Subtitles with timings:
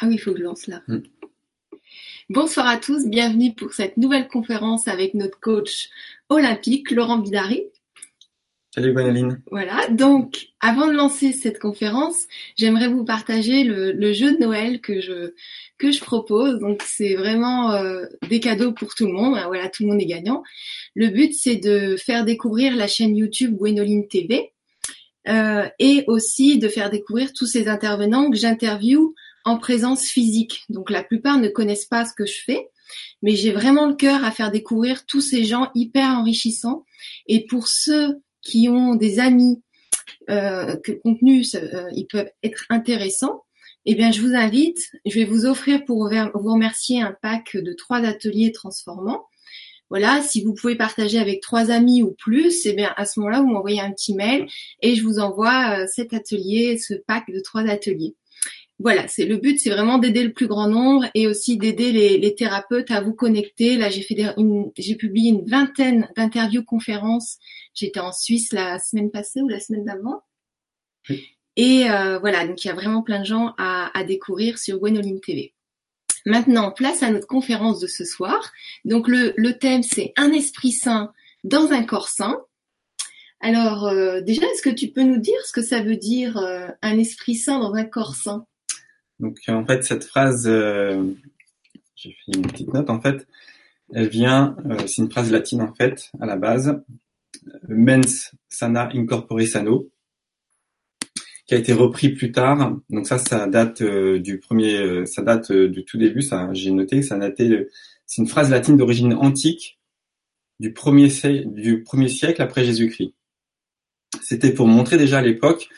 [0.00, 0.82] Ah oui, il faut que je lance là.
[0.88, 0.98] Mm.
[2.30, 5.88] Bonsoir à tous, bienvenue pour cette nouvelle conférence avec notre coach
[6.28, 7.64] olympique, Laurent Bidari.
[8.74, 9.40] Salut Gwénoline.
[9.50, 15.00] Voilà, donc avant de lancer cette conférence, j'aimerais vous partager le, jeu de Noël que
[15.00, 15.32] je
[15.78, 16.58] que je propose.
[16.58, 19.40] Donc c'est vraiment euh, des cadeaux pour tout le monde.
[19.46, 20.42] Voilà, tout le monde est gagnant.
[20.94, 24.52] Le but c'est de faire découvrir la chaîne YouTube Gwénoline TV
[25.28, 29.14] euh, et aussi de faire découvrir tous ces intervenants que j'interviewe
[29.48, 30.64] en présence physique.
[30.68, 32.68] Donc la plupart ne connaissent pas ce que je fais,
[33.22, 36.84] mais j'ai vraiment le cœur à faire découvrir tous ces gens hyper enrichissants.
[37.26, 39.62] Et pour ceux qui ont des amis
[40.30, 43.44] euh, que le contenu euh, ils peuvent être intéressants,
[43.86, 47.72] eh bien je vous invite, je vais vous offrir pour vous remercier un pack de
[47.72, 49.24] trois ateliers transformants.
[49.90, 53.40] Voilà, si vous pouvez partager avec trois amis ou plus, eh bien à ce moment-là,
[53.40, 54.46] vous m'envoyez un petit mail
[54.82, 58.14] et je vous envoie euh, cet atelier, ce pack de trois ateliers
[58.80, 62.34] voilà, c'est le but, c'est vraiment d'aider le plus grand nombre et aussi d'aider les,
[62.36, 63.76] thérapeutes à vous connecter.
[63.76, 64.16] Là, j'ai fait
[64.76, 67.38] j'ai publié une vingtaine d'interviews conférences.
[67.74, 70.22] J'étais en Suisse la semaine passée ou la semaine d'avant.
[71.56, 75.20] Et euh, voilà, donc il y a vraiment plein de gens à, découvrir sur Gwenoline
[75.20, 75.54] TV.
[76.24, 78.52] Maintenant, place à notre conférence de ce soir.
[78.84, 82.38] Donc le, thème, c'est un esprit sain dans un corps sain.
[83.40, 86.68] Alors euh, déjà, est-ce que tu peux nous dire ce que ça veut dire euh,
[86.82, 88.46] un esprit sain dans un corps sain?
[89.20, 91.02] Donc en fait cette phrase, euh,
[91.96, 93.26] j'ai fait une petite note en fait,
[93.92, 96.82] elle vient, euh, c'est une phrase latine en fait à la base,
[97.68, 99.90] mens sana incorpore sano,
[101.46, 102.78] qui a été repris plus tard.
[102.90, 106.20] Donc ça, ça date euh, du premier, ça date du tout début.
[106.20, 107.68] Ça, j'ai noté, ça daté,
[108.04, 109.78] c'est une phrase latine d'origine antique
[110.60, 111.08] du premier,
[111.46, 113.14] du premier siècle après Jésus-Christ.
[114.22, 115.68] C'était pour montrer déjà à l'époque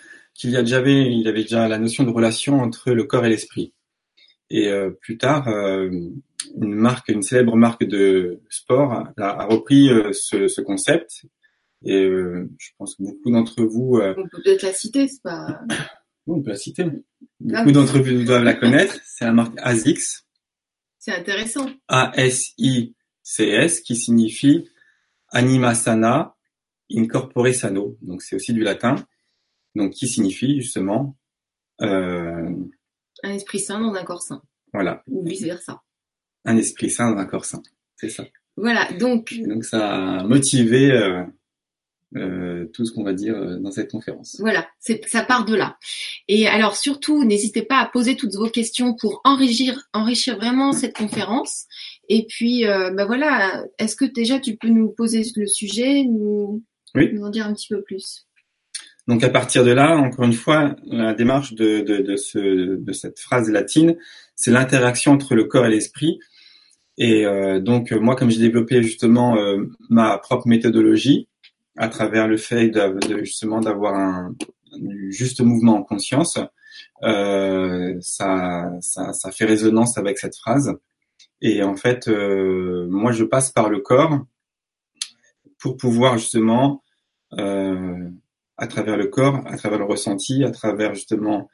[0.40, 3.74] qu'il y il avait déjà la notion de relation entre le corps et l'esprit.
[4.48, 10.12] Et euh, plus tard, euh, une marque, une célèbre marque de sport a, repris euh,
[10.12, 11.26] ce, concept.
[11.84, 14.00] Et je pense que beaucoup d'entre vous.
[14.00, 15.60] on peut peut-être la citer, c'est pas.
[16.26, 16.86] on peut la citer.
[17.38, 18.96] Beaucoup d'entre vous doivent la connaître.
[19.04, 20.26] C'est la marque ASICS.
[20.98, 21.70] C'est intéressant.
[21.88, 24.68] A-S-I-C-S, qui signifie
[25.28, 26.34] Anima Sana
[26.94, 27.96] Incorpore Sano.
[28.02, 28.96] Donc c'est aussi du latin
[29.74, 31.16] donc qui signifie justement
[31.82, 32.50] euh,
[33.22, 34.42] un esprit sain dans un corps sain.
[34.72, 35.02] Voilà.
[35.08, 35.82] Ou vice versa.
[36.44, 37.62] Un esprit sain dans un corps sain,
[37.96, 38.24] c'est ça.
[38.56, 39.34] Voilà, donc.
[39.46, 41.22] donc ça a motivé euh,
[42.16, 44.36] euh, tout ce qu'on va dire dans cette conférence.
[44.40, 45.78] Voilà, ça part de là.
[46.28, 50.96] Et alors surtout, n'hésitez pas à poser toutes vos questions pour enrichir, enrichir vraiment cette
[50.96, 51.66] conférence.
[52.08, 56.62] Et puis, bah voilà, est-ce que déjà tu peux nous poser le sujet, nous,
[56.94, 57.10] oui.
[57.12, 58.26] nous en dire un petit peu plus?
[59.08, 63.18] Donc à partir de là, encore une fois, la démarche de, de, ce, de cette
[63.18, 63.96] phrase latine,
[64.36, 66.18] c'est l'interaction entre le corps et l'esprit.
[66.98, 71.28] Et euh, donc moi, comme j'ai développé justement euh, ma propre méthodologie
[71.76, 74.34] à travers le fait de, justement d'avoir un,
[75.08, 76.38] juste mouvement en conscience,
[77.02, 80.74] euh, ça, ça, ça, fait résonance avec cette phrase.
[81.40, 84.20] Et en fait, moi, je passe par le corps
[85.58, 86.82] pour pouvoir justement
[88.60, 91.48] à travers le corps, à travers le ressenti, à travers justement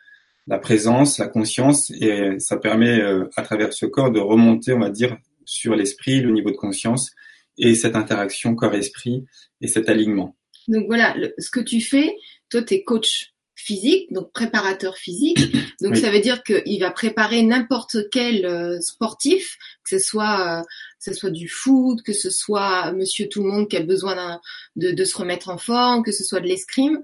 [0.46, 4.80] la présence, la conscience, et ça permet euh, à travers ce corps de remonter, on
[4.80, 7.12] va dire, sur l'esprit, le niveau de conscience
[7.58, 9.24] et cette interaction corps-esprit
[9.60, 10.36] et cet alignement.
[10.68, 12.14] Donc voilà, ce que tu fais,
[12.50, 15.56] toi tu es coach physique, donc préparateur physique.
[15.82, 20.62] Donc ça veut dire qu'il va préparer n'importe quel euh, sportif, que ce soit euh,
[20.98, 24.40] ce soit du foot, que ce soit Monsieur tout le monde qui a besoin
[24.76, 27.00] de, de se remettre en forme, que ce soit de l'escrime.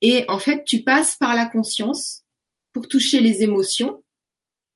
[0.00, 2.22] Et en fait, tu passes par la conscience
[2.72, 4.02] pour toucher les émotions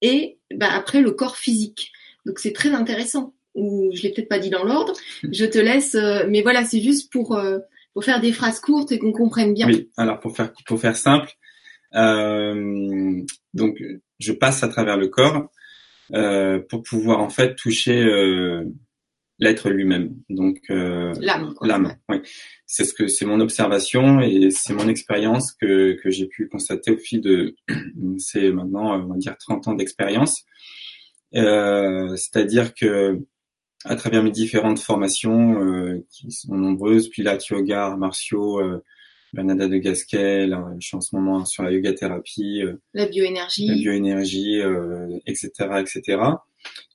[0.03, 1.93] et bah, après le corps physique.
[2.25, 3.35] Donc c'est très intéressant.
[3.55, 4.93] Ou je l'ai peut-être pas dit dans l'ordre.
[5.23, 7.41] Je te laisse, euh, mais voilà, c'est juste pour
[7.95, 9.67] pour faire des phrases courtes et qu'on comprenne bien.
[9.67, 11.33] Oui, alors pour faire pour faire simple,
[11.95, 13.23] euh,
[13.55, 13.83] donc
[14.19, 15.56] je passe à travers le corps euh,
[16.69, 18.65] pour pouvoir en fait toucher euh,
[19.39, 20.17] l'être lui-même.
[20.29, 21.55] Donc euh, l'âme.
[21.63, 21.97] L'âme.
[22.09, 22.19] Oui.
[22.67, 26.93] C'est ce que c'est mon observation et c'est mon expérience que que j'ai pu constater
[26.93, 27.55] au fil de
[28.19, 30.45] c'est maintenant on va dire 30 ans d'expérience.
[31.35, 33.21] Euh, c'est-à-dire que
[33.85, 38.83] à travers mes différentes formations euh, qui sont nombreuses, pilates, yoga, martiaux, euh,
[39.33, 43.67] Bernada de Gasquet, je suis en ce moment sur la yoga thérapie, euh, la bioénergie,
[43.67, 44.61] la bioénergie,
[45.27, 45.51] etc.,
[45.81, 46.19] etc.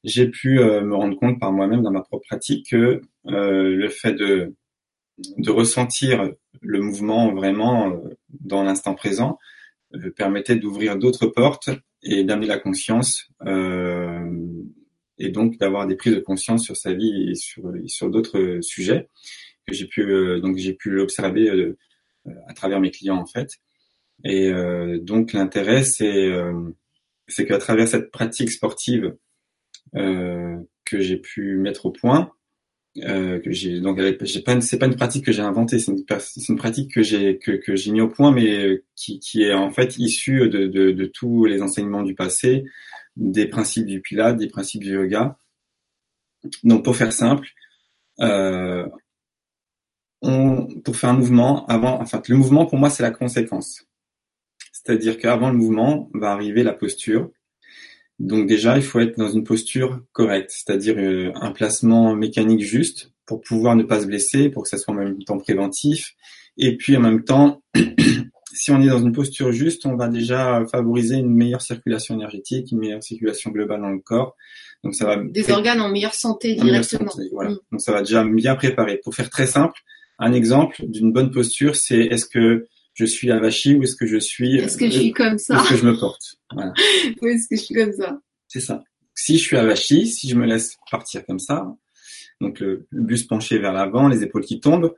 [0.03, 4.53] J'ai pu me rendre compte par moi-même dans ma propre pratique que le fait de
[5.37, 6.31] de ressentir
[6.61, 8.01] le mouvement vraiment
[8.39, 9.37] dans l'instant présent
[10.15, 11.69] permettait d'ouvrir d'autres portes
[12.03, 14.25] et d'amener la conscience euh,
[15.17, 19.09] et donc d'avoir des prises de conscience sur sa vie et sur, sur d'autres sujets
[19.67, 21.77] que j'ai pu euh, donc j'ai pu l'observer euh,
[22.47, 23.49] à travers mes clients en fait.
[24.23, 24.51] Et
[25.01, 26.29] donc l'intérêt c'est
[27.27, 29.15] c'est qu'à travers cette pratique sportive
[29.93, 32.31] que j'ai pu mettre au point,
[32.97, 36.03] euh, que j'ai donc j'ai pas c'est pas une pratique que j'ai inventée c'est une,
[36.49, 39.71] une, pratique que j'ai que, que j'ai mis au point mais qui, qui est en
[39.71, 42.65] fait issue de, de, de, tous les enseignements du passé
[43.15, 45.37] des principes du Pilates des principes du yoga
[46.65, 47.47] donc pour faire simple
[48.19, 48.85] euh,
[50.21, 53.87] on, pour faire un mouvement avant enfin le mouvement pour moi c'est la conséquence
[54.71, 57.29] c'est-à-dire qu'avant le mouvement va arriver la posture
[58.21, 63.11] donc déjà, il faut être dans une posture correcte, c'est-à-dire euh, un placement mécanique juste
[63.25, 66.13] pour pouvoir ne pas se blesser, pour que ça soit en même temps préventif.
[66.55, 67.63] Et puis en même temps,
[68.53, 72.71] si on est dans une posture juste, on va déjà favoriser une meilleure circulation énergétique,
[72.71, 74.35] une meilleure circulation globale dans le corps.
[74.83, 77.11] Donc ça va des organes en meilleure santé directement.
[77.31, 77.51] voilà.
[77.51, 77.59] Mm.
[77.71, 78.97] Donc ça va déjà bien préparer.
[78.97, 79.79] Pour faire très simple,
[80.19, 84.17] un exemple d'une bonne posture, c'est est-ce que je suis avachi ou est-ce que je
[84.17, 85.59] suis Est-ce que je suis comme ça?
[85.59, 86.35] Est-ce que je me porte?
[86.53, 86.73] Voilà.
[87.21, 88.19] Ou est-ce que je suis comme ça?
[88.47, 88.83] C'est ça.
[89.15, 91.65] Si je suis avachi, si je me laisse partir comme ça,
[92.41, 94.93] donc le, buste penché vers l'avant, les épaules qui tombent,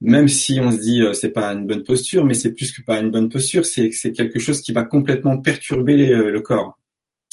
[0.00, 2.82] même si on se dit euh, c'est pas une bonne posture, mais c'est plus que
[2.82, 6.78] pas une bonne posture, c'est c'est quelque chose qui va complètement perturber euh, le corps.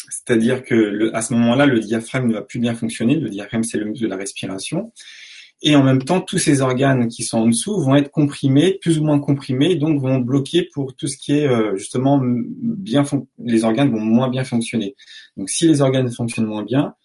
[0.10, 3.16] C'est-à-dire que le, à ce moment-là, le diaphragme ne va plus bien fonctionner.
[3.16, 4.92] Le diaphragme, c'est le muscle de la respiration
[5.66, 9.00] et en même temps tous ces organes qui sont en dessous vont être comprimés, plus
[9.00, 13.06] ou moins comprimés, donc vont bloquer pour tout ce qui est euh, justement bien
[13.40, 14.94] les organes vont moins bien fonctionner.
[15.38, 16.96] Donc si les organes fonctionnent moins bien,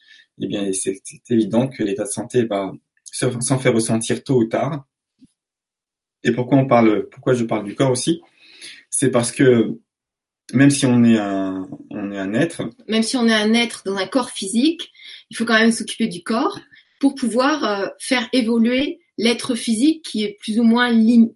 [0.40, 1.00] eh bien c'est
[1.31, 2.72] évident que l'état de santé va
[3.05, 4.84] s'en faire ressentir tôt ou tard.
[6.25, 8.20] Et pourquoi on parle, pourquoi je parle du corps aussi,
[8.90, 9.78] c'est parce que
[10.52, 13.82] même si on est un, on est un être, même si on est un être
[13.84, 14.93] dans un corps physique,
[15.31, 16.58] il faut quand même s'occuper du corps
[17.00, 20.90] pour pouvoir euh, faire évoluer l'être physique qui est plus ou moins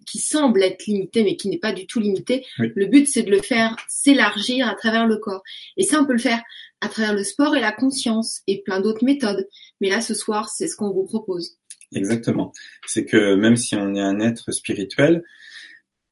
[0.07, 2.45] qui semble être limité mais qui n'est pas du tout limité.
[2.57, 5.43] Le but c'est de le faire s'élargir à travers le corps.
[5.77, 6.41] Et ça on peut le faire
[6.81, 9.47] à travers le sport et la conscience et plein d'autres méthodes.
[9.81, 11.57] Mais là ce soir c'est ce qu'on vous propose.
[11.93, 12.53] Exactement.
[12.87, 15.23] C'est que même si on est un être spirituel,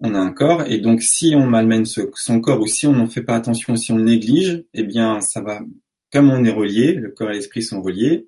[0.02, 3.08] on a un corps et donc si on malmène son corps ou si on n'en
[3.08, 5.62] fait pas attention, si on le néglige, eh bien ça va
[6.12, 8.28] comme on est relié, le corps et l'esprit sont reliés,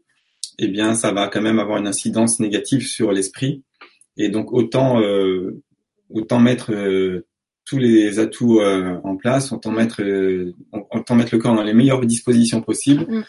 [0.59, 3.63] eh bien, ça va quand même avoir une incidence négative sur l'esprit.
[4.17, 5.61] Et donc, autant, euh,
[6.09, 7.25] autant mettre euh,
[7.65, 10.01] tous les atouts euh, en place, autant mettre,
[10.91, 13.23] autant mettre le corps dans les meilleures dispositions possibles mm.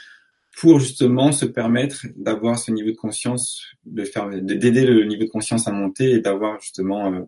[0.59, 5.31] pour justement se permettre d'avoir ce niveau de conscience, de faire, d'aider le niveau de
[5.31, 7.27] conscience à monter et d'avoir justement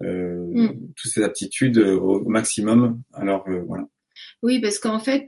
[0.00, 0.68] mm.
[0.94, 3.02] toutes ces aptitudes au, maximum.
[3.14, 3.88] Alors voilà.
[4.42, 5.26] Oui, parce qu'en fait,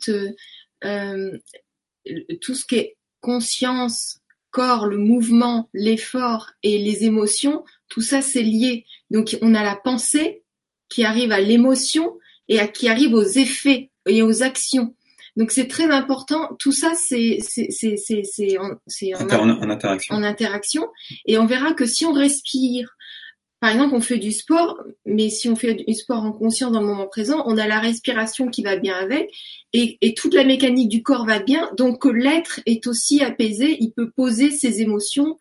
[2.41, 4.21] tout ce qui est conscience,
[4.53, 8.85] corps, le mouvement, l'effort et les émotions, tout ça c'est lié.
[9.11, 10.45] Donc on a la pensée
[10.89, 12.17] qui arrive à l'émotion
[12.49, 14.95] et à, qui arrive aux effets et aux actions.
[15.37, 16.55] Donc c'est très important.
[16.61, 17.41] Tout ça c'est
[18.59, 18.77] en,
[19.19, 20.15] en, interaction.
[20.15, 20.87] En interaction.
[21.27, 22.97] Et on verra que si on respire,
[23.61, 26.81] par exemple, on fait du sport, mais si on fait du sport en conscience dans
[26.81, 29.31] le moment présent, on a la respiration qui va bien avec,
[29.73, 31.71] et, toute la mécanique du corps va bien.
[31.77, 35.39] Donc l'être est aussi apaisé, il peut poser ses émotions,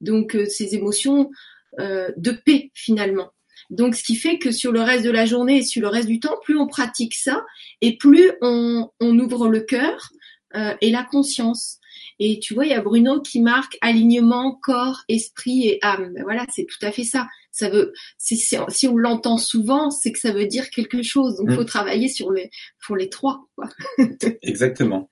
[0.00, 1.30] donc euh, ses émotions
[1.78, 3.32] euh, de paix finalement.
[3.70, 6.08] Donc ce qui fait que sur le reste de la journée et sur le reste
[6.08, 7.44] du temps, plus on pratique ça,
[7.82, 10.10] et plus on, ouvre le cœur
[10.56, 11.78] euh, et la conscience.
[12.18, 16.12] Et tu vois, il y a Bruno qui marque alignement corps, esprit et âme.
[16.14, 17.28] Ben voilà, c'est tout à fait ça.
[17.58, 21.36] Ça veut, si, si on l'entend souvent, c'est que ça veut dire quelque chose.
[21.36, 21.66] Donc, il faut mm.
[21.66, 22.50] travailler sur les,
[22.86, 23.48] pour les trois.
[23.56, 23.68] Quoi.
[24.42, 25.10] Exactement.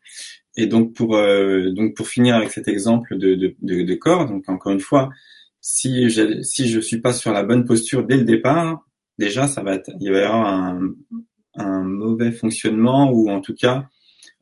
[0.57, 4.27] Et donc pour euh, donc pour finir avec cet exemple de, de, de, de corps,
[4.27, 5.11] donc encore une fois,
[5.61, 8.87] si je si je suis pas sur la bonne posture dès le départ,
[9.19, 10.95] déjà ça va être, il va y avoir un,
[11.57, 13.89] un mauvais fonctionnement ou en tout cas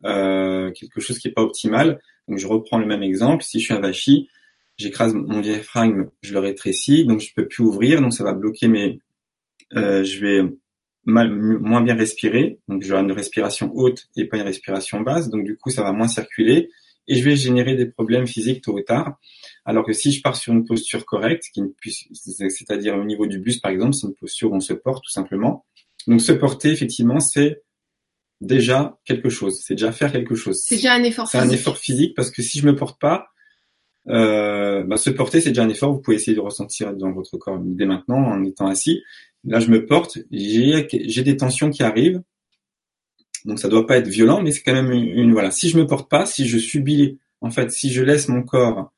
[0.04, 2.00] euh, quelque chose qui est pas optimal.
[2.28, 3.42] Donc je reprends le même exemple.
[3.42, 4.28] Si je suis un vachi,
[4.76, 8.68] j'écrase mon diaphragme, je le rétrécis, donc je peux plus ouvrir, donc ça va bloquer
[8.68, 9.00] mes,
[9.74, 10.42] euh, je vais
[11.04, 15.44] mal, moins bien respirer, donc j'aurai une respiration haute et pas une respiration basse, donc
[15.44, 16.70] du coup ça va moins circuler
[17.06, 19.18] et je vais générer des problèmes physiques tôt ou tard.
[19.66, 21.44] Alors que si je pars sur une posture correcte,
[21.82, 25.10] c'est-à-dire au niveau du buste par exemple, c'est une posture où on se porte tout
[25.10, 25.64] simplement.
[26.06, 27.62] Donc se porter effectivement c'est
[28.40, 30.62] déjà quelque chose, c'est déjà faire quelque chose.
[30.64, 31.42] C'est déjà un effort physique.
[31.42, 33.28] C'est un effort physique parce que si je me porte pas,
[34.08, 35.92] euh, bah, se porter c'est déjà un effort.
[35.92, 39.02] Vous pouvez essayer de ressentir dans votre corps dès maintenant en étant assis.
[39.46, 42.22] Là, je me porte, j'ai des tensions qui arrivent
[43.44, 45.50] Donc ça doit pas être violent, mais c'est quand même une, voilà.
[45.50, 48.92] Si je me porte pas, si je subis, en fait, si je laisse mon corps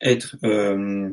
[0.00, 1.10] être euh,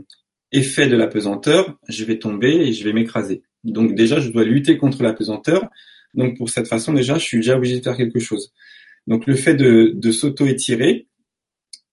[0.52, 3.44] effet de la pesanteur, je vais tomber et je vais m'écraser.
[3.64, 5.70] Donc déjà, je dois lutter contre la pesanteur.
[6.16, 8.54] Donc pour cette façon, déjà, je suis déjà obligé de faire quelque chose.
[9.06, 11.08] Donc le fait de, de s'auto-étirer,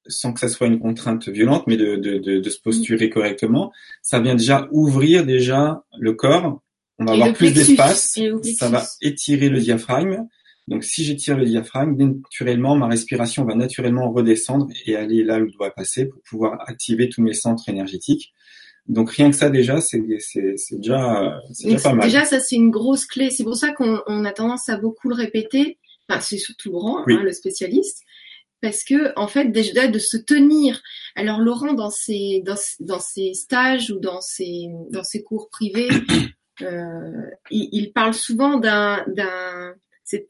[0.09, 3.73] sans que ça soit une contrainte violente, mais de, de, de, se posturer correctement,
[4.03, 6.61] ça vient déjà ouvrir déjà le corps.
[6.99, 8.19] On va avoir plus d'espace.
[8.59, 10.27] Ça va étirer le diaphragme.
[10.69, 15.45] Donc si j'étire le diaphragme, naturellement, ma respiration va naturellement redescendre et aller là où
[15.45, 18.33] elle doit passer pour pouvoir activer tous mes centres énergétiques.
[18.89, 22.05] Donc rien que ça déjà, c'est déjà, déjà pas mal.
[22.05, 23.31] Déjà ça c'est une grosse clé.
[23.31, 25.79] C'est pour ça qu'on a tendance à beaucoup le répéter.
[26.09, 28.03] Enfin c'est surtout Laurent, hein, le spécialiste,
[28.61, 30.83] parce que en fait déjà de se tenir.
[31.15, 35.89] Alors Laurent dans ses dans, dans ses stages ou dans ses dans ses cours privés,
[36.63, 39.75] euh, il, il, parle souvent d'un d'un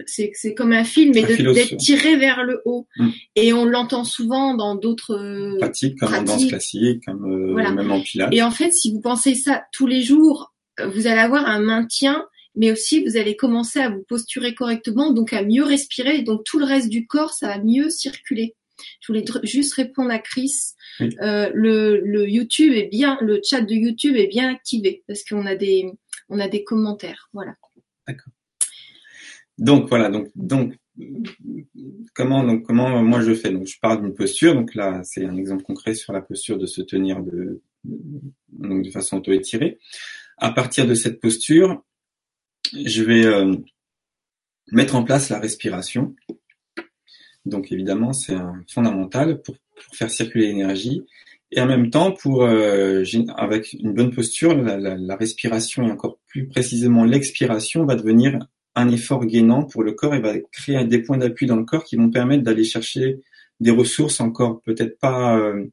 [0.06, 2.86] c'est comme un film, mais d'être tiré vers le haut.
[2.96, 3.08] Mm.
[3.36, 8.00] Et on l'entend souvent dans d'autres pratiques, comme en danse classique, comme euh, même en
[8.00, 8.32] pilates.
[8.32, 12.24] Et en fait, si vous pensez ça tous les jours, vous allez avoir un maintien,
[12.56, 16.58] mais aussi vous allez commencer à vous posturer correctement, donc à mieux respirer, donc tout
[16.58, 18.54] le reste du corps, ça va mieux circuler.
[19.00, 20.52] Je voulais juste répondre à Chris.
[21.00, 25.46] Euh, le, le YouTube est bien, le chat de YouTube est bien activé parce qu'on
[25.46, 25.86] a des,
[26.28, 27.30] on a des commentaires.
[27.32, 27.54] Voilà.
[28.06, 28.32] D'accord.
[29.58, 30.74] Donc voilà, donc donc
[32.14, 33.50] comment donc comment moi je fais?
[33.50, 36.66] Donc je parle d'une posture donc là c'est un exemple concret sur la posture de
[36.66, 39.78] se tenir de donc de façon auto-étirée.
[40.36, 41.82] À partir de cette posture,
[42.72, 43.54] je vais euh,
[44.72, 46.14] mettre en place la respiration.
[47.44, 48.36] Donc évidemment c'est
[48.72, 49.56] fondamental pour,
[49.92, 51.04] faire circuler l'énergie
[51.52, 53.04] et en même temps pour euh,
[53.36, 58.38] avec une bonne posture la respiration et encore plus précisément l'expiration va devenir
[58.74, 61.84] un effort gainant pour le corps et va créer des points d'appui dans le corps
[61.84, 63.20] qui vont permettre d'aller chercher
[63.60, 65.66] des ressources encore peut-être pas euh,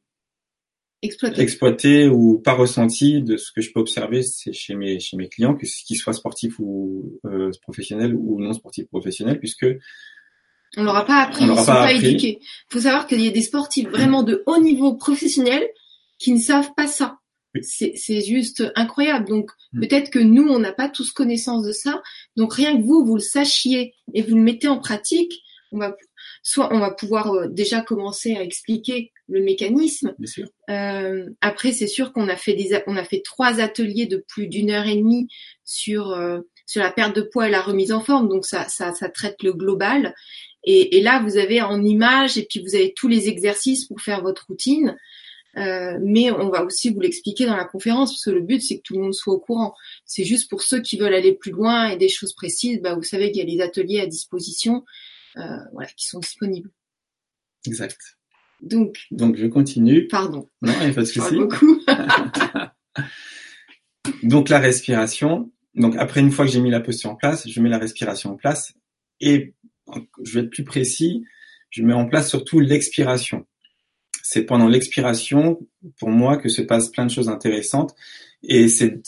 [1.03, 2.07] exploitées.
[2.07, 5.55] ou pas ressenties de ce que je peux observer c'est chez mes chez mes clients
[5.55, 9.67] que qu'ils soient sportifs ou euh, professionnels ou non sportifs professionnels puisque
[10.75, 12.39] on leur a pas appris, ils sont pas, pas éduqués.
[12.41, 15.63] Il faut savoir qu'il y a des sportifs vraiment de haut niveau professionnel
[16.17, 17.19] qui ne savent pas ça
[17.61, 19.27] c'est juste incroyable.
[19.27, 19.81] Donc mm.
[19.81, 22.01] peut-être que nous, on n'a pas tous connaissance de ça.
[22.35, 25.41] Donc rien que vous, vous le sachiez et vous le mettez en pratique,
[25.71, 25.95] on va
[26.41, 30.15] soit on va pouvoir euh, déjà commencer à expliquer le mécanisme.
[30.69, 34.47] Euh, après, c'est sûr qu'on a fait des, on a fait trois ateliers de plus
[34.47, 35.27] d'une heure et demie
[35.63, 38.29] sur euh, sur la perte de poids et la remise en forme.
[38.29, 40.13] Donc ça, ça, ça traite le global.
[40.63, 44.01] Et, et là, vous avez en image et puis vous avez tous les exercices pour
[44.01, 44.95] faire votre routine.
[45.55, 48.77] Euh, mais on va aussi vous l'expliquer dans la conférence parce que le but c'est
[48.77, 49.75] que tout le monde soit au courant.
[50.05, 53.03] C'est juste pour ceux qui veulent aller plus loin et des choses précises, bah, vous
[53.03, 54.83] savez qu'il y a les ateliers à disposition,
[55.37, 55.41] euh,
[55.73, 56.71] voilà, qui sont disponibles.
[57.67, 57.99] Exact.
[58.63, 58.97] Donc.
[59.11, 60.07] Donc je continue.
[60.07, 60.49] Pardon.
[60.61, 61.35] Non, il n'y a pas de souci.
[61.39, 61.79] beaucoup.
[64.23, 65.51] Donc la respiration.
[65.75, 68.31] Donc après une fois que j'ai mis la posture en place, je mets la respiration
[68.31, 68.73] en place
[69.19, 69.53] et
[70.23, 71.23] je vais être plus précis.
[71.69, 73.45] Je mets en place surtout l'expiration
[74.23, 75.59] c'est pendant l'expiration,
[75.99, 77.93] pour moi, que se passent plein de choses intéressantes.
[78.41, 79.01] Et c'est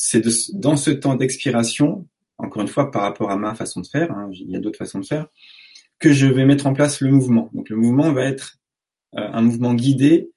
[0.53, 2.05] dans ce temps d'expiration,
[2.37, 4.77] encore une fois, par rapport à ma façon de faire, hein, il y a d'autres
[4.77, 5.27] façons de faire,
[5.99, 7.49] que je vais mettre en place le mouvement.
[7.53, 8.59] Donc le mouvement va être
[9.15, 10.29] un mouvement guidé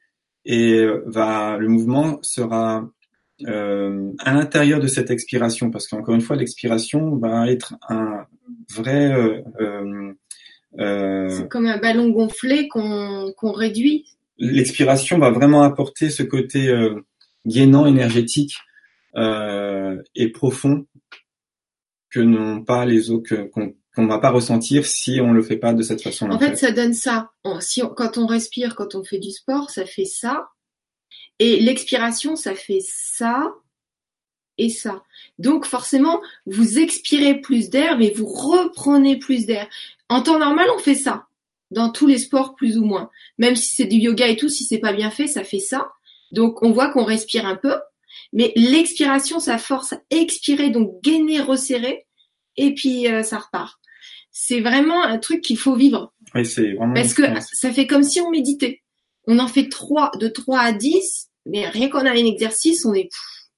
[0.44, 2.88] et va le mouvement sera
[3.46, 8.26] euh, à l'intérieur de cette expiration parce qu'encore une fois l'expiration va être un
[8.74, 10.12] vrai euh,
[10.80, 14.06] euh, c'est comme un ballon gonflé qu'on qu'on réduit.
[14.38, 17.00] l'expiration va vraiment apporter ce côté euh,
[17.46, 18.56] gainant, énergétique
[19.16, 20.86] euh, et profond
[22.10, 25.74] que n'ont pas les autres, qu'on qu'on va pas ressentir si on le fait pas
[25.74, 26.36] de cette façon-là.
[26.36, 27.32] En fait, ça donne ça.
[27.58, 30.50] si quand on respire, quand on fait du sport, ça fait ça.
[31.40, 33.52] Et l'expiration, ça fait ça
[34.56, 35.02] et ça.
[35.40, 39.68] Donc forcément, vous expirez plus d'air, mais vous reprenez plus d'air.
[40.08, 41.26] En temps normal, on fait ça
[41.72, 43.10] dans tous les sports plus ou moins.
[43.36, 45.90] Même si c'est du yoga et tout, si c'est pas bien fait, ça fait ça.
[46.30, 47.74] Donc on voit qu'on respire un peu,
[48.32, 52.06] mais l'expiration, ça force à expirer, donc gainer, resserrer,
[52.56, 53.80] et puis euh, ça repart.
[54.40, 56.14] C'est vraiment un truc qu'il faut vivre.
[56.32, 56.94] Oui, c'est vraiment.
[56.94, 58.82] Parce que ça fait comme si on méditait.
[59.26, 62.94] On en fait trois, de 3 à 10, mais rien qu'on a un exercice, on
[62.94, 63.08] est,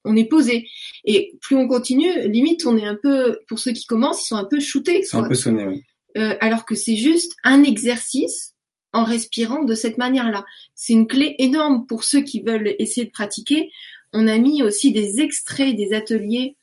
[0.07, 0.67] on est posé.
[1.05, 4.37] Et plus on continue, limite, on est un peu, pour ceux qui commencent, ils sont
[4.37, 5.01] un peu shootés.
[5.01, 5.83] Ils sont un peu sonnés, oui.
[6.17, 8.55] Euh, alors que c'est juste un exercice
[8.95, 10.47] en respirant de cette manière-là.
[10.75, 13.71] C'est une clé énorme pour ceux qui veulent essayer de pratiquer.
[14.15, 16.57] On a mis aussi des extraits des ateliers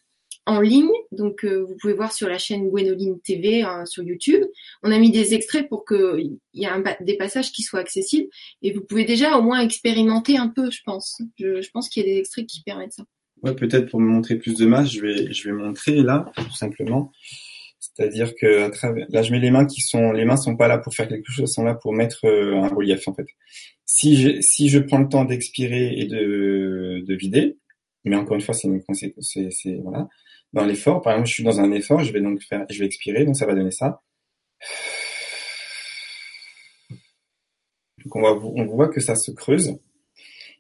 [0.48, 0.90] en ligne.
[1.12, 4.44] Donc, euh, vous pouvez voir sur la chaîne Gwenoline TV hein, sur YouTube.
[4.82, 8.30] On a mis des extraits pour qu'il y ait des passages qui soient accessibles.
[8.62, 11.22] Et vous pouvez déjà au moins expérimenter un peu, je pense.
[11.38, 13.04] Je, pense qu'il y a des extraits qui permettent ça.
[13.44, 16.56] Ouais, peut-être pour me montrer plus de masse, je vais, je vais montrer là, tout
[16.56, 17.12] simplement.
[17.80, 20.68] C'est-à-dire que à travers, là, je mets les mains qui sont, les mains sont pas
[20.68, 23.28] là pour faire quelque chose, elles sont là pour mettre euh, un relief en fait.
[23.86, 27.58] Si je, si je prends le temps d'expirer et de, de vider,
[28.06, 28.82] mais encore une fois, c'est une
[29.20, 30.08] c'est, voilà.
[30.54, 32.86] Dans l'effort, par exemple, je suis dans un effort, je vais donc faire, je vais
[32.86, 34.02] expirer, donc ça va donner ça.
[38.04, 39.78] Donc on, va, on voit que ça se creuse.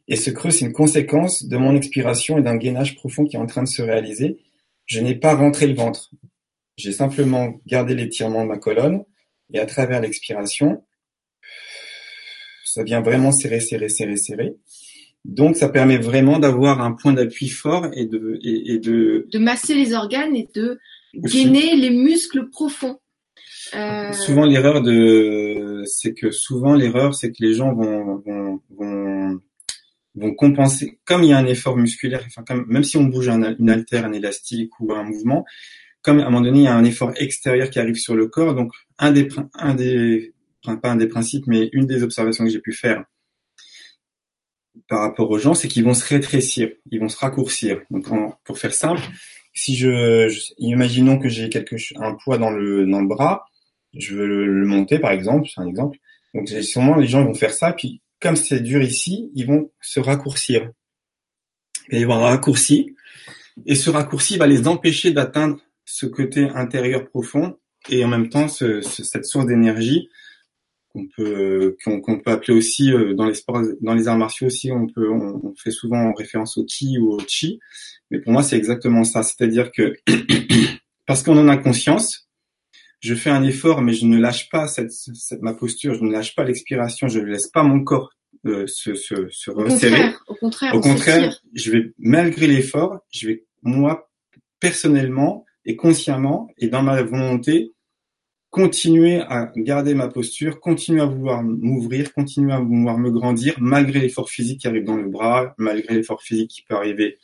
[0.07, 3.39] Et ce creux, c'est une conséquence de mon expiration et d'un gainage profond qui est
[3.39, 4.39] en train de se réaliser.
[4.85, 6.11] Je n'ai pas rentré le ventre.
[6.77, 9.03] J'ai simplement gardé l'étirement de ma colonne
[9.51, 10.83] et à travers l'expiration,
[12.63, 14.55] ça vient vraiment serrer, serrer, serrer, serrer.
[15.27, 19.27] Donc, ça permet vraiment d'avoir un point d'appui fort et de, et, de...
[19.31, 20.79] De masser les organes et de
[21.13, 22.97] gainer les muscles profonds.
[23.75, 24.13] Euh...
[24.13, 29.41] Souvent, l'erreur de, c'est que souvent, l'erreur, c'est que les gens vont, vont, vont,
[30.15, 33.27] vont compenser, comme il y a un effort musculaire, enfin, comme, même si on bouge
[33.27, 35.43] un, une haltère, un élastique ou un mouvement,
[36.01, 38.27] comme à un moment donné, il y a un effort extérieur qui arrive sur le
[38.27, 42.49] corps, donc un des, un des, pas un des principes, mais une des observations que
[42.49, 43.03] j'ai pu faire,
[44.87, 47.81] par rapport aux gens, c'est qu'ils vont se rétrécir, ils vont se raccourcir.
[47.89, 48.05] Donc,
[48.43, 49.01] pour faire simple,
[49.53, 53.45] si je, imaginons que j'ai quelque un poids dans le dans le bras,
[53.97, 55.97] je veux le, monter par exemple, c'est un exemple.
[56.33, 59.99] Donc sûrement les gens vont faire ça, puis comme c'est dur ici, ils vont se
[59.99, 60.71] raccourcir.
[61.89, 62.85] Et ils vont raccourcir,
[63.65, 67.57] et ce raccourci va les empêcher d'atteindre ce côté intérieur profond
[67.89, 70.09] et en même temps ce, cette source d'énergie
[70.97, 74.71] qu'on peut qu'on peut appeler aussi euh, dans les sports dans les arts martiaux aussi
[74.71, 77.59] on peut on, fait souvent référence au ki ou au chi
[78.09, 79.23] mais pour moi c'est exactement ça.
[79.23, 79.95] C'est-à-dire que
[81.05, 82.27] parce qu'on en a conscience
[82.99, 86.11] je fais un effort mais je ne lâche pas cette, cette ma posture je ne
[86.11, 88.11] lâche pas l'expiration je ne laisse pas mon corps
[88.45, 90.13] euh, se, se, se resserrer.
[90.27, 94.09] au contraire au contraire je vais malgré l'effort je vais moi
[94.59, 97.73] personnellement et consciemment et dans ma volonté
[98.57, 103.99] continuer à garder ma posture, continuer à vouloir m'ouvrir, continuer à vouloir me grandir, malgré
[103.99, 107.19] l'effort physique qui arrive dans le bras, malgré l'effort physique qui peut arriver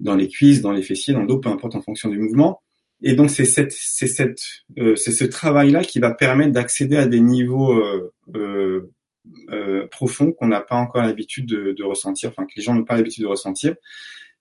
[0.00, 2.62] dans les cuisses, dans les fessiers, dans le dos, peu importe en fonction du mouvement.
[3.02, 4.40] Et donc c'est cette, c'est cette,
[4.78, 8.90] euh, c'est ce travail-là qui va permettre d'accéder à des niveaux euh, euh,
[9.50, 12.84] euh profonds qu'on n'a pas encore l'habitude de, de, ressentir, enfin que les gens n'ont
[12.84, 13.74] pas l'habitude de ressentir,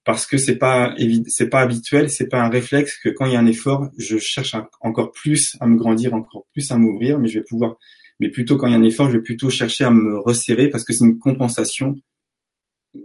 [0.05, 0.95] parce que c'est pas
[1.27, 4.17] c'est pas habituel, c'est pas un réflexe que quand il y a un effort, je
[4.17, 7.77] cherche encore plus à me grandir, encore plus à m'ouvrir, mais je vais pouvoir,
[8.19, 10.69] mais plutôt quand il y a un effort, je vais plutôt chercher à me resserrer
[10.69, 11.95] parce que c'est une compensation.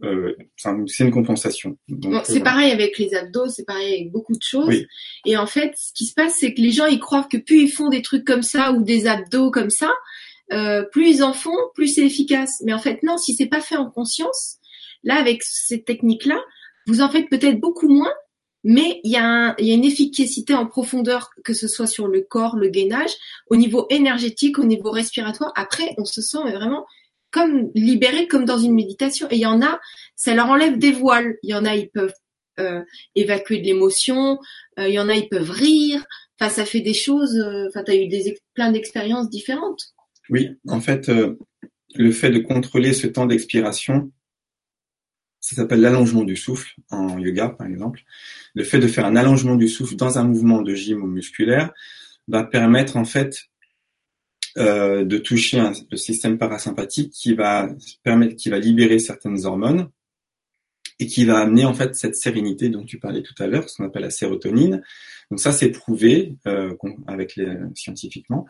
[0.02, 0.36] Euh,
[0.86, 1.78] c'est une compensation.
[2.24, 4.84] c'est euh, pareil avec les abdos, c'est pareil avec beaucoup de choses.
[5.24, 7.62] Et en fait, ce qui se passe, c'est que les gens ils croient que plus
[7.62, 9.90] ils font des trucs comme ça ou des abdos comme ça,
[10.52, 12.60] euh, plus ils en font, plus c'est efficace.
[12.66, 14.58] Mais en fait, non, si c'est pas fait en conscience,
[15.04, 16.38] là avec cette technique-là,
[16.88, 18.12] vous en faites peut-être beaucoup moins,
[18.64, 22.68] mais il y, a une efficacité en profondeur, que ce soit sur le corps, le
[22.68, 23.12] gainage,
[23.48, 25.52] au niveau énergétique, au niveau respiratoire.
[25.54, 26.86] Après, on se sent vraiment
[27.30, 29.28] comme libéré, comme dans une méditation.
[29.30, 29.78] Et il y en a,
[30.16, 31.36] ça leur enlève des voiles.
[31.42, 32.14] Il y en a, ils peuvent
[32.58, 32.82] euh,
[33.14, 34.38] évacuer de l'émotion.
[34.78, 36.04] Euh, il y en a, ils peuvent rire.
[36.40, 37.36] Enfin, ça fait des choses.
[37.36, 39.94] Euh, enfin, tu as eu des, plein d'expériences différentes.
[40.30, 41.10] Oui, en fait,
[41.94, 44.10] le fait de contrôler ce temps d'expiration,
[45.48, 48.02] ça s'appelle l'allongement du souffle en yoga, par exemple.
[48.54, 51.72] Le fait de faire un allongement du souffle dans un mouvement de gym musculaire
[52.26, 53.46] va permettre en fait
[54.58, 57.70] euh, de toucher le système parasympathique qui va
[58.02, 59.88] permettre, qui va libérer certaines hormones
[61.00, 63.76] et qui va amener en fait cette sérénité dont tu parlais tout à l'heure, ce
[63.76, 64.82] qu'on appelle la sérotonine.
[65.30, 66.74] Donc ça c'est prouvé euh,
[67.06, 68.46] avec les, scientifiquement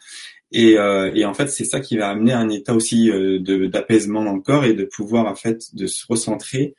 [0.52, 4.24] et, euh, et, en fait c'est ça qui va amener un état aussi euh, d'apaisement
[4.24, 6.74] dans le corps et de pouvoir en fait de se recentrer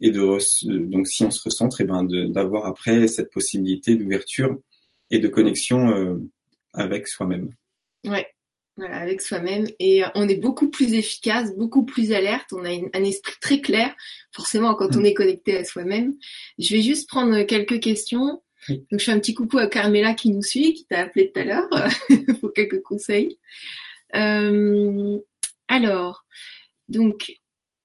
[0.00, 0.38] et de
[0.86, 4.56] donc si on se recentre et ben d'avoir après cette possibilité d'ouverture
[5.10, 6.16] et de connexion euh,
[6.72, 7.50] avec soi-même.
[8.04, 8.26] Ouais.
[8.80, 9.66] Voilà, avec soi-même.
[9.78, 12.50] Et euh, on est beaucoup plus efficace, beaucoup plus alerte.
[12.54, 13.94] On a un esprit très clair,
[14.32, 15.06] forcément, quand on mm.
[15.06, 16.14] est connecté à soi-même.
[16.58, 18.40] Je vais juste prendre quelques questions.
[18.68, 21.40] Donc, je fais un petit coucou à Carmela qui nous suit, qui t'a appelé tout
[21.40, 21.68] à l'heure
[22.40, 23.38] pour quelques conseils.
[24.14, 25.18] Euh,
[25.68, 26.24] alors,
[26.88, 27.34] donc,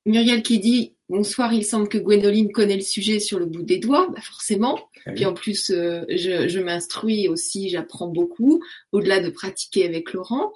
[0.05, 3.79] Muriel qui dit Bonsoir, il semble que Gwendoline connaît le sujet sur le bout des
[3.79, 4.79] doigts, bah forcément.
[5.13, 10.53] Puis en plus, euh, je, je m'instruis aussi, j'apprends beaucoup, au-delà de pratiquer avec Laurent.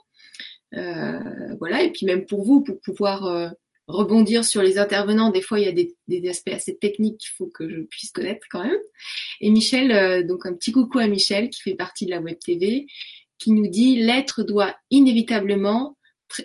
[0.75, 1.19] Euh,
[1.59, 3.49] voilà, et puis même pour vous, pour pouvoir euh,
[3.89, 5.31] rebondir sur les intervenants.
[5.31, 8.11] Des fois, il y a des, des aspects assez techniques qu'il faut que je puisse
[8.11, 8.77] connaître quand même.
[9.41, 12.37] Et Michel, euh, donc un petit coucou à Michel qui fait partie de la Web
[12.39, 12.85] TV,
[13.37, 15.97] qui nous dit l'être doit inévitablement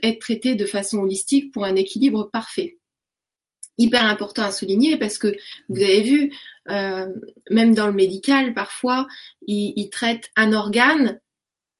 [0.02, 2.78] être traité de façon holistique pour un équilibre parfait.
[3.76, 5.36] Hyper important à souligner parce que
[5.68, 6.32] vous avez vu,
[6.70, 7.08] euh,
[7.50, 9.06] même dans le médical, parfois,
[9.46, 11.20] ils, ils traitent un organe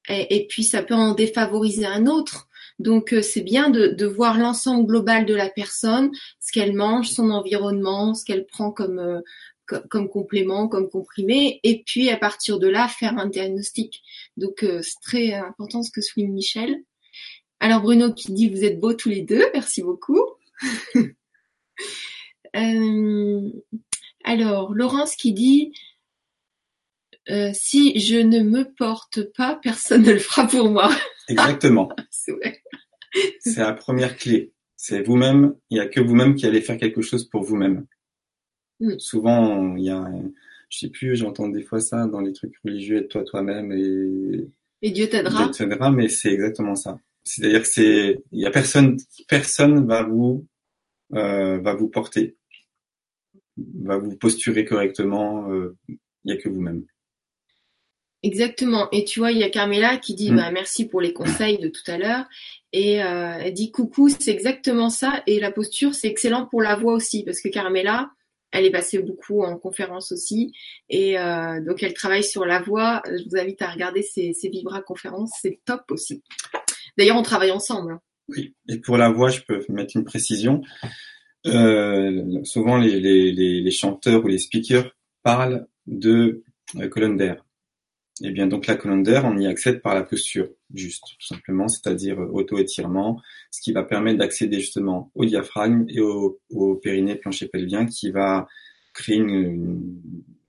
[0.09, 2.47] et, puis ça peut en défavoriser un autre.
[2.77, 7.09] Donc euh, c'est bien de, de voir l'ensemble global de la personne, ce qu'elle mange,
[7.09, 9.21] son environnement, ce qu'elle prend comme, euh,
[9.65, 14.03] comme, complément, comme comprimé, et puis à partir de là faire un diagnostic.
[14.37, 16.83] Donc euh, c'est très important ce que souligne Michel.
[17.59, 20.21] Alors Bruno qui dit vous êtes beaux tous les deux, merci beaucoup.
[22.55, 23.49] euh,
[24.23, 25.73] alors Laurence qui dit
[27.53, 30.89] si je ne me porte pas, personne ne le fera pour moi.
[31.27, 31.89] Exactement.
[33.39, 34.53] c'est la première clé.
[34.75, 35.55] C'est vous-même.
[35.69, 37.85] Il n'y a que vous-même qui allez faire quelque chose pour vous-même.
[38.79, 38.99] Mm.
[38.99, 40.05] Souvent, il y a,
[40.69, 44.47] je sais plus, j'entends des fois ça dans les trucs religieux, aide-toi toi-même et.
[44.81, 45.45] Et Dieu t'aidera.
[45.45, 46.99] Dieu t'aidera, mais c'est exactement ça.
[47.23, 50.45] C'est-à-dire que c'est, il y a personne, personne va vous,
[51.13, 52.35] euh, va vous porter,
[53.57, 55.49] va vous posturer correctement.
[55.51, 56.85] Euh, il n'y a que vous-même.
[58.25, 58.87] Exactement.
[58.91, 60.35] Et tu vois, il y a Carmela qui dit mm.
[60.35, 62.25] bah, merci pour les conseils de tout à l'heure.
[62.73, 65.21] Et euh, elle dit coucou, c'est exactement ça.
[65.27, 68.09] Et la posture, c'est excellent pour la voix aussi, parce que Carmela,
[68.51, 70.53] elle est passée beaucoup en conférence aussi.
[70.89, 73.03] Et euh, donc, elle travaille sur la voix.
[73.05, 75.31] Je vous invite à regarder ses, ses Vibra conférences.
[75.39, 76.23] C'est top aussi.
[76.97, 77.93] D'ailleurs, on travaille ensemble.
[77.93, 78.01] Hein.
[78.29, 78.55] Oui.
[78.67, 80.63] Et pour la voix, je peux mettre une précision.
[81.45, 84.89] Euh, souvent, les, les, les, chanteurs ou les speakers
[85.21, 86.43] parlent de
[86.89, 87.44] colonne d'air.
[88.21, 91.27] Et eh bien donc la colonne d'air, on y accède par la posture, juste, tout
[91.27, 96.75] simplement, c'est-à-dire euh, auto-étirement, ce qui va permettre d'accéder justement au diaphragme et au, au
[96.75, 98.47] périnée plancher pelvien, qui va
[98.93, 99.81] créer une,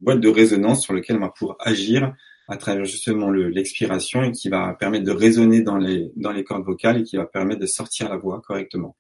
[0.01, 2.15] boîte de résonance sur laquelle on va pouvoir agir
[2.49, 6.13] à travers justement l'expiration et qui va permettre de résonner dans les,
[6.45, 8.97] cordes vocales et qui va permettre de sortir la voix correctement.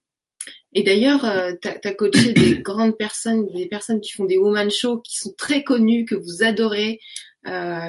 [0.72, 4.70] Et d'ailleurs, euh, tu as, coaché des grandes personnes, des personnes qui font des woman
[4.70, 7.00] shows, qui sont très connues, que vous adorez,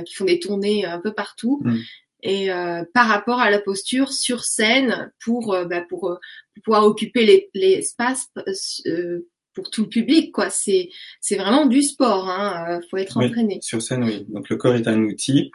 [0.05, 1.61] qui font des tournées un peu partout.
[1.63, 1.77] Mm.
[2.23, 6.85] Et euh, par rapport à la posture sur scène pour euh, bah, pour, pour, pouvoir
[6.85, 8.31] occuper l'espace
[9.53, 10.89] pour tout le public quoi c'est
[11.21, 14.87] c'est vraiment du sport hein faut être entraîné sur scène oui donc le corps est
[14.87, 15.51] un outil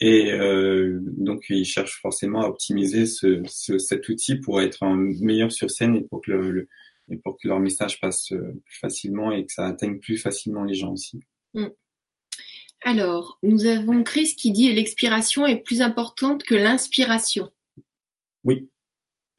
[0.00, 5.50] et euh, donc ils cherchent forcément à optimiser ce, ce, cet outil pour être meilleur
[5.50, 6.68] sur scène et pour que le,
[7.10, 10.74] et pour que leur message passe plus facilement et que ça atteigne plus facilement les
[10.74, 11.20] gens aussi
[11.54, 11.66] mm.
[12.86, 17.50] Alors, nous avons Chris qui dit l'expiration est plus importante que l'inspiration.
[18.44, 18.68] Oui.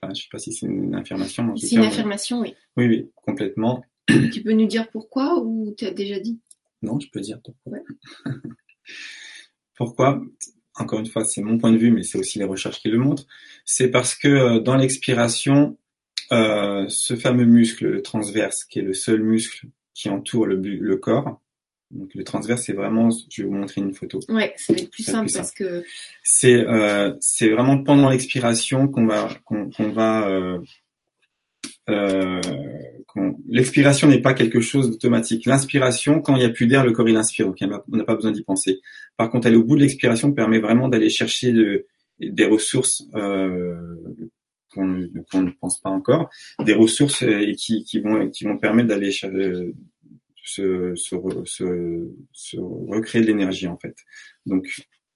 [0.01, 1.55] Je ne sais pas si c'est une affirmation.
[1.55, 2.55] C'est une affirmation, oui.
[2.75, 3.85] Oui, oui, complètement.
[4.33, 6.39] Tu peux nous dire pourquoi ou tu as déjà dit?
[6.81, 7.79] Non, je peux dire pourquoi.
[9.75, 10.21] pourquoi?
[10.75, 12.97] Encore une fois, c'est mon point de vue, mais c'est aussi les recherches qui le
[12.97, 13.25] montrent.
[13.63, 15.77] C'est parce que euh, dans l'expiration,
[16.31, 21.41] euh, ce fameux muscle transverse, qui est le seul muscle qui entoure le corps,
[21.91, 24.19] donc le transverse, c'est vraiment, je vais vous montrer une photo.
[24.29, 25.83] Ouais, c'est plus simple parce que
[26.23, 30.59] c'est euh, c'est vraiment pendant l'expiration qu'on va qu'on va euh,
[31.89, 32.41] euh,
[33.47, 35.45] l'expiration n'est pas quelque chose d'automatique.
[35.45, 38.15] L'inspiration, quand il n'y a plus d'air, le corps il inspire, donc on n'a pas
[38.15, 38.81] besoin d'y penser.
[39.17, 41.85] Par contre, aller au bout de l'expiration permet vraiment d'aller chercher de,
[42.19, 43.75] des ressources euh,
[44.73, 46.29] qu'on ne pense pas encore,
[46.65, 49.11] des ressources euh, et qui, qui vont qui vont permettre d'aller
[50.45, 53.95] se, se, se, se recréer de l'énergie en fait.
[54.45, 54.67] Donc,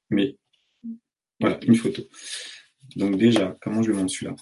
[0.10, 0.38] mais
[1.39, 2.02] voilà, une photo.
[2.96, 4.36] Donc déjà, comment je le montre celui-là?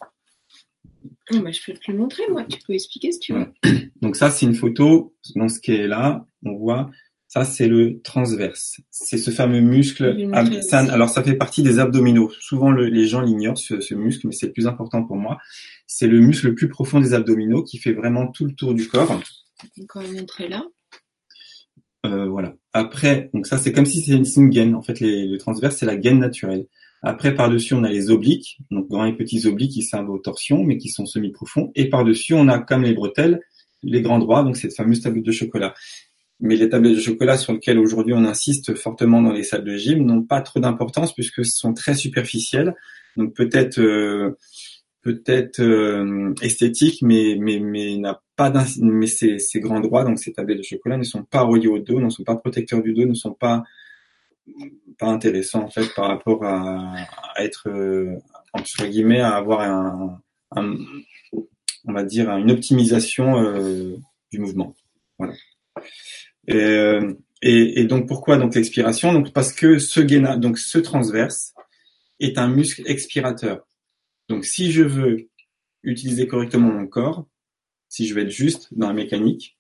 [1.32, 2.45] Oh bah, Je peux te le montrer, moi.
[2.45, 3.47] Tu peux expliquer si tu veux.
[4.02, 5.15] Donc ça, c'est une photo.
[5.36, 6.89] Dans ce qui est là, on voit,
[7.28, 8.80] ça c'est le transverse.
[8.89, 10.15] C'est ce fameux muscle.
[10.71, 12.32] alors ça fait partie des abdominaux.
[12.39, 15.38] Souvent les gens l'ignorent, ce, ce muscle, mais c'est le plus important pour moi.
[15.86, 18.88] C'est le muscle le plus profond des abdominaux qui fait vraiment tout le tour du
[18.88, 19.21] corps.
[19.93, 20.63] On va montrer là.
[22.05, 22.53] Euh, voilà.
[22.73, 24.75] Après, donc ça c'est comme si c'était une, gaine.
[24.75, 26.67] En fait, les, le transverse c'est la gaine naturelle.
[27.03, 30.63] Après, par-dessus, on a les obliques, donc grands et petits obliques qui servent aux torsions,
[30.63, 31.71] mais qui sont semi-profonds.
[31.75, 33.39] Et par-dessus, on a comme les bretelles,
[33.83, 35.73] les grands droits, donc cette fameuse tablette de chocolat.
[36.39, 39.75] Mais les tablettes de chocolat sur lesquelles aujourd'hui on insiste fortement dans les salles de
[39.75, 42.75] gym n'ont pas trop d'importance puisque ce sont très superficielles.
[43.15, 44.38] Donc peut-être euh,
[45.07, 50.63] peut-être euh, esthétique, mais mais n'a pas mais ces, grands droits, donc ces tablettes de
[50.63, 53.33] chocolat ne sont pas reliés au dos, ne sont pas protecteurs du dos, ne sont
[53.33, 53.63] pas
[54.97, 56.93] pas intéressants en fait par rapport à,
[57.39, 58.17] être euh,
[58.51, 60.19] entre guillemets à avoir
[60.53, 63.27] on va dire, une optimisation
[64.31, 64.75] du mouvement.
[65.17, 65.33] Voilà.
[67.41, 69.13] Et, donc pourquoi donc l'expiration?
[69.13, 71.53] Donc parce que ce gainage, donc ce transverse
[72.19, 73.67] est un muscle expirateur.
[74.29, 75.29] Donc si je veux
[75.83, 77.27] utiliser correctement mon corps,
[77.89, 79.57] si je veux être juste dans la mécanique,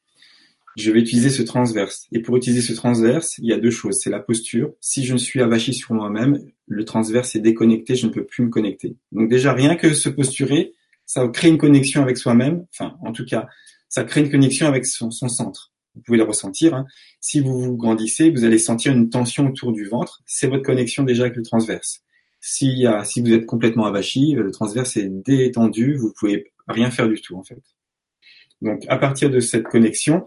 [0.77, 2.07] je vais utiliser ce transverse.
[2.11, 3.99] Et pour utiliser ce transverse, il y a deux choses.
[3.99, 4.73] C'est la posture.
[4.79, 8.43] Si je ne suis avachi sur moi-même, le transverse est déconnecté, je ne peux plus
[8.43, 8.95] me connecter.
[9.11, 10.73] Donc déjà, rien que se posturer,
[11.05, 12.65] ça crée une connexion avec soi-même.
[12.71, 13.47] Enfin, en tout cas,
[13.89, 16.75] ça crée une connexion avec son, centre vous pouvez le ressentir.
[16.75, 16.85] Hein.
[17.19, 20.21] Si vous vous grandissez, vous allez sentir une tension autour du ventre.
[20.27, 22.03] C'est votre connexion déjà avec le transverse.
[22.39, 27.19] Si, si vous êtes complètement avachi, le transverse est détendu, vous pouvez rien faire du
[27.21, 27.61] tout en fait.
[28.61, 30.25] Donc à partir de cette connexion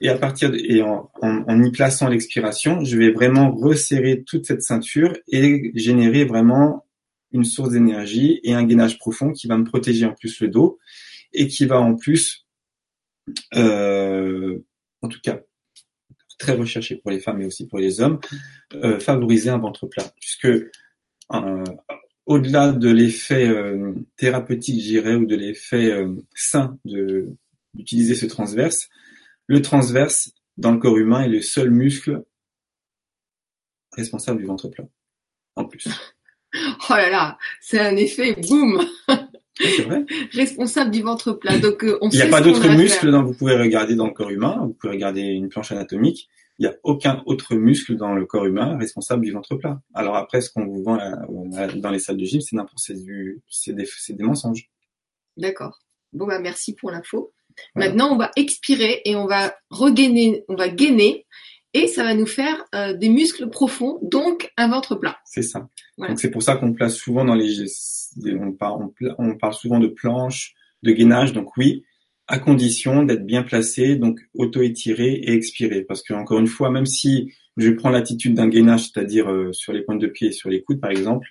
[0.00, 4.46] et à partir de, et en, en y plaçant l'expiration, je vais vraiment resserrer toute
[4.46, 6.84] cette ceinture et générer vraiment
[7.32, 10.78] une source d'énergie et un gainage profond qui va me protéger en plus le dos
[11.32, 12.46] et qui va en plus
[13.54, 14.58] euh,
[15.00, 15.40] en tout cas
[16.38, 18.18] très recherché pour les femmes et aussi pour les hommes,
[18.74, 20.70] euh, favoriser un ventre plat, puisque euh,
[22.26, 25.92] au-delà de l'effet euh, thérapeutique, j'irais, ou de l'effet
[26.34, 27.28] sain de
[27.74, 28.90] d'utiliser ce transverse,
[29.46, 32.22] le transverse dans le corps humain est le seul muscle
[33.92, 34.84] responsable du ventre plat,
[35.56, 35.88] en plus.
[36.90, 38.86] Oh là là, c'est un effet boum
[39.58, 40.04] vrai.
[40.32, 41.58] responsable du ventre plat.
[41.58, 44.30] Donc, euh, on Il n'y a pas d'autres muscles vous pouvez regarder dans le corps
[44.30, 44.58] humain.
[44.60, 46.28] Vous pouvez regarder une planche anatomique.
[46.62, 49.82] Il n'y a aucun autre muscle dans le corps humain responsable du ventre plat.
[49.94, 50.96] Alors après, ce qu'on vous vend
[51.74, 52.94] dans les salles de gym, c'est n'importe c'est
[53.50, 54.70] c'est des, des mensonges.
[55.36, 55.80] D'accord.
[56.12, 57.32] Bon bah merci pour l'info.
[57.74, 61.26] Maintenant, on va expirer et on va regainer, on va gainer
[61.74, 65.18] et ça va nous faire euh, des muscles profonds, donc un ventre plat.
[65.24, 65.68] C'est ça.
[65.98, 67.66] Donc c'est pour ça qu'on place souvent dans les
[68.38, 71.82] on parle, on, parle souvent de planches, de gainage, donc oui,
[72.32, 75.82] à condition d'être bien placé, donc auto-étiré et expiré.
[75.82, 79.74] Parce que encore une fois, même si je prends l'attitude d'un gainage, c'est-à-dire euh, sur
[79.74, 81.28] les pointes de pied et sur les coudes par exemple,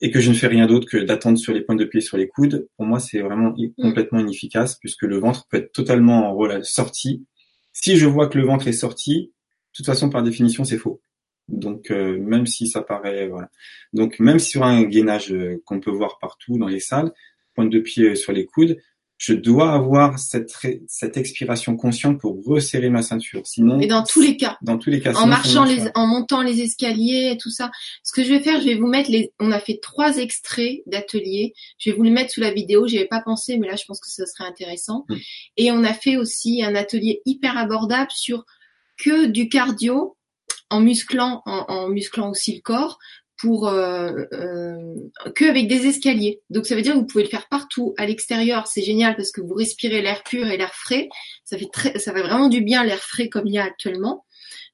[0.00, 2.02] et que je ne fais rien d'autre que d'attendre sur les pointes de pied et
[2.02, 3.82] sur les coudes, pour moi c'est vraiment mm.
[3.82, 7.26] complètement inefficace puisque le ventre peut être totalement sorti.
[7.74, 11.02] Si je vois que le ventre est sorti, de toute façon par définition c'est faux.
[11.48, 13.50] Donc euh, même si ça paraît voilà.
[13.92, 17.12] Donc même sur un gainage euh, qu'on peut voir partout dans les salles,
[17.54, 18.78] pointe de pied sur les coudes,
[19.20, 20.50] je dois avoir cette
[20.88, 23.46] cette expiration consciente pour resserrer ma ceinture.
[23.46, 24.56] Sinon Et dans tous les cas.
[24.62, 25.12] Dans tous les cas.
[25.12, 27.70] En marchant les en montant les escaliers et tout ça.
[28.02, 30.80] Ce que je vais faire, je vais vous mettre les on a fait trois extraits
[30.86, 31.52] d'atelier.
[31.76, 33.84] Je vais vous les mettre sous la vidéo, j'y avais pas pensé mais là je
[33.84, 35.04] pense que ça serait intéressant.
[35.10, 35.16] Hmm.
[35.58, 38.46] Et on a fait aussi un atelier hyper abordable sur
[38.96, 40.16] que du cardio
[40.70, 42.98] en musclant, en, musclant aussi le corps
[43.40, 44.94] pour euh, euh,
[45.34, 46.40] que avec des escaliers.
[46.50, 48.66] Donc ça veut dire que vous pouvez le faire partout à l'extérieur.
[48.66, 51.08] C'est génial parce que vous respirez l'air pur et l'air frais.
[51.44, 54.24] Ça fait ça fait vraiment du bien l'air frais comme il y a actuellement.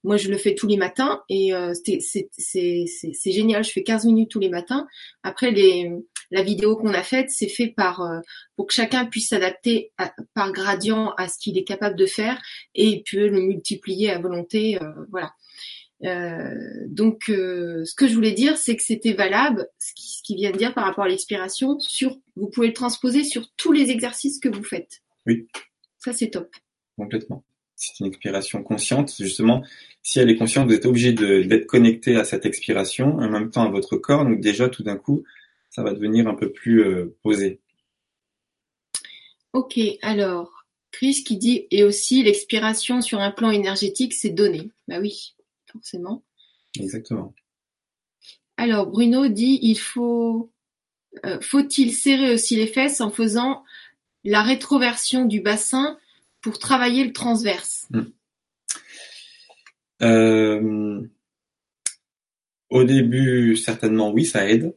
[0.05, 3.64] Moi, je le fais tous les matins et euh, c'est génial.
[3.64, 4.87] Je fais 15 minutes tous les matins.
[5.24, 5.52] Après,
[6.31, 8.20] la vidéo qu'on a faite, c'est fait par euh,
[8.55, 9.92] pour que chacun puisse s'adapter
[10.33, 12.40] par gradient à ce qu'il est capable de faire
[12.74, 14.79] et peut le multiplier à volonté.
[15.11, 15.33] Voilà.
[16.04, 20.35] Euh, donc, euh, ce que je voulais dire, c'est que c'était valable, ce qui, ce
[20.35, 23.90] vient de dire par rapport à l'expiration, sur, vous pouvez le transposer sur tous les
[23.90, 25.02] exercices que vous faites.
[25.26, 25.46] Oui.
[25.98, 26.54] Ça, c'est top.
[26.96, 27.44] Complètement.
[27.74, 29.14] C'est une expiration consciente.
[29.18, 29.64] Justement,
[30.02, 33.64] si elle est consciente, vous êtes obligé d'être connecté à cette expiration, en même temps
[33.64, 34.24] à votre corps.
[34.24, 35.24] Donc déjà, tout d'un coup,
[35.70, 37.61] ça va devenir un peu plus euh, posé.
[39.52, 44.70] Ok, alors, Chris qui dit, et aussi l'expiration sur un plan énergétique, c'est donné.
[44.88, 45.36] Bah oui
[45.76, 46.22] forcément.
[46.78, 47.34] Exactement.
[48.56, 50.50] Alors Bruno dit il faut
[51.24, 53.64] euh, faut-il serrer aussi les fesses en faisant
[54.24, 55.98] la rétroversion du bassin
[56.40, 57.86] pour travailler le transverse?
[57.90, 58.02] Hmm.
[60.02, 61.00] euh,
[62.70, 64.74] Au début, certainement oui, ça aide.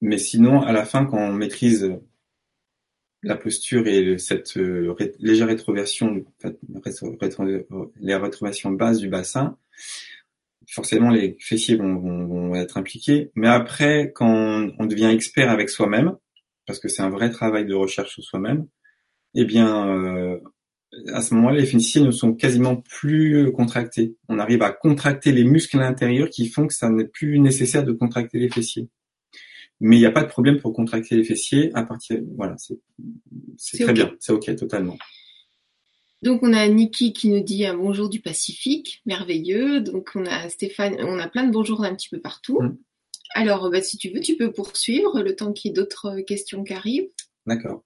[0.00, 1.96] Mais sinon, à la fin, quand on maîtrise
[3.22, 6.24] la posture et cette euh, légère rétroversion,
[8.00, 9.56] les rétroversions basse du bassin,
[10.68, 13.30] forcément les fessiers vont, être impliqués.
[13.34, 16.16] Mais après, quand on, devient expert avec soi-même,
[16.66, 18.66] parce que c'est un vrai travail de recherche sur soi-même,
[19.34, 20.38] eh bien, euh,
[21.12, 24.16] à ce moment-là, les fessiers ne sont quasiment plus contractés.
[24.28, 27.84] On arrive à contracter les muscles à l'intérieur qui font que ça n'est plus nécessaire
[27.84, 28.88] de contracter les fessiers.
[29.84, 33.82] Mais il n'y a pas de problème pour contracter les fessiers à partir, voilà, c'est
[33.82, 34.96] très bien, c'est ok totalement.
[36.22, 39.80] Donc on a Niki qui nous dit un bonjour du Pacifique, merveilleux.
[39.80, 42.60] Donc on a Stéphane, on a plein de bonjours un petit peu partout.
[42.60, 42.78] Mm.
[43.34, 46.62] Alors bah, si tu veux, tu peux poursuivre le temps qu'il y ait d'autres questions
[46.62, 47.08] qui arrivent.
[47.44, 47.82] D'accord.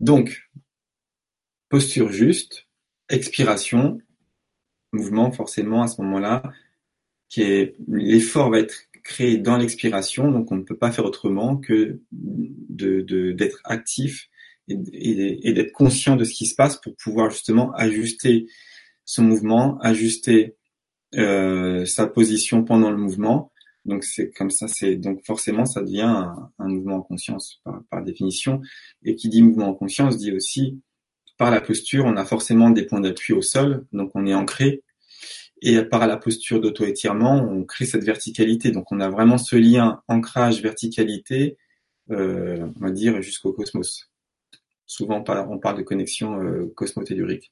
[0.00, 0.50] Donc,
[1.68, 2.66] posture juste,
[3.08, 3.98] expiration,
[4.92, 6.42] mouvement forcément à ce moment-là,
[7.28, 11.56] qui est l'effort va être créé dans l'expiration, donc on ne peut pas faire autrement
[11.56, 14.28] que de d'être actif
[14.66, 18.46] et, d'être conscient de ce qui se passe pour pouvoir justement ajuster
[19.04, 20.56] son mouvement, ajuster
[21.14, 23.52] euh, sa position pendant le mouvement.
[23.84, 27.82] Donc c'est comme ça, c'est donc forcément ça devient un, un mouvement en conscience par,
[27.90, 28.62] par, définition.
[29.04, 30.80] Et qui dit mouvement en conscience dit aussi
[31.36, 34.82] par la posture, on a forcément des points d'appui au sol, donc on est ancré.
[35.66, 38.70] Et par la posture d'auto-étirement, on crée cette verticalité.
[38.70, 41.56] Donc on a vraiment ce lien ancrage verticalité,
[42.10, 44.10] euh, on va dire jusqu'au cosmos.
[44.84, 47.50] Souvent, on parle de connexion euh, cosmotellurique.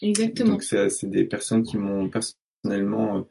[0.00, 0.52] Exactement.
[0.52, 3.22] Donc, c'est des personnes qui m'ont personnellement euh,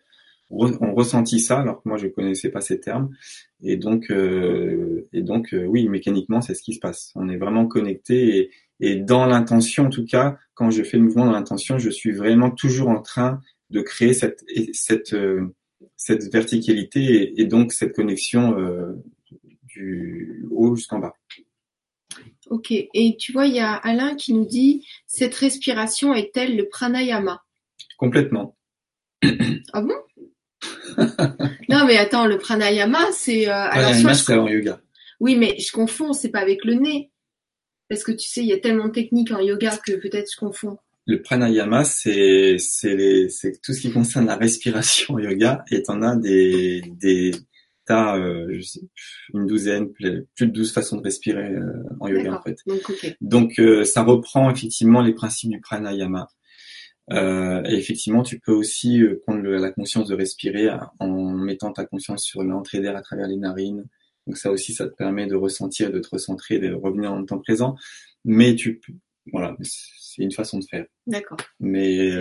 [0.49, 3.15] ont ressenti ça, alors que moi, je connaissais pas ces termes.
[3.63, 7.13] Et donc, euh, et donc, euh, oui, mécaniquement, c'est ce qui se passe.
[7.15, 11.03] On est vraiment connecté et, et dans l'intention, en tout cas, quand je fais le
[11.03, 15.15] mouvement dans l'intention, je suis vraiment toujours en train de créer cette cette
[15.95, 18.55] cette verticalité et, et, donc cette connexion
[19.63, 21.13] du haut jusqu'en bas.
[22.49, 22.71] Ok.
[22.71, 27.43] Et tu vois, il y a Alain qui nous dit cette respiration est-elle le pranayama?
[27.97, 28.55] Complètement.
[29.73, 29.95] Ah bon?
[31.69, 33.49] Non, mais attends, le pranayama, c'est.
[33.49, 34.79] Euh, pranayama, c'est en yoga.
[35.19, 37.11] Oui, mais je confonds, c'est pas avec le nez.
[37.89, 40.37] Parce que tu sais, il y a tellement de techniques en yoga que peut-être je
[40.37, 40.77] confonds.
[41.07, 46.17] Le pranayama, c'est c'est tout ce qui concerne la respiration en yoga et t'en as
[46.17, 47.31] des des
[47.87, 48.59] t'as euh,
[49.33, 52.57] une douzaine, plus de douze façons de respirer euh, en yoga en fait.
[53.21, 56.27] Donc, euh, ça reprend effectivement les principes du pranayama.
[57.13, 62.23] Euh, et effectivement, tu peux aussi prendre la conscience de respirer en mettant ta conscience
[62.25, 63.85] sur l'entrée d'air à travers les narines.
[64.27, 67.39] Donc ça aussi, ça te permet de ressentir, de te recentrer, de revenir le temps
[67.39, 67.77] présent.
[68.25, 68.81] Mais tu,
[69.31, 70.85] voilà, c'est une façon de faire.
[71.05, 71.37] D'accord.
[71.59, 72.11] Mais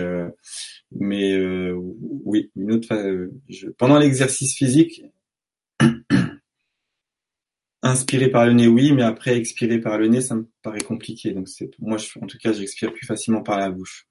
[0.91, 1.37] mais
[1.73, 3.29] oui, une autre.
[3.49, 5.03] Je, pendant l'exercice physique,
[7.81, 11.31] inspirer par le nez, oui, mais après expirer par le nez, ça me paraît compliqué.
[11.31, 14.07] Donc c'est moi, je, en tout cas, j'expire plus facilement par la bouche.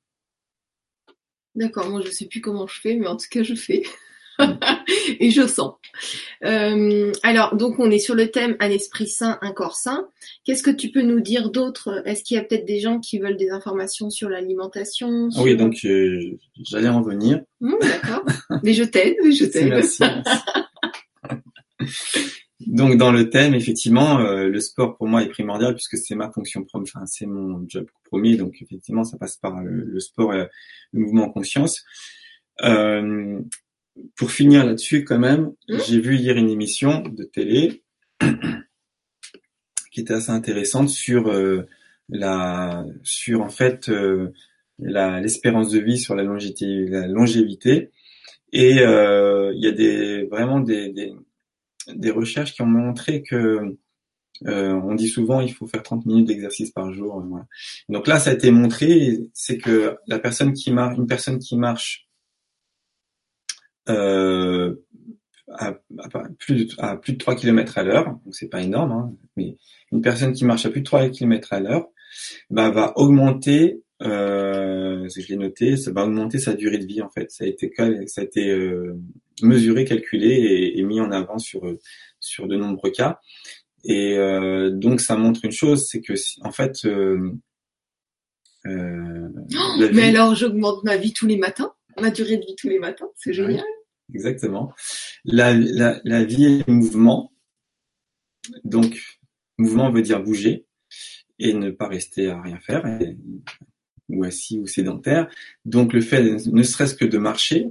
[1.56, 3.82] D'accord, moi je sais plus comment je fais, mais en tout cas je fais.
[5.20, 5.74] et je sens.
[6.44, 10.06] Euh, alors, donc on est sur le thème un esprit sain, un corps sain.
[10.44, 12.02] Qu'est-ce que tu peux nous dire d'autre?
[12.04, 15.76] Est-ce qu'il y a peut-être des gens qui veulent des informations sur l'alimentation Oui, donc
[15.84, 17.40] euh, j'allais en venir.
[17.60, 18.24] Mmh, d'accord.
[18.62, 19.68] mais je t'aide, je t'aide.
[19.68, 20.02] merci.
[22.66, 26.30] Donc dans le thème, effectivement, euh, le sport pour moi est primordial puisque c'est ma
[26.30, 30.48] fonction première, enfin c'est mon job premier, donc effectivement ça passe par le, sport et
[30.92, 31.84] le mouvement en conscience.
[32.62, 33.40] Euh,
[34.16, 35.78] pour finir là-dessus, quand même, mmh.
[35.86, 37.82] j'ai vu hier une émission de télé
[39.92, 41.66] qui était assez intéressante sur euh,
[42.08, 43.90] la, sur en fait
[44.78, 47.90] la l'espérance de vie, sur la longévité, la longévité.
[48.52, 51.12] Et il y a des vraiment des, des
[51.94, 53.76] des recherches qui ont montré que
[54.46, 57.18] euh, on dit souvent il faut faire 30 minutes d'exercice par jour.
[57.18, 57.46] Euh, voilà.
[57.88, 61.56] Donc là, ça a été montré, c'est que la personne qui marche, une personne qui
[61.56, 62.05] marche
[63.88, 64.74] euh,
[65.48, 65.74] à,
[66.38, 69.56] plus de, à plus de 3 km à l'heure, donc c'est pas énorme, hein, mais
[69.92, 71.88] une personne qui marche à plus de 3 km à l'heure,
[72.50, 77.08] bah, va augmenter euh, je l'ai noté, ça va augmenter sa durée de vie en
[77.08, 77.30] fait.
[77.30, 77.72] Ça a été
[78.06, 78.94] ça a été euh,
[79.42, 81.62] mesuré, calculé et, mis en avant sur
[82.20, 83.20] sur de nombreux cas.
[83.84, 86.84] Et euh, donc ça montre une chose, c'est que en fait.
[86.84, 87.32] Euh,
[88.66, 92.68] euh oh, mais alors j'augmente ma vie tous les matins, ma durée de vie tous
[92.68, 93.64] les matins, c'est génial.
[94.14, 94.72] Exactement.
[95.24, 97.32] La, la, la vie est mouvement.
[98.64, 99.00] Donc
[99.58, 100.66] mouvement veut dire bouger
[101.38, 102.84] et ne pas rester à rien faire
[104.08, 105.28] ou assis ou sédentaire.
[105.64, 107.68] Donc le fait ne serait-ce que de marcher,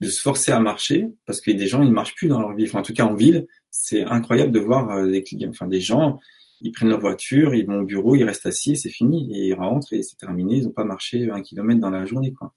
[0.00, 2.64] de se forcer à marcher, parce que des gens ils marchent plus dans leur vie.
[2.64, 5.80] Enfin, en tout cas en ville, c'est incroyable de voir euh, des clients, enfin des
[5.80, 6.20] gens,
[6.60, 9.54] ils prennent leur voiture, ils vont au bureau, ils restent assis, c'est fini, et ils
[9.54, 10.58] rentrent et c'est terminé.
[10.58, 12.54] Ils n'ont pas marché un kilomètre dans la journée, quoi.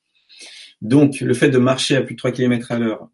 [0.82, 3.10] Donc le fait de marcher à plus de 3 km à l'heure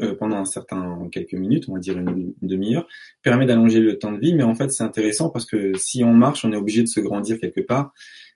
[0.00, 2.86] euh, pendant un certain quelques minutes, on va dire une, demi-heure,
[3.22, 4.34] permet d'allonger le temps de vie.
[4.34, 7.00] Mais en fait, c'est intéressant parce que si on marche, on est obligé de se
[7.00, 7.92] grandir quelque part.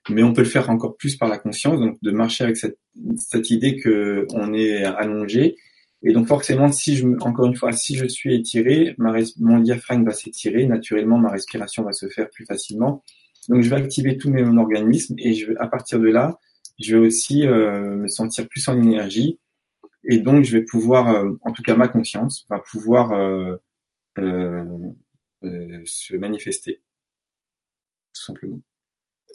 [0.09, 2.77] Mais on peut le faire encore plus par la conscience, donc de marcher avec cette,
[3.17, 5.55] cette idée que on est allongé.
[6.03, 10.05] Et donc forcément, si je, encore une fois, si je suis étiré, ma, mon diaphragme
[10.05, 13.03] va s'étirer, naturellement ma respiration va se faire plus facilement.
[13.49, 16.39] Donc je vais activer tout mon organisme et je, à partir de là,
[16.79, 19.39] je vais aussi euh, me sentir plus en énergie
[20.05, 23.55] et donc, je vais pouvoir, euh, en tout cas ma conscience, va pouvoir euh,
[24.17, 26.81] euh, se manifester,
[28.13, 28.61] tout simplement.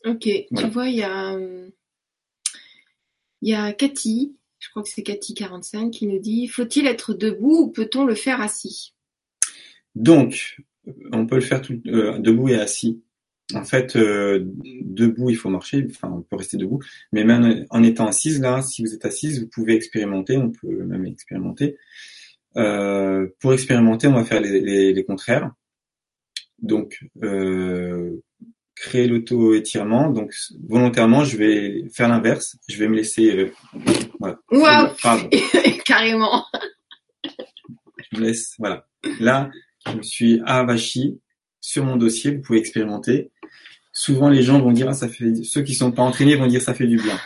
[0.05, 1.39] Ok, tu vois, il y a,
[3.41, 7.15] il y a Cathy, je crois que c'est Cathy 45 qui nous dit faut-il être
[7.15, 8.95] debout ou peut-on le faire assis?
[9.95, 10.57] Donc,
[11.13, 13.04] on peut le faire tout, euh, debout et assis.
[13.53, 14.43] En fait, euh,
[14.83, 16.81] debout, il faut marcher, enfin, on peut rester debout,
[17.13, 20.85] mais même en étant assise, là, si vous êtes assise, vous pouvez expérimenter, on peut
[20.85, 21.77] même expérimenter.
[22.57, 25.51] Euh, pour expérimenter, on va faire les, les, les contraires.
[26.59, 28.23] Donc, euh,
[28.75, 30.11] créer l'auto-étirement.
[30.11, 30.33] Donc,
[30.67, 32.57] volontairement, je vais faire l'inverse.
[32.69, 33.37] Je vais me laisser...
[33.37, 33.53] Euh,
[34.19, 34.39] voilà.
[34.51, 34.95] Wow
[35.85, 36.45] Carrément
[37.25, 38.55] Je me laisse...
[38.59, 38.87] Voilà.
[39.21, 39.51] Là,
[39.87, 41.21] je me suis avachi
[41.65, 42.37] sur mon dossier.
[42.37, 43.31] Vous pouvez expérimenter.
[43.93, 45.35] Souvent, les gens vont dire, ah, ça fait...
[45.45, 47.19] Ceux qui sont pas entraînés vont dire, ça fait du bien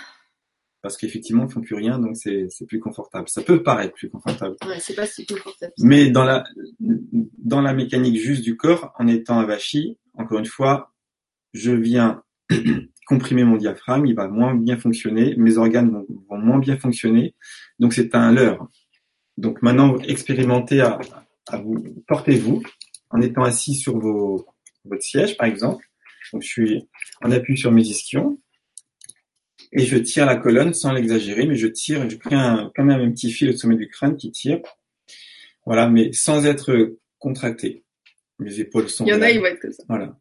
[0.80, 3.28] parce qu'effectivement, ils font plus rien, donc c'est plus confortable.
[3.28, 4.54] Ça peut paraître plus confortable.
[4.64, 5.72] Ouais, c'est pas si confortable.
[5.80, 6.44] Mais dans la
[6.78, 10.92] dans la mécanique juste du corps, en étant avachi, encore une fois,
[11.52, 12.22] je viens
[13.06, 17.34] comprimer mon diaphragme, il va moins bien fonctionner, mes organes vont, vont moins bien fonctionner,
[17.80, 18.68] donc c'est un leurre.
[19.36, 21.00] Donc maintenant, expérimentez à,
[21.48, 22.62] à vous, portez-vous
[23.10, 24.46] en étant assis sur vos,
[24.84, 25.84] votre siège, par exemple.
[26.32, 26.88] Donc je suis
[27.22, 28.38] en appui sur mes ischions,
[29.72, 33.00] et je tire la colonne sans l'exagérer, mais je tire, je crée un, quand même
[33.00, 34.60] un petit fil au sommet du crâne qui tire.
[35.66, 37.84] Voilà, mais sans être contracté.
[38.38, 39.04] Mes épaules sont.
[39.04, 39.82] Il y en a, ils vont être comme ça.
[39.88, 40.18] Voilà.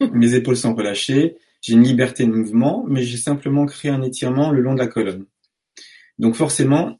[0.12, 1.36] Mes épaules sont relâchées.
[1.62, 4.86] J'ai une liberté de mouvement, mais j'ai simplement créé un étirement le long de la
[4.88, 5.24] colonne.
[6.18, 6.98] Donc forcément,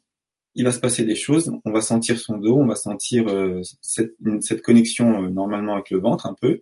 [0.57, 1.51] il va se passer des choses.
[1.65, 5.99] On va sentir son dos, on va sentir euh, cette, connexion euh, normalement avec le
[5.99, 6.61] ventre un peu.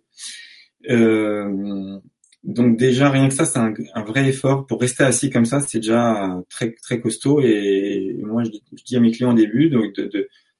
[0.90, 1.98] Euh,
[2.44, 5.60] donc déjà rien que ça, c'est un, vrai effort pour rester assis comme ça.
[5.60, 7.40] C'est déjà très très costaud.
[7.40, 8.50] Et moi, je,
[8.84, 9.98] dis à mes clients au début, donc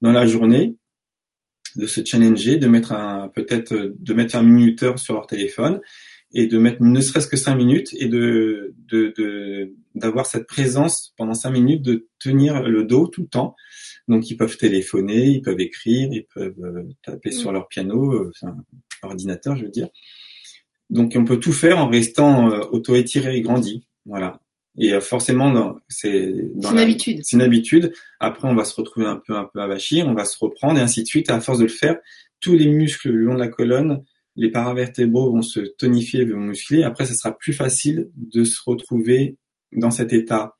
[0.01, 0.74] dans la journée,
[1.76, 5.80] de se challenger, de mettre un peut-être de mettre un minuteur sur leur téléphone
[6.37, 8.74] et de mettre ne serait-ce que cinq minutes et de
[9.95, 13.57] d'avoir cette présence pendant cinq minutes, de tenir le dos tout le temps.
[14.07, 18.30] Donc ils peuvent téléphoner, ils peuvent écrire, ils peuvent euh, taper sur leur piano, euh,
[18.34, 18.55] enfin,
[19.03, 19.89] ordinateur, je veux dire.
[20.91, 23.87] Donc on peut tout faire en restant euh, auto-étiré et grandi.
[24.05, 24.39] Voilà.
[24.78, 26.34] Et euh, forcément, c'est
[26.70, 27.20] une habitude.
[27.24, 27.95] C'est une habitude.
[28.20, 30.82] Après, on va se retrouver un peu un peu avachi, on va se reprendre et
[30.82, 31.30] ainsi de suite.
[31.30, 31.97] à force de le faire,
[32.41, 34.05] tous les muscles le long de la colonne,
[34.37, 36.82] les paravertébraux vont se tonifier, vont muscler.
[36.82, 39.37] Après, ce sera plus facile de se retrouver
[39.72, 40.57] dans cet état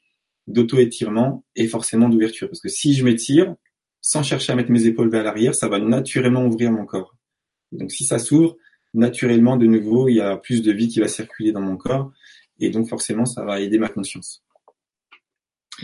[0.47, 2.49] d'auto-étirement et forcément d'ouverture.
[2.49, 3.55] Parce que si je m'étire,
[4.01, 7.17] sans chercher à mettre mes épaules vers l'arrière, ça va naturellement ouvrir mon corps.
[7.73, 8.57] Donc si ça s'ouvre,
[8.95, 12.13] naturellement, de nouveau, il y a plus de vie qui va circuler dans mon corps.
[12.59, 14.43] Et donc, forcément, ça va aider ma conscience.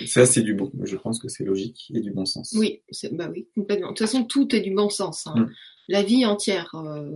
[0.06, 0.72] Ça, c'est du bon.
[0.82, 2.54] Je pense que c'est logique et du bon sens.
[2.58, 2.80] Oui,
[3.12, 3.88] bah oui, complètement.
[3.88, 5.26] De toute façon, tout est du bon sens.
[5.26, 5.34] Hein.
[5.36, 5.50] Mm.
[5.88, 6.74] La vie entière.
[6.74, 7.10] Euh,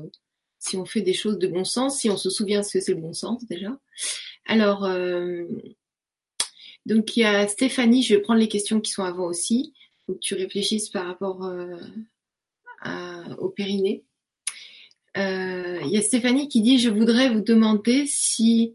[0.59, 2.95] si on fait des choses de bon sens, si on se souvient ce que c'est
[2.95, 3.79] le bon sens déjà.
[4.47, 5.45] Alors, euh,
[6.87, 9.73] donc il y a Stéphanie, je vais prendre les questions qui sont avant aussi.
[10.07, 14.05] Faut que tu réfléchisses par rapport euh, au périnée.
[15.17, 18.75] Euh, il y a Stéphanie qui dit je voudrais vous demander si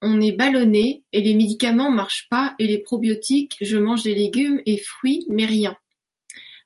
[0.00, 4.62] on est ballonné et les médicaments marchent pas et les probiotiques, je mange des légumes
[4.64, 5.76] et fruits mais rien.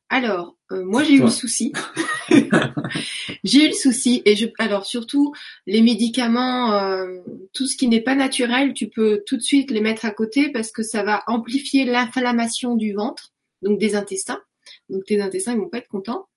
[0.08, 1.72] Alors, euh, moi j'ai eu le souci.
[3.44, 5.32] j'ai eu le souci et je alors surtout
[5.66, 7.20] les médicaments euh,
[7.52, 10.50] tout ce qui n'est pas naturel, tu peux tout de suite les mettre à côté
[10.50, 14.40] parce que ça va amplifier l'inflammation du ventre, donc des intestins.
[14.88, 16.28] Donc tes intestins ils vont pas être contents.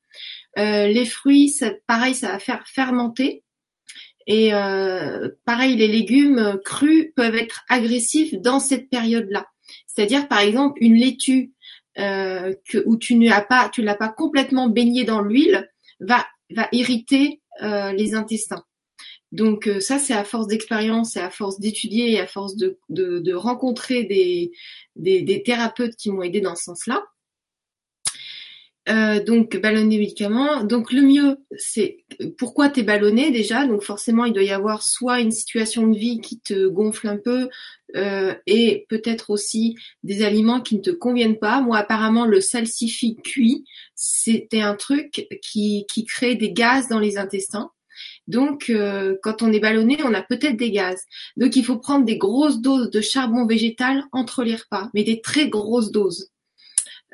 [0.58, 1.54] Euh, les fruits,
[1.88, 3.44] pareil, ça va faire fermenter.
[4.28, 9.46] Et euh, pareil, les légumes crus peuvent être agressifs dans cette période-là.
[9.88, 11.52] C'est-à-dire, par exemple, une laitue
[11.98, 15.70] euh, que, où tu ne pas, l'as pas complètement baignée dans l'huile,
[16.00, 18.64] va va irriter les intestins.
[19.32, 23.34] Donc ça, c'est à force d'expérience et à force d'étudier et à force de, de,
[23.34, 24.52] rencontrer des,
[24.96, 27.04] des, thérapeutes qui m'ont aidé dans ce sens-là.
[28.88, 30.64] Euh, donc ballonner médicaments.
[30.64, 32.06] Donc le mieux, c'est
[32.38, 33.66] pourquoi t'es ballonné déjà?
[33.66, 37.18] Donc forcément, il doit y avoir soit une situation de vie qui te gonfle un
[37.18, 37.50] peu
[37.96, 41.62] euh, et peut-être aussi des aliments qui ne te conviennent pas.
[41.62, 43.66] Moi, apparemment, le salsifis cuit,
[43.96, 47.72] c'était un truc qui, qui crée des gaz dans les intestins.
[48.28, 51.02] Donc, euh, quand on est ballonné, on a peut-être des gaz.
[51.38, 55.22] Donc, il faut prendre des grosses doses de charbon végétal entre les repas, mais des
[55.22, 56.30] très grosses doses.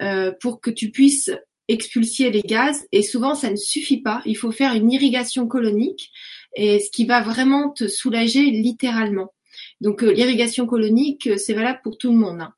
[0.02, 1.30] Euh, pour que tu puisses
[1.68, 4.22] expulser les gaz et souvent ça ne suffit pas.
[4.26, 6.12] Il faut faire une irrigation colonique
[6.56, 9.32] et ce qui va vraiment te soulager littéralement.
[9.80, 12.42] Donc euh, l'irrigation colonique, euh, c'est valable pour tout le monde.
[12.42, 12.54] Hein.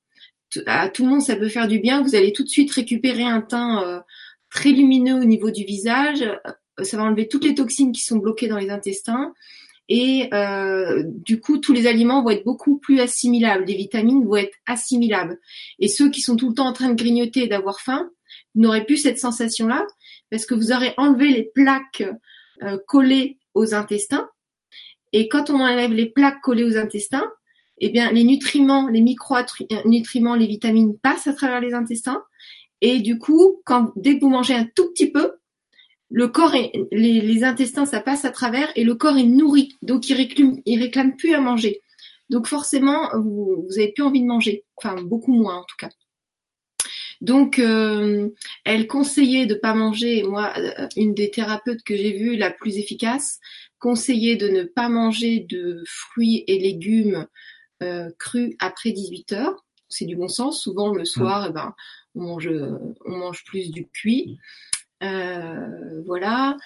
[0.66, 2.02] À tout le monde, ça peut faire du bien.
[2.02, 4.00] Vous allez tout de suite récupérer un teint euh,
[4.50, 6.24] très lumineux au niveau du visage.
[6.82, 9.34] Ça va enlever toutes les toxines qui sont bloquées dans les intestins.
[9.90, 14.38] et euh, du coup tous les aliments vont être beaucoup plus assimilables, les vitamines vont
[14.38, 15.40] être assimilables.
[15.80, 18.10] Et ceux qui sont tout le temps en train de grignoter et d'avoir faim
[18.56, 19.86] n'auraient plus cette sensation-là
[20.30, 22.04] parce que vous aurez enlevé les plaques
[22.64, 24.30] euh, collées aux intestins.
[25.12, 27.32] Et quand on enlève les plaques collées aux intestins,
[27.80, 32.24] eh bien les nutriments, les micro-nutriments, les vitamines passent à travers les intestins.
[32.82, 35.34] Et du coup, quand dès que vous mangez un tout petit peu,
[36.10, 40.10] le corps et les, intestins, ça passe à travers et le corps est nourri, donc
[40.10, 41.82] il réclame, il réclame plus à manger.
[42.30, 45.90] Donc forcément, vous, vous avez plus envie de manger, enfin beaucoup moins en tout cas.
[47.24, 48.30] Donc, euh,
[48.66, 50.24] elle conseillait de pas manger.
[50.24, 53.40] Moi, euh, une des thérapeutes que j'ai vues, la plus efficace,
[53.80, 57.26] conseillait de ne pas manger de fruits et légumes
[57.84, 59.66] euh, crus après 18 heures.
[59.90, 60.62] C'est du bon sens.
[60.62, 61.74] Souvent le soir, eh ben,
[62.16, 62.50] on mange,
[63.06, 64.40] on mange plus du cuit.
[65.04, 66.58] Euh, voilà.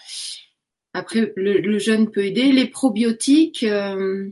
[0.94, 2.52] Après, le, jeûne peut aider.
[2.52, 4.30] Les probiotiques, euh,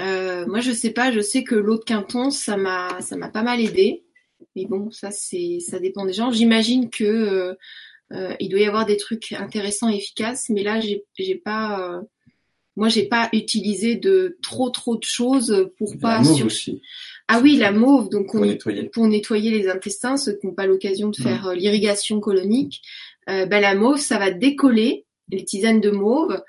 [0.00, 3.28] euh, moi je sais pas, je sais que l'eau de quinton, ça m'a, ça m'a
[3.28, 4.04] pas mal aidé.
[4.54, 6.30] Mais bon, ça c'est, ça dépend des gens.
[6.30, 7.56] J'imagine que
[8.38, 12.00] il doit y avoir des trucs intéressants et efficaces, mais là j'ai, j'ai pas,
[12.76, 16.20] moi j'ai pas utilisé de trop trop de choses pour pas.
[16.20, 16.82] aussi.
[17.28, 18.40] Ah oui, la mauve, donc pour,
[19.08, 19.50] nettoyer.
[19.50, 22.82] les intestins, ceux qui n'ont pas l'occasion de faire euh, l'irrigation colonique,
[23.28, 26.40] euh, ben, la mauve, ça va décoller, les tisanes de mauve,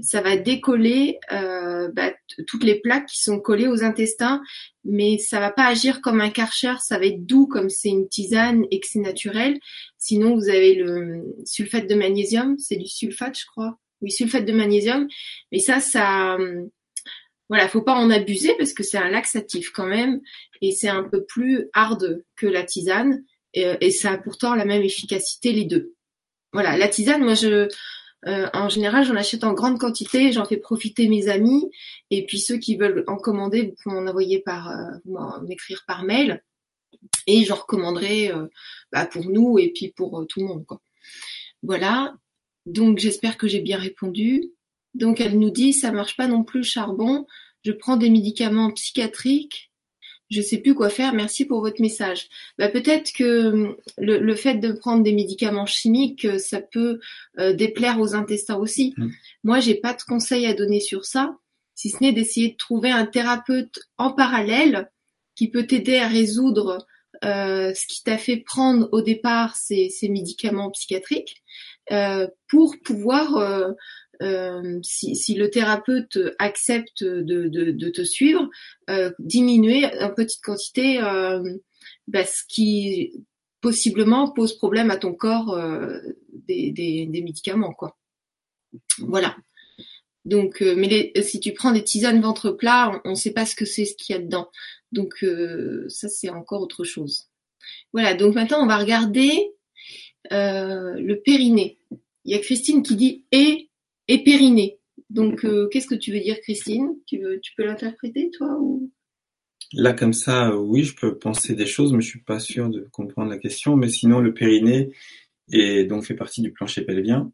[0.00, 2.12] ça va décoller euh, ben,
[2.48, 4.42] toutes les plaques qui sont collées aux intestins,
[4.84, 8.08] mais ça va pas agir comme un karcher, ça va être doux comme c'est une
[8.08, 9.58] tisane et que c'est naturel.
[9.96, 13.78] Sinon, vous avez le sulfate de magnésium, c'est du sulfate, je crois.
[14.02, 15.08] Oui, sulfate de magnésium,
[15.50, 16.36] mais ça, ça
[17.48, 20.20] voilà, faut pas en abuser parce que c'est un laxatif quand même
[20.60, 23.24] et c'est un peu plus hard que la tisane
[23.54, 25.94] et, ça a pourtant la même efficacité les deux.
[26.52, 27.68] Voilà, la tisane, moi je
[28.26, 31.70] euh, en général, j'en achète en grande quantité, j'en fais profiter mes amis
[32.10, 36.02] et puis ceux qui veulent en commander, vous pouvez m'en envoyer par euh, m'écrire par
[36.02, 36.42] mail
[37.26, 38.48] et j'en recommanderai euh,
[38.90, 40.80] bah, pour nous et puis pour tout le monde quoi.
[41.62, 42.14] Voilà.
[42.66, 44.52] Donc j'espère que j'ai bien répondu.
[44.94, 47.26] Donc elle nous dit ça marche pas non plus le charbon,
[47.64, 49.70] je prends des médicaments psychiatriques,
[50.30, 52.28] je sais plus quoi faire, merci pour votre message.
[52.58, 56.98] Bah, peut-être que hum, le, fait de prendre des médicaments chimiques, euh, ça peut
[57.38, 58.94] euh, déplaire aux intestins aussi.
[58.96, 59.12] Moi, mmh.
[59.44, 61.36] Moi, j'ai pas de conseils à donner sur ça,
[61.74, 64.90] si ce n'est d'essayer de trouver un thérapeute en parallèle
[65.36, 66.86] qui peut t'aider à résoudre
[67.24, 71.42] euh, ce qui t'a fait prendre au départ ces, médicaments psychiatriques
[72.48, 73.74] pour pouvoir
[74.22, 78.48] euh, si, le thérapeute accepte de, te suivre,
[78.88, 81.42] euh, diminuer en petite quantité euh,
[82.06, 83.12] bah, ce qui
[83.60, 85.58] possiblement pose problème à ton corps
[86.46, 87.96] des, médicaments, quoi.
[88.98, 89.36] Voilà.
[90.24, 93.64] Donc, mais si tu prends des tisanes ventre plat, on ne sait pas ce que
[93.64, 94.50] c'est ce qu'il y a dedans.
[94.92, 95.24] Donc
[95.88, 97.28] ça c'est encore autre chose.
[97.92, 98.14] Voilà.
[98.14, 99.52] Donc maintenant on va regarder
[100.30, 101.78] le périnée.
[102.24, 103.70] Il y a Christine qui dit et
[104.08, 104.78] et périnée.
[105.10, 106.96] Donc, euh, qu'est-ce que tu veux dire, Christine?
[107.06, 108.90] Tu, veux, tu peux l'interpréter, toi ou...
[109.72, 112.88] Là, comme ça, oui, je peux penser des choses, mais je suis pas sûr de
[112.92, 113.76] comprendre la question.
[113.76, 114.90] Mais sinon, le périnée
[115.50, 117.32] est donc fait partie du plancher pelvien.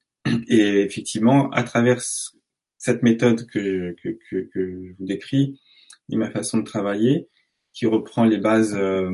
[0.49, 2.01] Et effectivement, à travers
[2.79, 5.61] cette méthode que, que, que, que je vous décris,
[6.11, 7.29] et ma façon de travailler,
[7.73, 9.11] qui reprend les bases euh,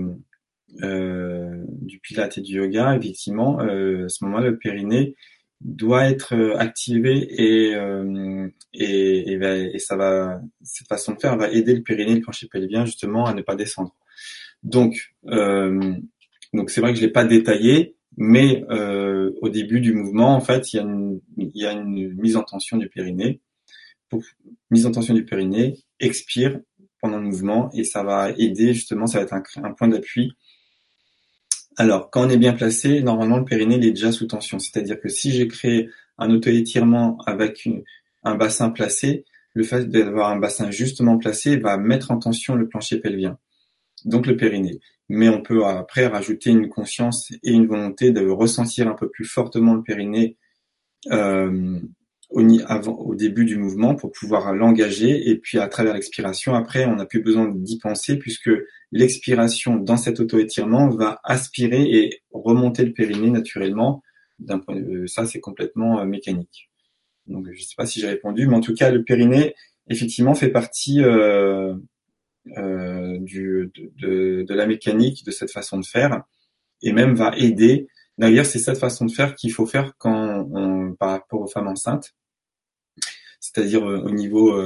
[0.83, 1.48] euh,
[1.83, 5.15] du pilate et du yoga, effectivement, euh, à ce moment-là, le périnée
[5.61, 11.51] doit être euh, activé et, euh, et, et, ça va cette façon de faire va
[11.51, 13.95] aider le périnée le plancher pelvien justement à ne pas descendre.
[14.63, 15.95] Donc euh,
[16.55, 20.41] donc c'est vrai que je l'ai pas détaillé mais euh, au début du mouvement en
[20.41, 23.41] fait il y a une, y a une mise en tension du périnée.
[24.71, 26.61] Mise en tension du périnée expire
[27.01, 30.33] pendant le mouvement et ça va aider justement ça va être un point d'appui
[31.81, 34.59] alors, quand on est bien placé, normalement le périnée est déjà sous tension.
[34.59, 37.69] C'est-à-dire que si j'ai créé un auto-étirement avec
[38.25, 39.25] un bassin placé,
[39.55, 43.39] le fait d'avoir un bassin justement placé va mettre en tension le plancher pelvien,
[44.05, 44.81] donc le périnée.
[45.09, 49.25] Mais on peut après rajouter une conscience et une volonté de ressentir un peu plus
[49.25, 50.37] fortement le périnée
[51.13, 51.79] euh,
[52.31, 57.07] au, début du mouvement pour pouvoir l'engager et puis à travers l'expiration, après, on n'a
[57.07, 58.51] plus besoin d'y penser puisque
[58.93, 64.03] l'expiration dans cet auto-étirement va aspirer et remonter le périnée naturellement.
[64.39, 66.71] D'un point de vue, ça, c'est complètement euh, mécanique.
[67.27, 69.55] Donc, je ne sais pas si j'ai répondu, mais en tout cas, le périnée,
[69.89, 71.75] effectivement, fait partie euh,
[72.57, 76.23] euh, du, de, de, la mécanique de cette façon de faire
[76.83, 77.89] et même va aider.
[78.19, 81.69] D'ailleurs, c'est cette façon de faire qu'il faut faire quand on, par rapport aux femmes
[81.69, 82.15] enceintes
[83.41, 84.61] c'est-à-dire au niveau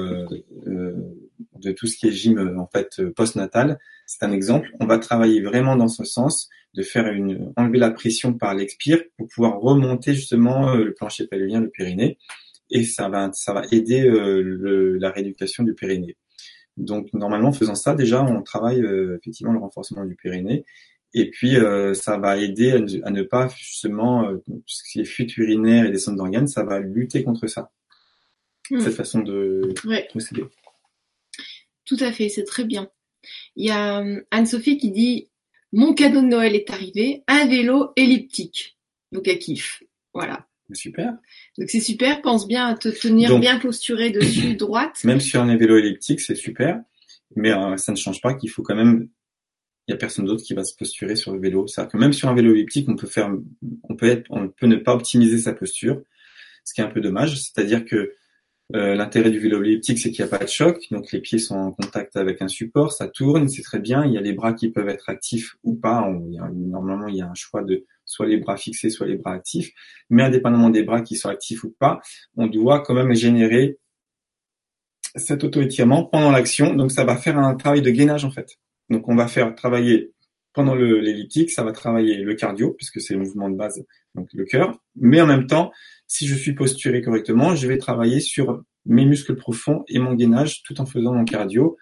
[0.67, 3.79] de tout ce qui est gym en fait post-natal.
[4.07, 4.71] C'est un exemple.
[4.81, 9.03] On va travailler vraiment dans ce sens de faire une enlever la pression par l'expire
[9.17, 12.19] pour pouvoir remonter justement le plancher pelvien, le périnée,
[12.71, 16.17] et ça va ça va aider le, la rééducation du périnée.
[16.79, 20.65] Donc normalement, en faisant ça, déjà, on travaille euh, effectivement le renforcement du périnée.
[21.15, 25.37] Et puis, euh, ça va aider à ne, pas justement euh, ce qui est fuite
[25.37, 27.71] urinaire et descente d'organes, ça va lutter contre ça.
[28.71, 28.81] Hmm.
[28.81, 29.75] Cette façon de
[30.09, 30.45] procéder.
[31.85, 32.89] Tout à fait, c'est très bien.
[33.57, 35.29] Il y a Anne-Sophie qui dit
[35.73, 38.79] Mon cadeau de Noël est arrivé, un vélo elliptique.
[39.11, 39.83] Donc elle kiffe.
[40.15, 40.47] Voilà.
[40.75, 41.19] Super.
[41.59, 45.05] Donc c'est super, pense bien à te tenir bien posturé dessus, droite.
[45.05, 46.81] Même sur un vélo elliptique, c'est super,
[47.37, 49.09] mais euh, ça ne change pas qu'il faut quand même,
[49.89, 51.67] il y a personne d'autre qui va se posturer sur le vélo.
[51.67, 53.31] C'est-à-dire que même sur un vélo elliptique, on peut faire,
[53.89, 56.03] on peut être, on peut ne pas optimiser sa posture,
[56.65, 57.41] ce qui est un peu dommage.
[57.41, 58.15] C'est-à-dire que
[58.75, 61.39] euh, l'intérêt du vélo elliptique, c'est qu'il n'y a pas de choc, donc les pieds
[61.39, 64.05] sont en contact avec un support, ça tourne, c'est très bien.
[64.07, 66.09] Il y a les bras qui peuvent être actifs ou pas.
[66.55, 69.73] normalement, il y a un choix de soit les bras fixés, soit les bras actifs.
[70.11, 72.01] Mais indépendamment des bras qui sont actifs ou pas,
[72.37, 73.79] on doit quand même générer
[75.17, 76.75] cet auto-étirement pendant l'action.
[76.75, 78.59] Donc ça va faire un travail de gainage en fait.
[78.93, 80.13] Donc on va faire travailler
[80.53, 83.83] pendant l'elliptique, ça va travailler le cardio puisque c'est le mouvement de base,
[84.15, 84.79] donc le cœur.
[84.97, 85.73] Mais en même temps,
[86.07, 90.63] si je suis posturé correctement, je vais travailler sur mes muscles profonds et mon gainage
[90.63, 91.79] tout en faisant mon cardio.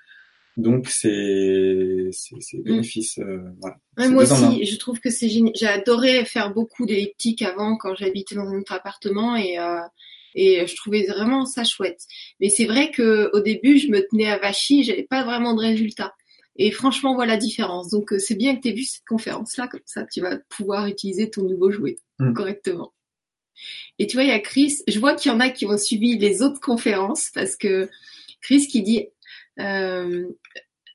[0.57, 2.63] Donc c'est c'est mm.
[2.63, 3.19] bénéfice.
[3.19, 4.11] Euh, voilà.
[4.11, 5.53] moi aussi, je trouve que c'est génial.
[5.57, 9.81] J'ai adoré faire beaucoup d'elliptiques avant quand j'habitais dans un autre appartement et euh,
[10.35, 12.03] et je trouvais vraiment ça chouette.
[12.41, 15.61] Mais c'est vrai que au début, je me tenais à Vachy, j'avais pas vraiment de
[15.61, 16.15] résultats.
[16.57, 17.91] Et franchement, voilà la différence.
[17.91, 20.39] Donc euh, c'est bien que tu aies vu cette conférence là, comme ça tu vas
[20.49, 22.33] pouvoir utiliser ton nouveau jouet mm.
[22.33, 22.93] correctement.
[23.99, 25.77] Et tu vois, il y a Chris, je vois qu'il y en a qui ont
[25.77, 27.89] suivi les autres conférences parce que
[28.41, 29.07] Chris qui dit
[29.59, 30.27] euh,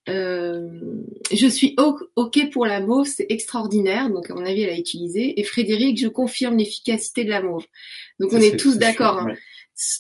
[0.08, 0.70] euh,
[1.32, 1.76] je suis
[2.16, 4.10] OK pour la mauve, c'est extraordinaire.
[4.10, 5.40] Donc, à mon avis, elle a utilisé.
[5.40, 7.66] Et Frédéric, je confirme l'efficacité de la mauve.
[8.20, 9.20] Donc, on est, tous d'accord.
[9.20, 9.34] Hein.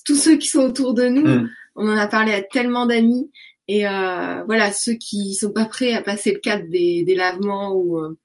[0.05, 1.49] Tous ceux qui sont autour de nous, mm.
[1.75, 3.31] on en a parlé à tellement d'amis.
[3.67, 7.73] Et euh, voilà, ceux qui sont pas prêts à passer le cadre des, des lavements
[7.73, 8.17] ou, euh,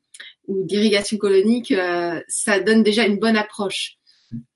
[0.49, 3.97] ou d'irrigation colonique, euh, ça donne déjà une bonne approche.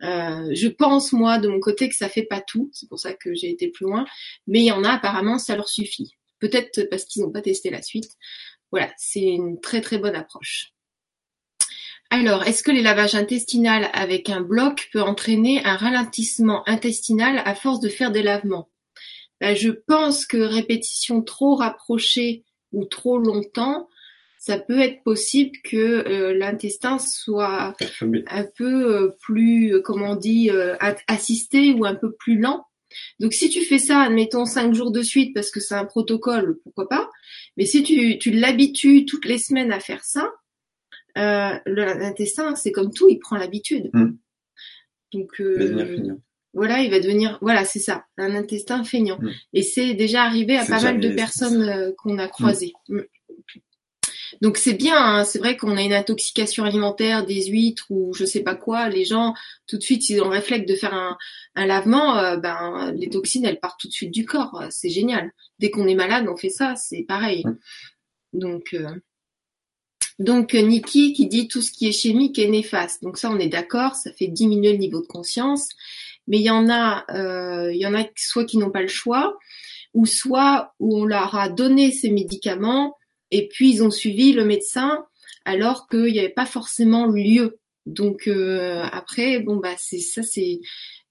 [0.03, 3.13] Euh, je pense moi de mon côté que ça fait pas tout, c'est pour ça
[3.13, 4.05] que j'ai été plus loin,
[4.47, 6.13] mais il y en a apparemment ça leur suffit.
[6.39, 8.11] Peut-être parce qu'ils n'ont pas testé la suite.
[8.71, 10.73] Voilà, c'est une très très bonne approche.
[12.11, 17.55] Alors, est-ce que les lavages intestinaux avec un bloc peut entraîner un ralentissement intestinal à
[17.55, 18.69] force de faire des lavements?
[19.41, 23.89] Je pense que répétition trop rapprochée ou trop longtemps
[24.45, 27.75] ça peut être possible que euh, l'intestin soit
[28.27, 30.51] un peu euh, plus, euh, comment on dit,
[31.09, 32.67] assisté ou un peu plus lent.
[33.21, 36.59] Donc si tu fais ça, admettons cinq jours de suite parce que c'est un protocole,
[36.63, 37.11] pourquoi pas.
[37.57, 40.31] Mais si tu, tu l'habitues toutes les semaines à faire ça,
[41.17, 43.89] l'intestin, c'est comme tout, il prend l'habitude.
[43.95, 44.13] Hmm.
[45.13, 45.41] Donc
[46.55, 49.19] voilà, il va devenir, voilà, c'est ça, un intestin feignant.
[49.21, 49.31] Hmm.
[49.53, 52.73] Et c'est déjà arrivé à pas mal de personnes qu'on a croisées.
[52.89, 53.01] Hmm.
[54.41, 55.25] Donc c'est bien, hein.
[55.25, 59.05] c'est vrai qu'on a une intoxication alimentaire des huîtres ou je sais pas quoi, les
[59.05, 59.35] gens
[59.67, 61.17] tout de suite s'ils ont le réflexe de faire un,
[61.67, 65.33] lavement, euh, ben les toxines elles partent tout de suite du corps, c'est génial.
[65.59, 67.45] Dès qu'on est malade, on fait ça, c'est pareil.
[68.33, 68.91] Donc euh,
[70.19, 73.03] donc Niki qui dit tout ce qui est chimique est néfaste.
[73.03, 75.69] Donc ça on est d'accord, ça fait diminuer le niveau de conscience.
[76.27, 78.89] Mais il y en a, euh, il y en a soit qui n'ont pas le
[78.89, 79.37] choix,
[79.93, 82.97] ou soit où on leur a donné ces médicaments
[83.31, 85.05] et puis ils ont suivi le médecin
[85.45, 87.59] alors qu'il n'y avait pas forcément lieu.
[87.87, 90.61] Donc euh, après, bon bah c'est ça, c'est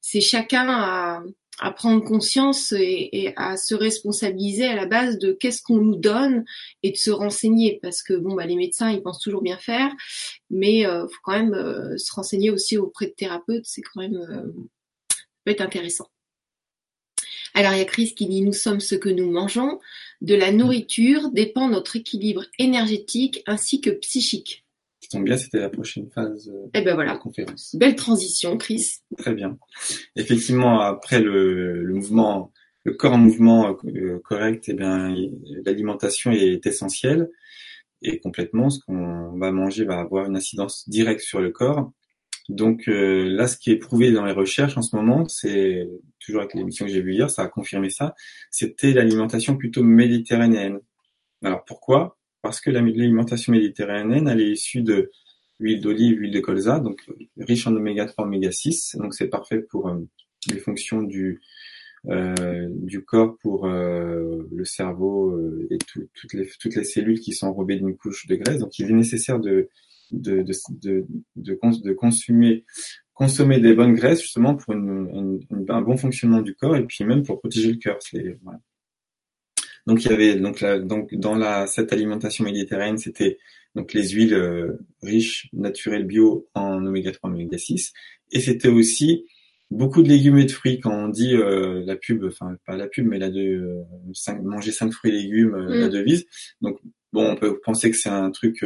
[0.02, 1.24] c'est chacun à,
[1.60, 6.46] à prendre conscience et, à se responsabiliser à la base de qu'est-ce qu'on nous donne
[6.82, 9.92] et de se renseigner parce que bon bah les médecins ils pensent toujours bien faire,
[10.50, 14.16] mais euh, faut quand même euh, se renseigner aussi auprès de thérapeutes, c'est quand même
[14.16, 14.52] euh,
[15.44, 16.08] peut être intéressant.
[17.54, 19.80] Alors il y a Chris qui dit nous sommes ce que nous mangeons.
[20.22, 24.66] De la nourriture dépend notre équilibre énergétique ainsi que psychique.
[25.02, 27.12] Ça tombe bien, c'était la prochaine phase euh, eh ben voilà.
[27.12, 27.76] de la conférence.
[27.76, 29.00] Belle transition, Chris.
[29.18, 29.58] Très bien.
[30.16, 32.52] Effectivement, après le, mouvement,
[32.86, 35.14] le corps en mouvement euh, correct, eh bien,
[35.66, 37.30] l'alimentation est essentielle
[38.04, 41.92] et complètement, ce qu'on va manger va avoir une incidence directe sur le corps.
[42.50, 45.88] Donc euh, là, ce qui est prouvé dans les recherches en ce moment, c'est
[46.20, 48.16] toujours avec l'émission que j'ai vue hier, ça a confirmé ça,
[48.52, 50.80] c'était l'alimentation plutôt méditerranéenne.
[51.44, 52.18] Alors pourquoi?
[52.42, 55.12] Parce que l'alimentation méditerranéenne, elle est issue de
[55.60, 57.06] huile d'olive, huile de colza, donc
[57.38, 60.00] riche en oméga 3, oméga 6, donc c'est parfait pour euh,
[60.52, 61.40] les fonctions du
[62.10, 67.32] euh, du corps pour euh, le cerveau euh, et toutes les toutes les cellules qui
[67.32, 68.60] sont enrobées d'une couche de graisse.
[68.60, 69.70] Donc il est nécessaire de
[70.14, 71.06] de de de,
[71.36, 72.66] de, de consommer
[73.14, 77.04] consommer des bonnes graisses justement pour une, une, un bon fonctionnement du corps et puis
[77.04, 78.00] même pour protéger le cœur.
[78.42, 78.60] Voilà.
[79.86, 83.38] Donc il y avait donc la, donc dans la cette alimentation méditerranéenne, c'était
[83.76, 87.94] donc les huiles riches naturelles bio en oméga 3 oméga 6
[88.32, 89.26] et c'était aussi
[89.74, 92.88] beaucoup de légumes et de fruits quand on dit euh, la pub, enfin pas la
[92.88, 95.92] pub, mais la de euh, manger cinq fruits et légumes, euh, la mm.
[95.92, 96.26] devise.
[96.62, 96.80] Donc
[97.14, 98.66] bon, on peut penser que c'est un truc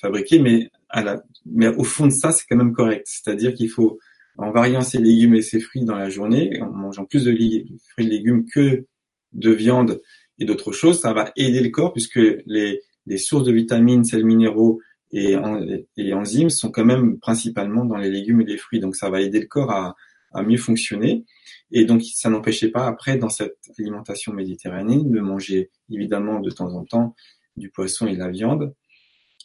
[0.00, 3.06] fabriqué, mais à la, mais au fond de ça, c'est quand même correct.
[3.06, 3.98] C'est-à-dire qu'il faut
[4.38, 7.66] en variant ses légumes et ses fruits dans la journée, en mangeant plus de fruits
[7.98, 8.86] et légumes que
[9.32, 10.00] de viande
[10.38, 14.24] et d'autres choses, ça va aider le corps puisque les, les sources de vitamines, sels
[14.24, 14.80] minéraux
[15.10, 15.36] et,
[15.96, 18.78] et enzymes sont quand même principalement dans les légumes et les fruits.
[18.78, 19.96] Donc ça va aider le corps à,
[20.32, 21.24] à mieux fonctionner.
[21.70, 26.74] Et donc, ça n'empêchait pas après, dans cette alimentation méditerranéenne, de manger évidemment de temps
[26.74, 27.14] en temps
[27.58, 28.74] du poisson et de la viande.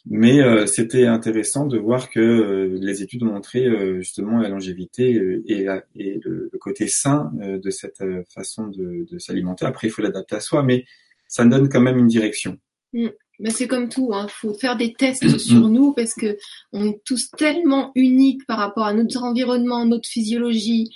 [0.06, 4.50] Mais euh, c'était intéressant de voir que euh, les études ont montré euh, justement la
[4.50, 9.66] longévité et, et le, côté sain de cette façon de, de s'alimenter.
[9.66, 10.84] Après, il faut l'adapter à soi, mais
[11.26, 12.58] ça donne quand même une direction.
[12.92, 13.08] Mm.
[13.40, 14.26] Mais c'est comme tout, il hein.
[14.28, 16.36] faut faire des tests sur nous parce que
[16.72, 20.90] on est tous tellement uniques par rapport à notre environnement, notre physiologie,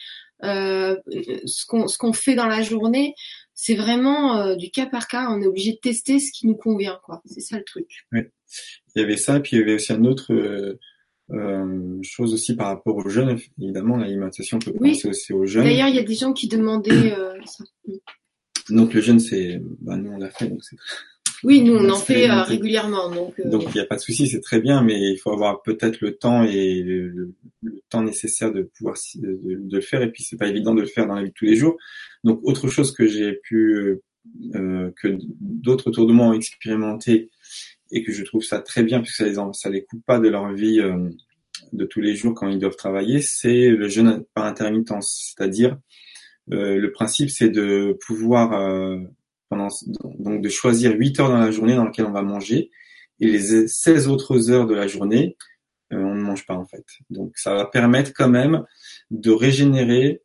[0.45, 0.97] euh,
[1.47, 3.15] ce qu'on ce qu'on fait dans la journée.
[3.61, 5.29] C'est vraiment euh, du cas par cas.
[5.31, 7.21] On est obligé de tester ce qui nous convient, quoi.
[7.25, 7.89] C'est ça le truc.
[8.13, 8.21] Oui.
[8.95, 10.79] Il y avait ça, puis il y avait aussi un autre euh,
[11.33, 13.37] euh chose aussi par rapport aux jeunes.
[13.61, 14.93] Évidemment, l'alimentation peut oui.
[14.93, 15.65] penser aussi aux jeunes.
[15.65, 17.65] D'ailleurs, il y a des gens qui demandaient ça.
[18.71, 20.77] Donc le jeûne, c'est, bah, nous on l'a fait, donc c'est
[21.45, 23.11] oui, nous on en fait euh, régulièrement.
[23.11, 25.33] Donc euh, donc il n'y a pas de souci, c'est très bien, mais il faut
[25.33, 27.35] avoir peut-être le temps et le,
[27.91, 30.03] temps nécessaire de pouvoir de, de, le faire.
[30.03, 31.77] Et puis c'est pas évident de le faire dans la vie de tous les jours.
[32.25, 34.01] Donc autre chose que j'ai pu
[34.55, 37.31] euh, que d'autres autour de moi ont expérimenté
[37.93, 40.29] et que je trouve ça très bien puisque ça les ça les coupe pas de
[40.29, 40.81] leur vie
[41.73, 45.79] de tous les jours quand ils doivent travailler, c'est le jeûne par intermittence, c'est-à-dire
[46.49, 48.53] le principe c'est de pouvoir
[49.51, 52.71] donc de choisir 8 heures dans la journée dans lesquelles on va manger
[53.21, 55.37] et les 16 autres heures de la journée,
[55.93, 56.85] euh, on ne mange pas en fait.
[57.11, 58.65] Donc ça va permettre quand même
[59.11, 60.23] de régénérer,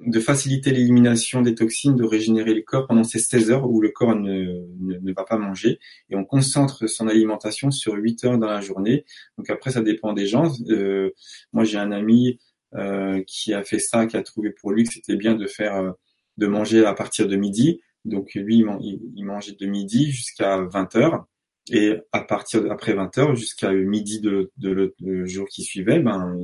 [0.00, 3.90] de faciliter l'élimination des toxines, de régénérer le corps pendant ces 16 heures où le
[3.90, 5.78] corps ne, ne, va pas manger
[6.10, 9.04] et on concentre son alimentation sur 8 heures dans la journée.
[9.38, 10.52] Donc après ça dépend des gens.
[10.68, 11.10] Euh,
[11.52, 12.38] moi j'ai un ami
[12.74, 15.76] euh, qui a fait ça, qui a trouvé pour lui que c'était bien de faire
[15.76, 15.92] euh,
[16.38, 17.80] de manger à partir de midi.
[18.04, 21.26] Donc lui, il, mangeait de midi jusqu'à 20 heures.
[21.70, 26.38] Et à partir après 20 heures jusqu'à midi de, de, le, jour qui suivait, ben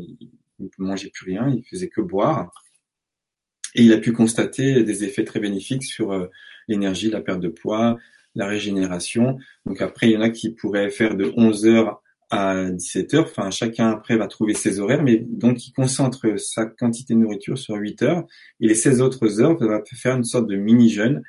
[0.58, 2.50] il ne mangeait plus rien, il faisait que boire.
[3.74, 6.26] Et il a pu constater des effets très bénéfiques sur euh,
[6.68, 7.98] l'énergie, la perte de poids,
[8.34, 9.38] la régénération.
[9.66, 13.26] Donc après, il y en a qui pourraient faire de 11 heures à 17 heures.
[13.28, 17.58] Enfin, chacun après va trouver ses horaires, mais donc il concentre sa quantité de nourriture
[17.58, 18.26] sur 8 heures
[18.60, 21.22] et les 16 autres heures va faire une sorte de mini jeûne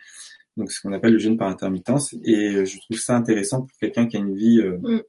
[0.58, 2.14] donc ce qu'on appelle le jeûne par intermittence.
[2.24, 4.60] Et euh, je trouve ça intéressant pour quelqu'un qui a une vie.
[4.60, 5.02] Euh, mm.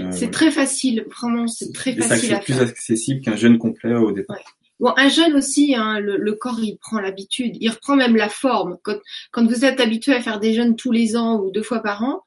[0.00, 2.44] euh, c'est très facile, vraiment, c'est très facile à faire.
[2.44, 4.38] Plus accessible qu'un jeûne complet au départ.
[4.78, 8.76] Bon, un jeûne aussi, hein, le, corps il prend l'habitude, il reprend même la forme.
[8.82, 8.98] Quand,
[9.30, 12.02] quand vous êtes habitué à faire des jeûnes tous les ans ou deux fois par
[12.02, 12.20] an,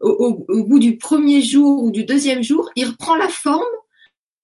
[0.00, 3.64] au, au, bout du premier jour ou du deuxième jour, il reprend la forme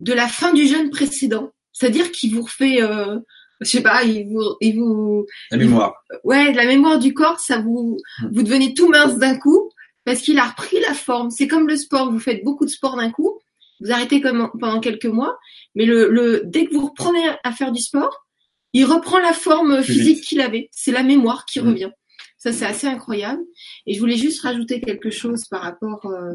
[0.01, 1.53] de la fin du jeûne précédent.
[1.73, 3.19] C'est-à-dire qu'il vous refait euh,
[3.61, 5.95] je sais pas, il vous, il vous, la mémoire.
[6.25, 8.29] ouais, la mémoire du corps, ça vous, hmm.
[8.33, 9.71] vous devenez tout mince d'un coup
[10.05, 11.31] parce qu'il a repris la forme.
[11.31, 13.39] C'est comme le sport, vous faites beaucoup de sport d'un coup,
[13.81, 15.39] vous arrêtez comme pendant quelques mois,
[15.75, 18.27] mais le, le, dès que vous reprenez à faire du sport,
[18.73, 20.69] il reprend la forme physique qu'il avait.
[20.73, 21.69] C'est la mémoire qui hmm.
[21.69, 21.91] revient.
[22.45, 23.43] Ça, c'est assez incroyable.
[23.87, 26.35] Et je voulais juste rajouter quelque chose par rapport euh,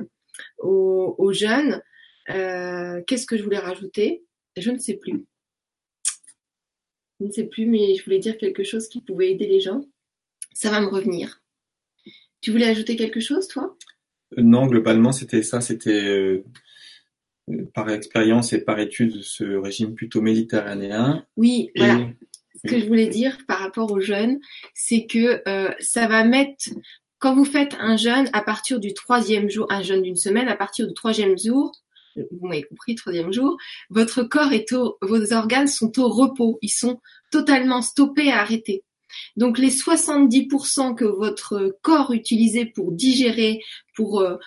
[0.57, 1.83] aux, aux, jeunes.
[2.31, 4.23] Euh, Qu'est-ce que je voulais rajouter?
[4.57, 5.27] Je ne sais plus
[7.19, 9.81] je ne sais plus, mais je voulais dire quelque chose qui pouvait aider les gens.
[10.53, 11.43] Ça va me revenir.
[12.41, 13.77] Tu voulais ajouter quelque chose, toi?
[14.37, 15.61] Euh, Non, globalement, c'était ça.
[15.61, 16.43] C'était euh,
[17.73, 21.25] par expérience et par étude ce régime plutôt méditerranéen.
[21.35, 22.09] Oui, voilà.
[22.55, 24.39] Ce que je voulais dire par rapport aux jeunes,
[24.73, 26.69] c'est que euh, ça va mettre
[27.19, 30.55] quand vous faites un jeûne à partir du troisième jour, un jeûne d'une semaine, à
[30.55, 31.73] partir du troisième jour,
[32.15, 33.57] vous m'avez compris, troisième jour,
[33.89, 36.99] votre corps est au, vos organes sont au repos, ils sont
[37.31, 38.83] totalement stoppés à arrêter.
[39.35, 43.61] Donc les 70% que votre corps utilisait pour digérer,
[43.95, 44.37] pour euh,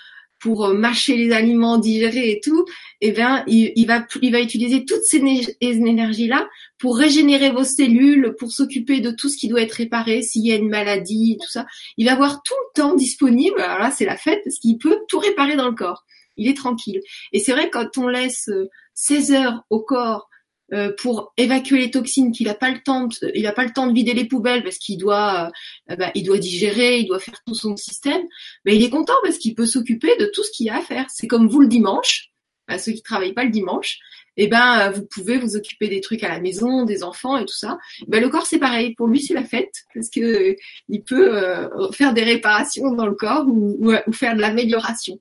[0.43, 2.67] pour euh, mâcher les aliments, digérer et tout,
[3.01, 5.23] eh bien, il, va, il va utiliser toutes ces
[5.61, 10.45] énergies-là pour régénérer vos cellules, pour s'occuper de tout ce qui doit être réparé, s'il
[10.45, 11.65] y a une maladie, tout ça.
[11.97, 13.61] Il va avoir tout le temps disponible.
[13.61, 16.05] Alors là, c'est la fête parce qu'il peut tout réparer dans le corps.
[16.37, 17.01] Il est tranquille.
[17.33, 18.51] Et c'est vrai quand on laisse
[18.95, 20.29] 16 heures au corps
[20.73, 23.73] euh, pour évacuer les toxines qu'il n'a pas le temps, de, il a pas le
[23.73, 25.51] temps de vider les poubelles parce qu'il doit,
[25.91, 28.23] euh, bah, il doit digérer, il doit faire tout son système.
[28.65, 31.07] Mais il est content parce qu'il peut s'occuper de tout ce qu'il a à faire.
[31.11, 32.31] C'est comme vous le dimanche,
[32.69, 33.99] à ceux qui travaillent pas le dimanche,
[34.39, 37.55] eh ben vous pouvez vous occuper des trucs à la maison, des enfants et tout
[37.55, 37.79] ça.
[38.09, 40.57] Ben, le corps c'est pareil, pour lui c'est la fête parce que euh,
[40.89, 45.21] il peut faire des réparations dans le corps ou faire de l'amélioration.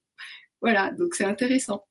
[0.61, 1.83] Voilà, donc c'est intéressant.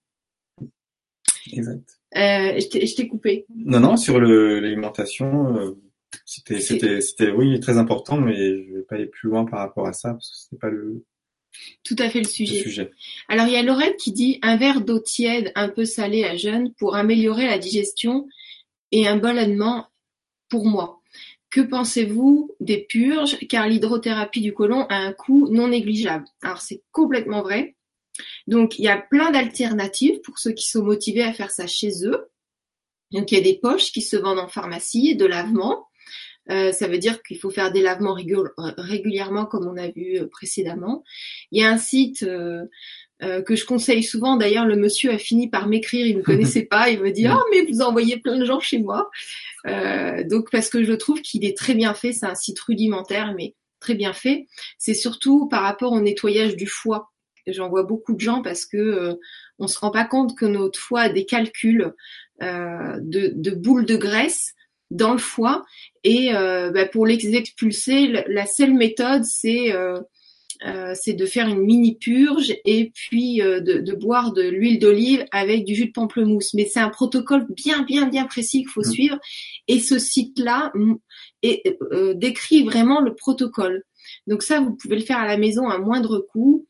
[1.53, 2.00] Exact.
[2.17, 3.47] Euh, je t'ai coupé.
[3.55, 5.81] Non, non, sur l'alimentation, euh,
[6.25, 9.87] c'était, c'était, c'était, oui, très important, mais je vais pas aller plus loin par rapport
[9.87, 11.05] à ça parce que c'est pas le.
[11.83, 12.91] Tout à fait le sujet.
[13.29, 16.37] Alors il y a Lorette qui dit un verre d'eau tiède un peu salée à
[16.37, 18.29] jeûne pour améliorer la digestion
[18.93, 19.89] et un ballonnement
[20.49, 21.01] pour moi.
[21.51, 23.37] Que pensez-vous des purges?
[23.49, 27.75] Car l'hydrothérapie du côlon a un coût non négligeable Alors c'est complètement vrai.
[28.51, 32.05] Donc, il y a plein d'alternatives pour ceux qui sont motivés à faire ça chez
[32.05, 32.29] eux.
[33.13, 35.87] Donc, il y a des poches qui se vendent en pharmacie, de lavement.
[36.51, 38.17] Euh, ça veut dire qu'il faut faire des lavements
[38.57, 41.05] régulièrement, comme on a vu euh, précédemment.
[41.53, 42.67] Il y a un site euh,
[43.21, 44.37] que je conseille souvent.
[44.37, 46.07] D'ailleurs, le monsieur a fini par m'écrire.
[46.07, 46.91] Il ne me connaissait pas.
[46.91, 49.11] Il me dit ah mais vous envoyez plein de gens chez moi.
[49.65, 52.13] donc parce que je trouve qu'il est très bien fait.
[52.13, 54.49] C'est un site rudimentaire, mais très bien fait.
[54.79, 57.13] C'est surtout par rapport au nettoyage du foie.
[57.47, 59.15] J'en vois beaucoup de gens parce que euh,
[59.59, 61.93] on se rend pas compte que notre foie a des calculs
[62.43, 64.55] euh, de, boules de graisse
[64.91, 65.65] dans le foie
[66.03, 69.73] et euh, bah, pour les expulser, la seule méthode c'est
[70.93, 75.75] c'est de faire une mini purge et puis de, boire de l'huile d'olive avec du
[75.75, 76.53] jus de pamplemousse.
[76.53, 78.93] Mais c'est un protocole bien bien bien précis qu'il faut mmh.
[78.93, 79.19] suivre
[79.69, 80.71] et ce site-là
[82.15, 83.85] décrit vraiment le protocole.
[84.27, 86.67] Donc ça, vous pouvez le faire à la maison à moindre coût.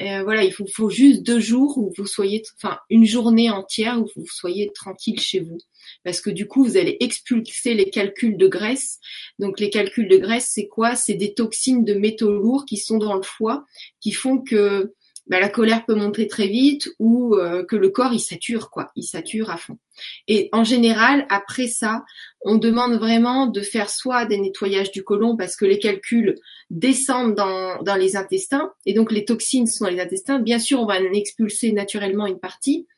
[0.00, 4.00] Euh, voilà, il faut, faut, juste deux jours où vous soyez, enfin une journée entière
[4.00, 5.58] où vous soyez tranquille chez vous,
[6.02, 8.98] parce que du coup vous allez expulser les calculs de graisse.
[9.38, 10.96] Donc les calculs de graisse, c'est quoi?
[10.96, 13.66] C'est des toxines de métaux lourds qui sont dans le foie,
[14.00, 14.94] qui font que
[15.26, 18.90] bah, la colère peut monter très vite ou euh, que le corps il sature quoi,
[18.96, 19.78] il sature à fond.
[20.26, 22.04] Et en général, après ça,
[22.40, 26.34] on demande vraiment de faire soit des nettoyages du côlon parce que les calculs
[26.70, 30.40] descendent dans, les intestins et donc les toxines sont dans les intestins.
[30.40, 32.88] Bien sûr, on va en expulser naturellement une partie,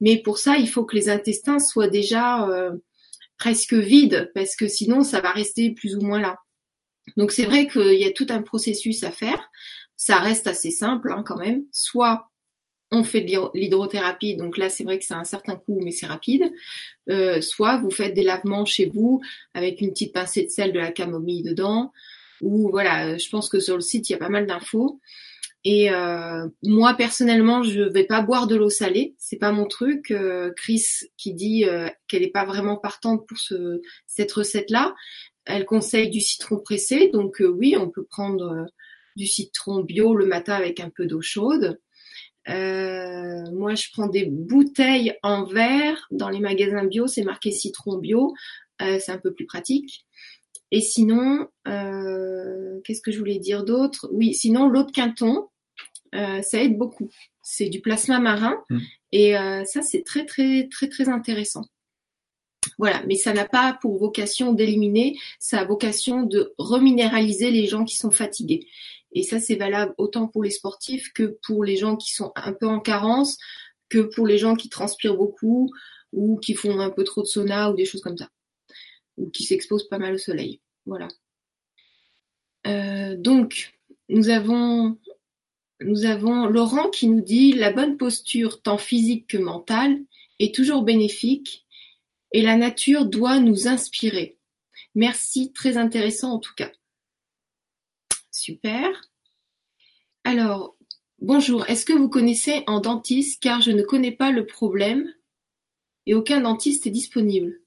[0.00, 2.72] mais pour ça, il faut que les intestins soient déjà euh,
[3.38, 6.38] presque vides parce que sinon, ça va rester plus ou moins là.
[7.16, 9.50] Donc c'est vrai qu'il y a tout un processus à faire
[10.00, 11.64] ça reste assez simple hein, quand même.
[11.72, 12.30] Soit
[12.90, 16.06] on fait de l'hydrothérapie, donc là c'est vrai que c'est un certain coût, mais c'est
[16.06, 16.50] rapide.
[17.10, 19.20] Euh, soit vous faites des lavements chez vous
[19.52, 21.92] avec une petite pincée de sel, de la camomille dedans.
[22.40, 25.02] Ou voilà, je pense que sur le site il y a pas mal d'infos.
[25.64, 30.12] Et euh, moi personnellement, je vais pas boire de l'eau salée, c'est pas mon truc.
[30.12, 30.86] Euh, Chris
[31.18, 31.66] qui dit
[32.08, 34.94] qu'elle est pas vraiment partante pour ce, cette recette-là,
[35.44, 38.66] elle conseille du citron pressé, donc oui, on peut prendre
[39.16, 41.78] du citron bio le matin avec un peu d'eau chaude.
[42.48, 46.06] Euh, moi, je prends des bouteilles en verre.
[46.10, 48.34] Dans les magasins bio, c'est marqué citron bio.
[48.82, 50.06] Euh, c'est un peu plus pratique.
[50.70, 54.08] Et sinon, euh, qu'est-ce que je voulais dire d'autre?
[54.12, 55.48] Oui, sinon l'eau de Quinton,
[56.12, 57.10] ça aide beaucoup.
[57.42, 58.78] C'est du plasma marin mmh.
[59.12, 59.32] et
[59.64, 61.64] ça, c'est très très très très intéressant.
[62.78, 67.84] Voilà, mais ça n'a pas pour vocation d'éliminer, ça a vocation de reminéraliser les gens
[67.84, 68.66] qui sont fatigués.
[69.12, 72.52] Et ça, c'est valable autant pour les sportifs que pour les gens qui sont un
[72.52, 73.38] peu en carence,
[73.88, 75.70] que pour les gens qui transpirent beaucoup
[76.12, 78.28] ou qui font un peu trop de sauna ou des choses comme ça,
[79.16, 80.60] ou qui s'exposent pas mal au soleil.
[80.86, 81.08] Voilà.
[82.66, 83.72] Euh, donc,
[84.08, 84.98] nous avons,
[85.80, 89.98] nous avons Laurent qui nous dit la bonne posture, tant physique que mentale,
[90.38, 91.66] est toujours bénéfique
[92.32, 94.38] et la nature doit nous inspirer.
[94.94, 96.70] Merci, très intéressant en tout cas.
[98.40, 98.88] Super.
[100.24, 100.74] Alors,
[101.18, 103.42] bonjour, est-ce que vous connaissez un dentiste?
[103.42, 105.12] Car je ne connais pas le problème
[106.06, 107.60] et aucun dentiste est disponible.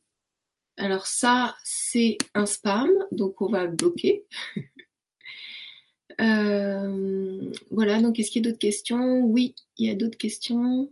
[0.78, 4.26] Alors ça, c'est un spam, donc on va bloquer.
[6.22, 9.22] Euh, voilà, donc est-ce qu'il y a d'autres questions?
[9.22, 10.92] Oui, il y a d'autres questions.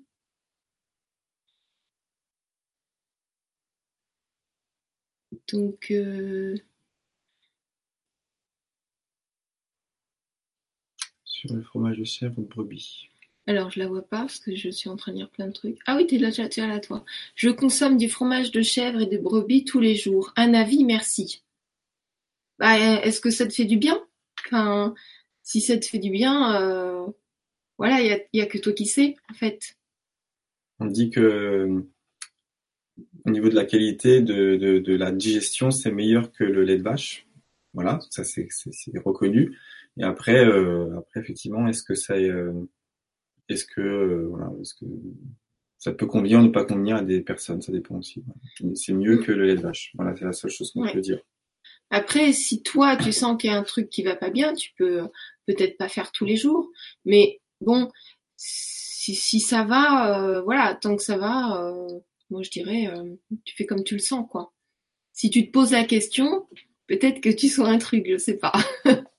[5.48, 6.58] Donc, euh,
[11.42, 13.08] sur le fromage de chèvre ou de brebis.
[13.48, 15.54] Alors, je la vois pas parce que je suis en train de lire plein de
[15.54, 15.80] trucs.
[15.88, 17.04] Ah oui, t'es là, tu es là, toi.
[17.36, 20.32] Je consomme du fromage de chèvre et de brebis tous les jours.
[20.36, 21.42] Un avis, merci.
[22.60, 24.00] Bah, est-ce que ça te fait du bien?
[24.46, 24.94] Enfin,
[25.42, 27.08] si ça te fait du bien, euh,
[27.80, 29.76] voilà, il y a, y a que toi qui sais, en fait.
[30.80, 31.84] On dit que
[33.26, 36.78] au niveau de la qualité de, de, de la digestion, c'est meilleur que le lait
[36.78, 37.26] de vache.
[37.74, 38.48] Voilà, ça c'est
[39.04, 39.58] reconnu.
[39.98, 42.54] Et après, euh, après effectivement, est-ce que ça, euh,
[43.50, 44.86] est-ce que euh, voilà, est-ce que
[45.78, 48.24] ça peut convenir ou ne pas convenir à des personnes, ça dépend aussi.
[48.76, 49.92] C'est mieux que le lait de vache.
[49.96, 51.20] Voilà, c'est la seule chose qu'on peut dire.
[51.90, 54.72] Après, si toi tu sens qu'il y a un truc qui va pas bien, tu
[54.78, 55.02] peux
[55.48, 56.70] peut-être pas faire tous les jours,
[57.04, 57.90] mais bon,
[58.38, 63.16] si, si ça va, euh, voilà, tant que ça va, euh, moi je dirais, euh,
[63.46, 64.54] tu fais comme tu le sens, quoi.
[65.14, 66.48] Si tu te poses la question,
[66.88, 68.54] peut-être que tu sens un truc, je sais pas.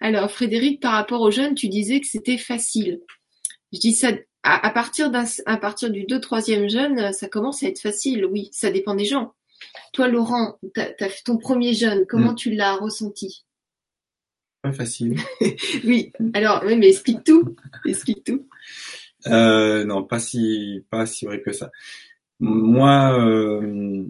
[0.00, 3.00] Alors Frédéric, par rapport aux jeunes, tu disais que c'était facile.
[3.72, 7.66] Je dis ça à, partir d'un, à partir du 2 troisième jeûne, ça commence à
[7.66, 8.24] être facile.
[8.26, 9.34] Oui, ça dépend des gens.
[9.92, 10.58] Toi, Laurent,
[11.24, 12.04] ton premier jeûne.
[12.08, 12.36] Comment mm.
[12.36, 13.44] tu l'as ressenti?
[14.62, 15.18] Pas facile.
[15.84, 16.12] oui.
[16.34, 17.56] Alors, oui, mais explique tout.
[17.84, 18.46] Explique tout.
[19.26, 21.72] Euh, non, pas si pas si vrai que ça.
[22.38, 24.04] Moi, euh,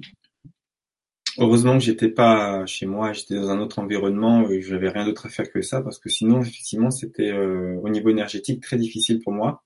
[1.38, 5.26] heureusement que j'étais pas chez moi, j'étais dans un autre environnement et j'avais rien d'autre
[5.26, 9.20] à faire que ça parce que sinon, effectivement, c'était euh, au niveau énergétique très difficile
[9.20, 9.62] pour moi.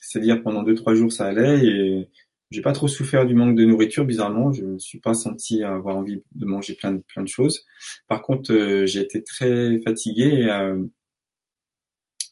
[0.00, 2.08] C'est-à-dire pendant deux trois jours ça allait et
[2.50, 4.52] j'ai pas trop souffert du manque de nourriture, bizarrement.
[4.52, 7.64] Je me suis pas senti avoir envie de manger plein de, plein de choses.
[8.08, 10.46] Par contre, euh, j'ai été très fatigué.
[10.48, 10.84] Euh,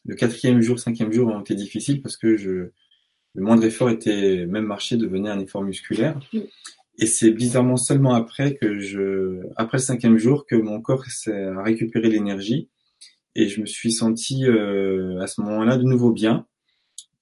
[0.05, 2.69] le quatrième jour, cinquième jour ont été difficiles parce que je,
[3.35, 6.17] le moindre effort était, même marcher devenait un effort musculaire.
[6.97, 11.49] Et c'est bizarrement seulement après que je, après le cinquième jour, que mon corps s'est
[11.57, 12.69] récupéré l'énergie
[13.35, 16.47] et je me suis senti euh, à ce moment-là de nouveau bien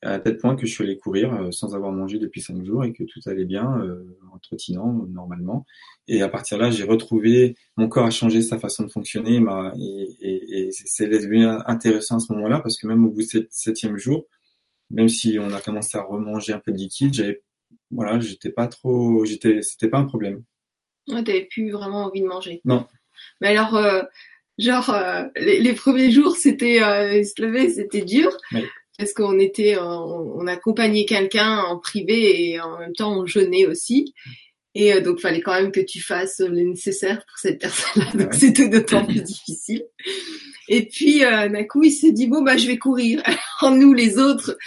[0.04, 2.84] à tel point que je suis allé courir euh, sans avoir mangé depuis cinq jours
[2.84, 5.66] et que tout allait bien euh, en trottinant normalement.
[6.08, 9.42] Et à partir de là, j'ai retrouvé mon corps a changé sa façon de fonctionner
[9.80, 14.26] et, c'est devenu intéressant à ce moment-là parce que même au bout du septième jour,
[14.90, 17.42] même si on a commencé à remanger un peu de liquide, j'avais
[17.94, 20.44] voilà, j'étais pas trop, j'étais, c'était pas un problème.
[21.08, 22.62] Ouais, t'avais plus vraiment envie de manger.
[22.66, 22.88] Non.
[23.42, 24.04] Mais alors, euh,
[24.58, 28.32] genre, euh, les, les, premiers jours, c'était, euh, se lever, c'était dur.
[28.98, 34.14] Parce qu'on était, on, accompagnait quelqu'un en privé et en même temps on jeûnait aussi.
[34.76, 38.12] Et donc, fallait quand même que tu fasses le nécessaire pour cette personne-là.
[38.14, 39.84] Donc, c'était d'autant plus difficile.
[40.68, 43.22] Et puis, d'un coup, il s'est dit, bon, bah, je vais courir.
[43.62, 44.58] Alors, nous, les autres,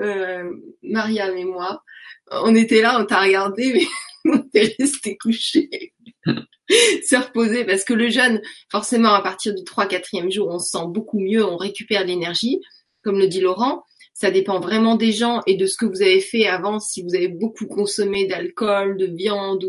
[0.00, 0.50] euh,
[0.82, 1.82] Mariam et moi,
[2.30, 3.86] on était là, on t'a regardé, mais
[4.32, 5.92] on est resté couchés.
[6.68, 8.40] se reposer parce que le jeûne,
[8.70, 12.60] forcément, à partir du 3-4e jour, on se sent beaucoup mieux, on récupère l'énergie
[13.04, 13.84] comme le dit Laurent,
[14.14, 16.80] ça dépend vraiment des gens et de ce que vous avez fait avant.
[16.80, 19.64] Si vous avez beaucoup consommé d'alcool, de viande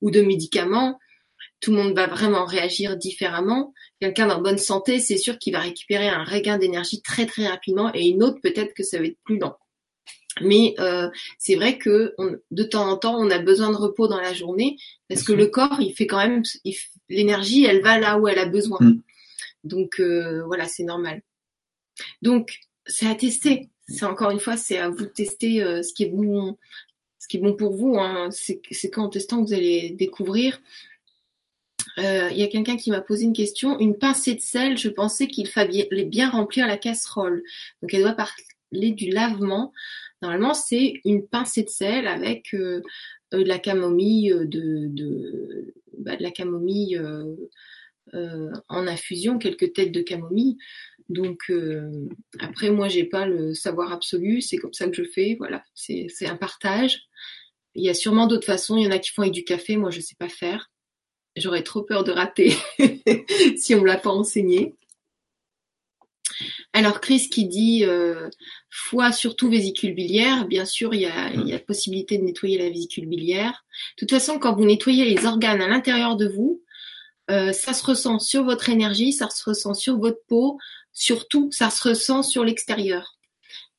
[0.00, 0.98] ou, de médicaments,
[1.60, 3.74] tout le monde va vraiment réagir différemment.
[4.00, 7.90] Quelqu'un en bonne santé, c'est sûr qu'il va récupérer un regain d'énergie très très rapidement
[7.94, 9.56] et une autre peut-être que ça va être plus lent.
[10.40, 11.08] Mais euh,
[11.38, 12.14] c'est vrai que
[12.50, 14.76] de temps en temps, on a besoin de repos dans la journée
[15.08, 16.42] parce que le corps, il fait quand même
[17.08, 18.78] l'énergie, elle va là où elle a besoin.
[18.80, 19.02] Mm.
[19.64, 21.22] Donc euh, voilà, c'est normal.
[22.22, 23.68] Donc c'est à tester.
[23.88, 26.56] C'est encore une fois, c'est à vous de tester euh, ce qui est bon,
[27.18, 27.98] ce qui est bon pour vous.
[27.98, 28.30] Hein.
[28.30, 30.60] C'est qu'en testant que vous allez découvrir.
[31.96, 33.78] Il y a quelqu'un qui m'a posé une question.
[33.78, 37.42] Une pincée de sel, je pensais qu'il fallait bien remplir la casserole.
[37.82, 39.72] Donc elle doit parler du lavement.
[40.22, 42.82] Normalement, c'est une pincée de sel avec euh,
[43.32, 47.00] de la camomille, de, de, bah, de la camomille
[48.12, 50.58] en infusion, quelques têtes de camomille.
[51.10, 52.08] Donc euh,
[52.38, 54.40] après, moi, j'ai pas le savoir absolu.
[54.40, 55.34] C'est comme ça que je fais.
[55.38, 57.02] Voilà, c'est un partage.
[57.74, 58.76] Il y a sûrement d'autres façons.
[58.76, 59.76] Il y en a qui font avec du café.
[59.76, 60.70] Moi, je sais pas faire.
[61.36, 62.54] J'aurais trop peur de rater
[63.56, 64.76] si on me l'a pas enseigné.
[66.72, 68.28] Alors Chris qui dit euh,
[68.70, 72.58] foie surtout vésicule biliaire, bien sûr il y, a, il y a possibilité de nettoyer
[72.58, 73.64] la vésicule biliaire.
[73.96, 76.62] De toute façon quand vous nettoyez les organes à l'intérieur de vous,
[77.30, 80.58] euh, ça se ressent sur votre énergie, ça se ressent sur votre peau,
[80.92, 83.18] surtout, ça se ressent sur l'extérieur.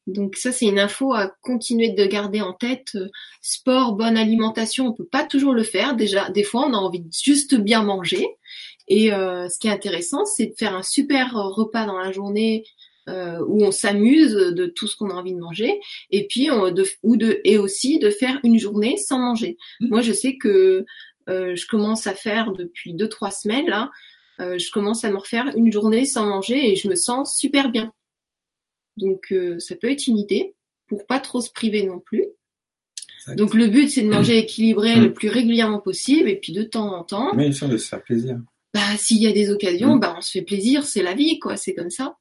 [0.07, 2.97] Donc ça, c'est une info à continuer de garder en tête.
[3.41, 5.95] Sport, bonne alimentation, on peut pas toujours le faire.
[5.95, 8.27] Déjà, des fois, on a envie de juste bien manger.
[8.87, 12.63] Et euh, ce qui est intéressant, c'est de faire un super repas dans la journée
[13.09, 15.79] euh, où on s'amuse de tout ce qu'on a envie de manger.
[16.11, 19.57] Et puis, de, ou de, et aussi de faire une journée sans manger.
[19.79, 19.87] Mmh.
[19.87, 20.85] Moi, je sais que
[21.29, 23.89] euh, je commence à faire depuis deux trois semaines là.
[24.39, 27.69] Euh, je commence à me refaire une journée sans manger et je me sens super
[27.69, 27.91] bien.
[28.97, 30.53] Donc ça peut être une idée
[30.87, 32.25] pour pas trop se priver non plus.
[33.35, 36.93] Donc le but c'est de manger équilibré le plus régulièrement possible et puis de temps
[36.93, 37.33] en temps.
[37.35, 38.39] Mais sûr de se faire plaisir.
[38.73, 41.55] Bah s'il y a des occasions, bah on se fait plaisir, c'est la vie quoi,
[41.55, 42.17] c'est comme ça.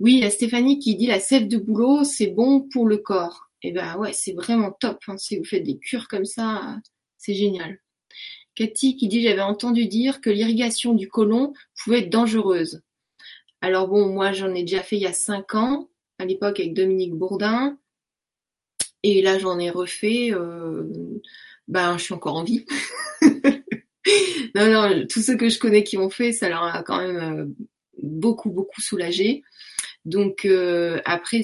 [0.00, 2.96] Oui, il y a Stéphanie qui dit la sève de boulot, c'est bon pour le
[2.96, 3.50] corps.
[3.62, 4.98] Eh ben ouais, c'est vraiment top.
[5.06, 5.18] Hein.
[5.18, 6.78] Si vous faites des cures comme ça,
[7.18, 7.78] c'est génial.
[8.54, 11.52] Cathy qui dit j'avais entendu dire que l'irrigation du côlon
[11.84, 12.82] pouvait être dangereuse.
[13.60, 16.72] Alors bon, moi j'en ai déjà fait il y a cinq ans, à l'époque avec
[16.72, 17.78] Dominique Bourdin.
[19.02, 20.82] Et là j'en ai refait, euh,
[21.68, 22.64] ben je suis encore en vie.
[24.54, 27.16] non, non, tous ceux que je connais qui ont fait, ça leur a quand même
[27.16, 27.46] euh,
[28.02, 29.42] beaucoup, beaucoup soulagé.
[30.04, 31.42] Donc euh, après,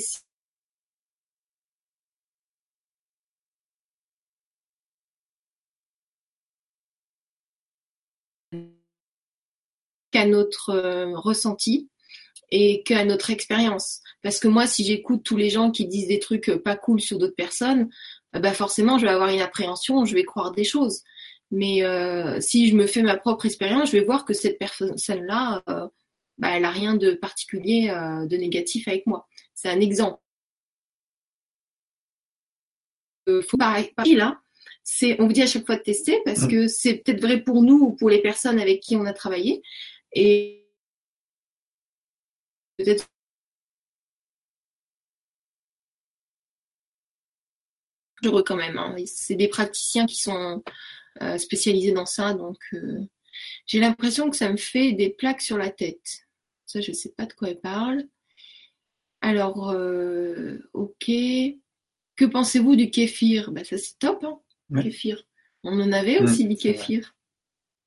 [10.10, 11.88] qu'à notre euh, ressenti
[12.50, 14.00] et qu'à notre expérience.
[14.22, 17.18] Parce que moi, si j'écoute tous les gens qui disent des trucs pas cool sur
[17.18, 17.88] d'autres personnes,
[18.32, 21.02] bah forcément, je vais avoir une appréhension, je vais croire des choses.
[21.50, 25.62] Mais euh, si je me fais ma propre expérience, je vais voir que cette personne-là,
[26.38, 29.26] bah, elle a rien de particulier, euh, de négatif avec moi.
[29.54, 30.20] C'est un exemple.
[33.28, 34.40] Euh, faut pareil, là,
[34.84, 36.48] c'est, on vous dit à chaque fois de tester parce mm.
[36.48, 39.62] que c'est peut-être vrai pour nous ou pour les personnes avec qui on a travaillé.
[40.12, 40.66] Et
[42.78, 43.06] peut-être
[48.24, 48.78] heureux quand même.
[48.78, 48.94] Hein.
[49.06, 50.62] C'est des praticiens qui sont
[51.22, 53.00] euh, spécialisés dans ça, donc euh,
[53.66, 56.25] j'ai l'impression que ça me fait des plaques sur la tête.
[56.66, 58.04] Ça, je ne sais pas de quoi elle parle.
[59.20, 61.10] Alors, euh, ok.
[62.16, 63.52] Que pensez-vous du kéfir?
[63.52, 64.40] Bah, Ça, c'est top, hein,
[64.82, 65.24] kéfir.
[65.62, 67.14] On en avait aussi du kéfir.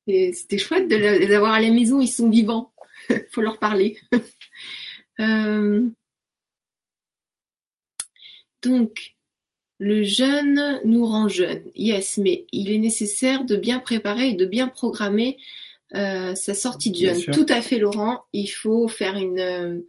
[0.08, 2.74] C'était chouette de les avoir à la maison, ils sont vivants.
[3.32, 3.98] faut leur parler.
[5.22, 5.90] Euh,
[8.62, 9.18] donc,
[9.80, 11.70] le jeûne nous rend jeunes.
[11.76, 15.38] Yes, mais il est nécessaire de bien préparer et de bien programmer
[15.96, 17.34] euh, sa sortie de jeûne.
[17.34, 18.22] Tout à fait, Laurent.
[18.32, 19.80] Il faut faire une euh,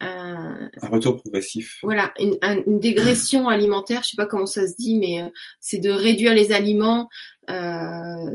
[0.00, 1.78] un, retour progressif.
[1.82, 4.00] Voilà, une, une, dégression alimentaire.
[4.02, 5.28] Je sais pas comment ça se dit, mais euh,
[5.60, 7.10] c'est de réduire les aliments.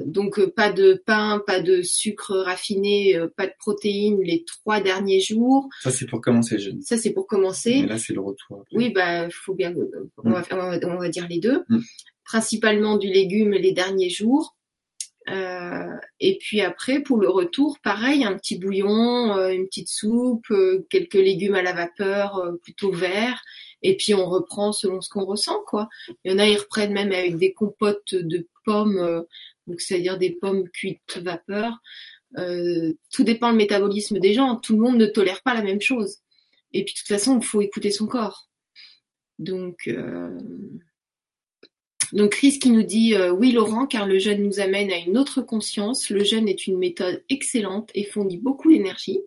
[0.06, 5.70] donc pas de pain, pas de sucre raffiné, pas de protéines les trois derniers jours.
[5.82, 6.82] Ça c'est pour commencer le jeûne.
[6.84, 7.72] Ça c'est pour commencer.
[7.72, 8.64] Et là c'est le retour.
[8.74, 9.74] Oui, bah faut bien.
[10.24, 11.64] On va, on va, dire les deux.
[11.68, 11.80] Mm.
[12.26, 14.57] Principalement du légume les derniers jours.
[15.30, 20.50] Euh, et puis après, pour le retour, pareil, un petit bouillon, euh, une petite soupe,
[20.52, 23.42] euh, quelques légumes à la vapeur plutôt verts,
[23.82, 25.90] et puis on reprend selon ce qu'on ressent, quoi.
[26.24, 29.26] Il y en a, ils reprennent même avec des compotes de pommes,
[29.68, 31.74] donc c'est-à-dire des pommes cuites vapeur.
[32.36, 34.56] tout dépend le métabolisme des gens.
[34.56, 36.18] Tout le monde ne tolère pas la même chose.
[36.74, 38.50] Et puis de toute façon, il faut écouter son corps.
[39.40, 39.90] Donc
[42.14, 45.18] donc Chris qui nous dit euh, oui Laurent car le jeûne nous amène à une
[45.18, 46.10] autre conscience.
[46.10, 49.22] Le jeûne est une méthode excellente et fournit beaucoup d'énergie.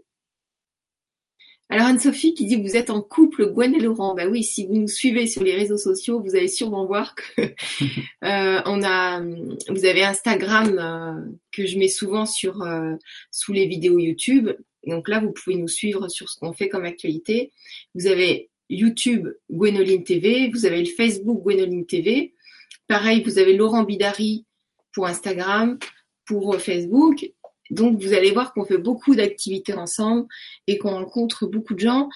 [1.69, 4.15] Alors Anne-Sophie qui dit vous êtes en couple Gwen et Laurent.
[4.15, 7.43] Bah oui, si vous nous suivez sur les réseaux sociaux, vous allez sûrement voir que
[8.25, 9.21] euh, on a,
[9.69, 12.67] vous avez Instagram euh, que je mets souvent sur
[13.31, 14.51] sous les vidéos YouTube.
[14.87, 17.53] Donc là, vous pouvez nous suivre sur ce qu'on fait comme actualité.
[17.95, 22.35] Vous avez YouTube Gwenoline TV, vous avez le Facebook Gwenoline TV.
[22.91, 24.47] Pareil, vous avez Laurent Bidari
[24.93, 25.79] pour Instagram,
[26.27, 27.25] pour euh, Facebook.
[27.71, 30.27] Donc, vous allez voir qu'on fait beaucoup d'activités ensemble
[30.67, 32.09] et qu'on rencontre beaucoup de gens.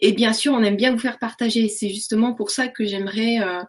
[0.00, 1.68] Et bien sûr, on aime bien vous faire partager.
[1.68, 3.62] C'est justement pour ça que j'aimerais euh,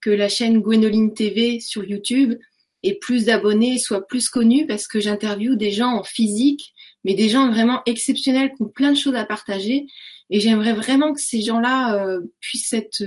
[0.00, 2.36] que la chaîne Gwenoline TV sur YouTube
[2.82, 6.74] ait plus d'abonnés, soit plus connue, parce que j'interviewe des gens en physique,
[7.04, 9.86] mais des gens vraiment exceptionnels qui ont plein de choses à partager.
[10.30, 13.04] Et j'aimerais vraiment que ces gens-là euh, puissent être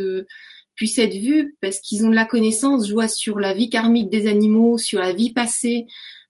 [0.76, 2.88] puissent être vus parce qu'ils ont de la connaissance.
[2.88, 5.86] Je vois sur la vie karmique des animaux, sur la vie passée.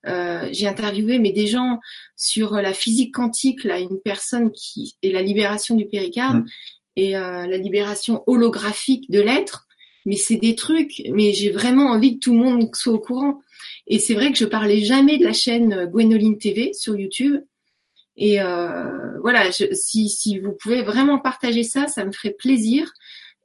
[0.08, 1.80] Euh, j'ai interviewé mais des gens
[2.16, 6.48] sur la physique quantique, là, une personne qui est la libération du péricarde mmh.
[6.98, 9.68] et euh, la libération holographique de l'être.
[10.06, 13.42] Mais c'est des trucs, mais j'ai vraiment envie que tout le monde soit au courant.
[13.88, 17.42] Et c'est vrai que je parlais jamais de la chaîne Gwenoline TV sur YouTube.
[18.18, 22.92] Et euh, voilà, je, si, si vous pouvez vraiment partager ça, ça me ferait plaisir.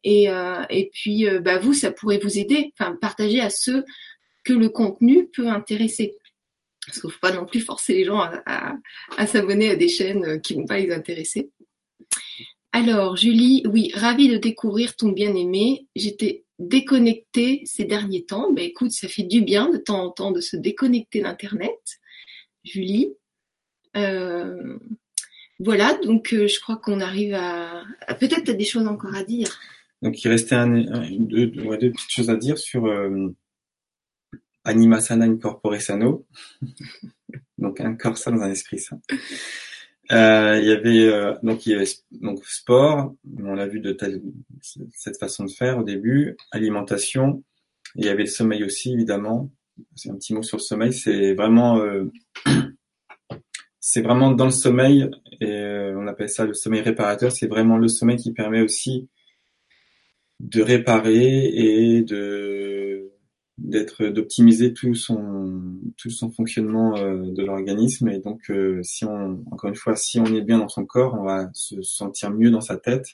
[0.04, 3.84] Et, euh, et puis, euh, bah, vous, ça pourrait vous aider, enfin, partager à ceux
[4.44, 6.16] que le contenu peut intéresser.
[6.86, 10.24] Parce qu'il ne faut pas non plus forcer les gens à, s'abonner à des chaînes
[10.24, 11.50] euh, qui vont pas les intéresser.
[12.72, 15.86] Alors, Julie, oui, ravie de découvrir ton bien-aimé.
[15.94, 18.52] J'étais déconnectée ces derniers temps.
[18.52, 21.78] Ben écoute, ça fait du bien de temps en temps de se déconnecter d'Internet.
[22.64, 23.12] Julie.
[25.62, 27.84] Voilà, donc je crois qu'on arrive à,
[28.18, 29.58] peut-être as des choses encore à dire.
[30.02, 30.68] Donc il restait un,
[31.18, 33.34] deux, deux, petites choses à dire sur euh,
[34.64, 36.26] Anima sana in corpore sano.
[37.58, 39.00] donc un corps sain dans un esprit sain.
[40.12, 43.92] Euh, il y avait euh, donc il y avait donc sport, on l'a vu de
[43.92, 44.20] telle,
[44.92, 47.44] cette façon de faire au début, alimentation,
[47.94, 49.50] il y avait le sommeil aussi évidemment.
[49.94, 52.10] C'est un petit mot sur le sommeil, c'est vraiment euh,
[53.80, 55.08] c'est vraiment dans le sommeil
[55.40, 59.08] et on appelle ça le sommeil réparateur, c'est vraiment le sommeil qui permet aussi
[60.40, 63.12] de réparer et de
[63.58, 65.62] d'être d'optimiser tout son
[65.98, 68.08] tout son fonctionnement euh, de l'organisme.
[68.08, 71.14] Et donc euh, si on encore une fois si on est bien dans son corps
[71.14, 73.06] on va se sentir mieux dans sa tête.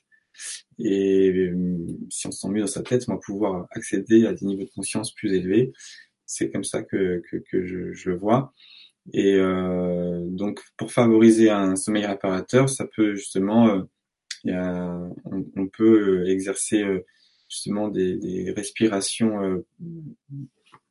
[0.78, 1.76] Et euh,
[2.10, 4.64] si on se sent mieux dans sa tête on va pouvoir accéder à des niveaux
[4.64, 5.72] de conscience plus élevés.
[6.26, 8.52] C'est comme ça que que, que je, je, le vois.
[9.12, 13.86] Et donc pour favoriser un sommeil réparateur ça peut justement
[14.46, 16.84] il y a, on, on, peut exercer
[17.48, 19.66] justement des, des respirations, euh,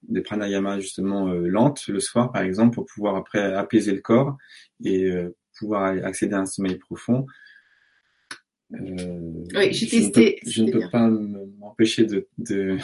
[0.03, 4.37] des pranayama justement euh, lentes le soir par exemple pour pouvoir après apaiser le corps
[4.83, 7.25] et euh, pouvoir accéder à un sommeil profond.
[8.71, 10.39] oui, j'ai testé.
[10.45, 12.77] je ne peux pas m'empêcher de, de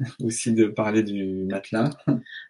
[0.22, 1.90] aussi de parler du matelas.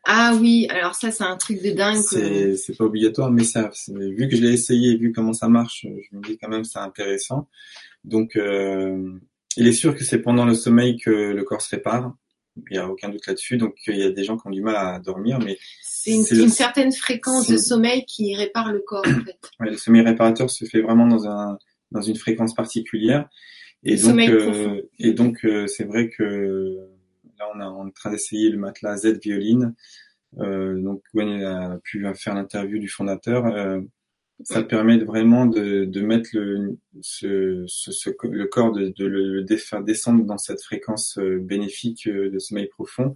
[0.05, 2.03] Ah oui, alors ça c'est un truc de dingue.
[2.03, 5.85] C'est c'est pas obligatoire, mais ça, vu que je l'ai essayé, vu comment ça marche,
[5.85, 7.49] je me dis quand même c'est intéressant.
[8.05, 9.19] Donc euh,
[9.57, 12.15] il est sûr que c'est pendant le sommeil que le corps se répare.
[12.71, 13.57] Il n'y a aucun doute là-dessus.
[13.57, 16.49] Donc, il y a des gens qui ont du mal à dormir, mais c'est une,
[16.49, 19.39] certaine fréquence de sommeil qui répare le corps, en fait.
[19.61, 21.59] Ouais, le sommeil réparateur se fait vraiment dans un
[21.91, 23.29] dans une fréquence particulière.
[23.85, 26.77] Et donc, euh, et donc, euh, c'est vrai que
[27.39, 29.75] là, on, a, on est en train d'essayer le matelas Z violine.
[30.39, 33.47] Euh, donc, Gwen a pu faire l'interview du fondateur.
[33.47, 33.81] Euh,
[34.45, 39.83] ça permet vraiment de, de mettre le, ce, ce, le corps, de, de le faire
[39.83, 43.15] descendre dans cette fréquence euh, bénéfique euh, de sommeil profond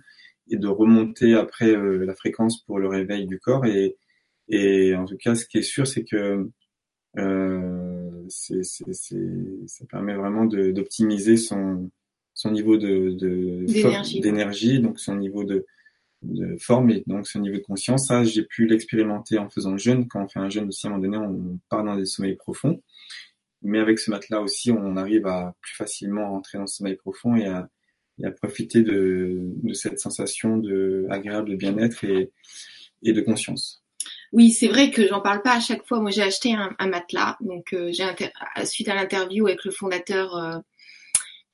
[0.51, 3.67] et de remonter après euh, la fréquence pour le réveil du corps.
[3.67, 3.97] Et,
[4.49, 6.49] et en tout cas, ce qui est sûr, c'est que
[7.19, 8.93] euh, c'est, c'est,
[9.67, 11.91] ça permet vraiment d'optimiser son,
[12.35, 15.67] son niveau de, de d'énergie, donc son niveau de,
[16.23, 18.09] de forme et donc ce niveau de conscience.
[18.09, 20.09] Ça, j'ai pu l'expérimenter en faisant le jeûne.
[20.09, 22.37] Quand on fait un jeûne aussi, à un moment donné, on part dans des sommeils
[22.37, 22.83] profonds.
[23.63, 27.37] Mais avec ce matelas aussi, on arrive à plus facilement rentrer dans ce sommeil profond
[27.37, 27.69] et à,
[28.19, 32.33] et à profiter de, de, cette sensation de agréable de bien-être et,
[33.05, 33.85] et de conscience.
[34.33, 36.01] Oui, c'est vrai que j'en parle pas à chaque fois.
[36.01, 38.05] Moi, j'ai acheté un, un matelas, donc euh, j'ai
[38.65, 40.59] suite à l'interview avec le fondateur euh,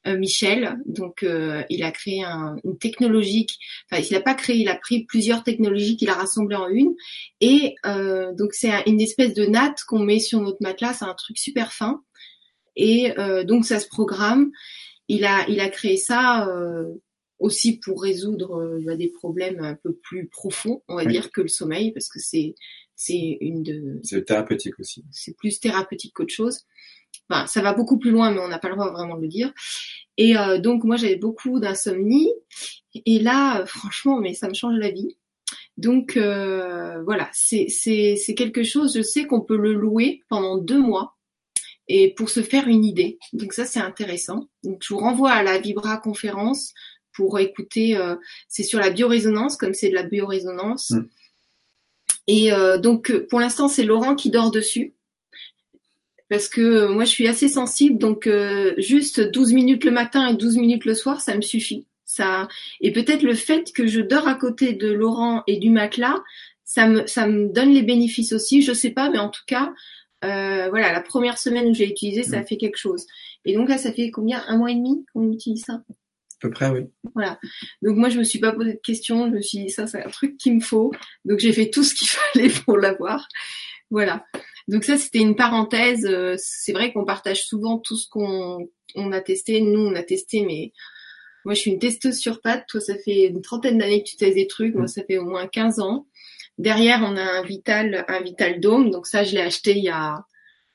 [0.06, 0.78] Michel.
[0.86, 3.46] Donc, euh, il a créé un, une technologie.
[3.90, 6.94] Enfin, il n'a pas créé, il a pris plusieurs technologies qu'il a rassemblées en une.
[7.40, 10.94] Et euh, donc, c'est une espèce de natte qu'on met sur notre matelas.
[10.94, 12.02] C'est un truc super fin.
[12.76, 13.12] Et
[13.44, 14.52] donc, ça se programme.
[15.08, 16.48] Il a, il a créé ça
[17.40, 21.48] aussi pour résoudre bah, des problèmes un peu plus profonds, on va dire, que le
[21.48, 22.54] sommeil, parce que c'est
[22.98, 24.00] c'est une de.
[24.02, 25.04] C'est thérapeutique aussi.
[25.12, 26.66] C'est plus thérapeutique qu'autre chose.
[27.30, 29.28] Enfin, ça va beaucoup plus loin, mais on n'a pas le droit vraiment de le
[29.28, 29.52] dire.
[30.16, 32.32] Et euh, donc moi j'avais beaucoup d'insomnie.
[33.06, 35.16] Et là, euh, franchement, mais ça me change la vie.
[35.78, 38.96] Donc euh, voilà, c'est c'est quelque chose.
[38.96, 41.16] Je sais qu'on peut le louer pendant deux mois
[41.86, 43.18] et pour se faire une idée.
[43.32, 44.48] Donc ça c'est intéressant.
[44.64, 46.74] Donc je vous renvoie à la Vibra conférence
[47.12, 47.96] pour écouter.
[47.96, 48.16] Euh,
[48.48, 50.90] c'est sur la biorésonance, comme c'est de la biorésonance.
[50.90, 51.08] Mm.
[52.26, 54.94] Et euh, donc pour l'instant c'est Laurent qui dort dessus
[56.28, 60.28] parce que euh, moi je suis assez sensible, donc euh, juste 12 minutes le matin
[60.28, 61.86] et 12 minutes le soir, ça me suffit.
[62.04, 62.48] Ça
[62.80, 66.22] et peut-être le fait que je dors à côté de Laurent et du matelas,
[66.64, 68.62] ça me ça me donne les bénéfices aussi.
[68.62, 69.72] Je sais pas, mais en tout cas,
[70.24, 73.06] euh, voilà, la première semaine où j'ai utilisé, ça a fait quelque chose.
[73.44, 74.42] Et donc là, ça fait combien?
[74.48, 75.74] Un mois et demi qu'on utilise ça?
[75.74, 76.86] À peu près, oui.
[77.14, 77.38] Voilà.
[77.82, 79.26] Donc moi, je me suis pas posé de questions.
[79.26, 80.92] Je me suis dit ça, c'est un truc qu'il me faut.
[81.24, 83.28] Donc j'ai fait tout ce qu'il fallait pour l'avoir.
[83.90, 84.24] Voilà.
[84.68, 86.06] Donc ça, c'était une parenthèse.
[86.06, 89.60] Euh, c'est vrai qu'on partage souvent tout ce qu'on on a testé.
[89.60, 90.72] Nous, on a testé, mais
[91.44, 92.66] moi, je suis une testeuse sur pattes.
[92.68, 94.74] Toi, ça fait une trentaine d'années que tu testes des trucs.
[94.74, 96.06] Moi, ça fait au moins 15 ans.
[96.58, 98.90] Derrière, on a un Vital, un Vital Dome.
[98.90, 100.24] Donc ça, je l'ai acheté il y a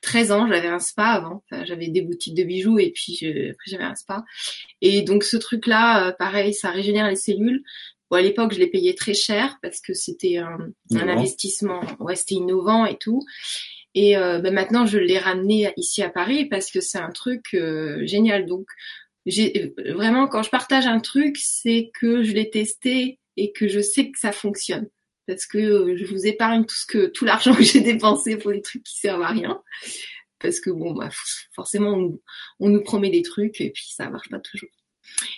[0.02, 0.48] 13 ans.
[0.48, 1.44] J'avais un spa avant.
[1.66, 3.20] j'avais des boutiques de bijoux et puis
[3.52, 4.24] après, j'avais un spa.
[4.82, 7.64] Et donc ce truc-là, euh, pareil, ça régénère les cellules
[8.18, 10.58] à l'époque, je l'ai payé très cher parce que c'était un,
[10.92, 13.22] investissement, ouais, c'était innovant et tout.
[13.96, 17.54] Et euh, ben maintenant, je l'ai ramené ici à Paris parce que c'est un truc
[17.54, 18.46] euh, génial.
[18.46, 18.68] Donc,
[19.26, 23.80] j'ai vraiment quand je partage un truc, c'est que je l'ai testé et que je
[23.80, 24.90] sais que ça fonctionne.
[25.28, 28.52] Parce que euh, je vous épargne tout ce que tout l'argent que j'ai dépensé pour
[28.52, 29.62] des trucs qui servent à rien.
[30.40, 31.10] parce que bon, bah,
[31.54, 32.22] forcément, on nous,
[32.60, 34.70] on nous promet des trucs et puis ça marche pas toujours.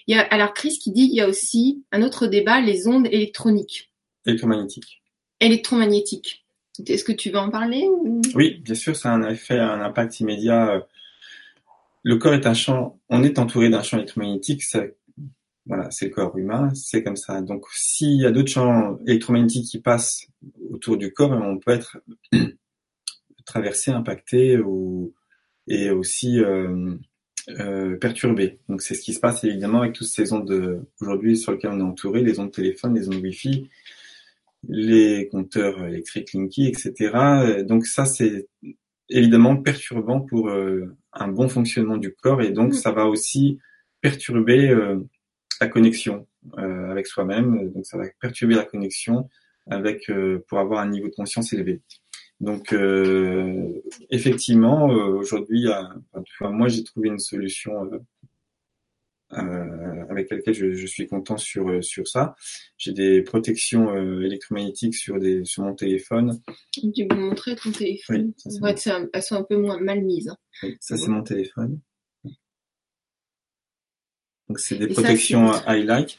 [0.08, 2.88] Il y a, alors Chris qui dit il y a aussi un autre débat, les
[2.88, 3.92] ondes électroniques.
[4.26, 5.02] Électromagnétiques.
[5.40, 6.45] Électromagnétiques.
[6.88, 7.88] Est-ce que tu veux en parler
[8.34, 10.86] Oui, bien sûr, ça a un effet, un impact immédiat.
[12.04, 14.64] Le corps est un champ, on est entouré d'un champ électromagnétique,
[15.68, 17.42] voilà, c'est le corps humain, c'est comme ça.
[17.42, 20.28] Donc, s'il y a d'autres champs électromagnétiques qui passent
[20.70, 21.98] autour du corps, on peut être
[23.46, 25.14] traversé, impacté ou,
[25.68, 26.96] et aussi euh,
[27.50, 28.60] euh, perturbé.
[28.70, 31.80] Donc, c'est ce qui se passe évidemment avec toutes ces ondes aujourd'hui sur lesquelles on
[31.80, 33.68] est entouré, les ondes de téléphone, les ondes Wi-Fi,
[34.68, 37.64] les compteurs électriques Linky, etc.
[37.64, 38.48] Donc, ça, c'est
[39.10, 42.78] évidemment perturbant pour euh, un bon fonctionnement du corps et donc mmh.
[42.78, 43.60] ça va aussi
[44.02, 44.98] perturber euh,
[45.62, 46.28] la connexion
[46.58, 47.72] euh, avec soi-même.
[47.72, 49.30] Donc ça va perturber la connexion
[49.68, 51.82] avec euh, pour avoir un niveau de conscience élevé.
[52.40, 53.72] Donc euh,
[54.10, 55.68] effectivement, aujourd'hui,
[56.42, 57.90] moi j'ai trouvé une solution
[59.30, 62.36] avec laquelle je, je, suis content sur sur ça.
[62.78, 66.40] J'ai des protections électromagnétiques sur des sur mon téléphone.
[66.72, 68.34] Tu peux montrer ton téléphone?
[68.62, 70.30] Oui, ça, elles sont un peu moins mal mises.
[70.30, 70.70] Hein.
[70.80, 71.80] ça c'est mon téléphone.
[74.48, 76.18] Donc c'est des protections highlight.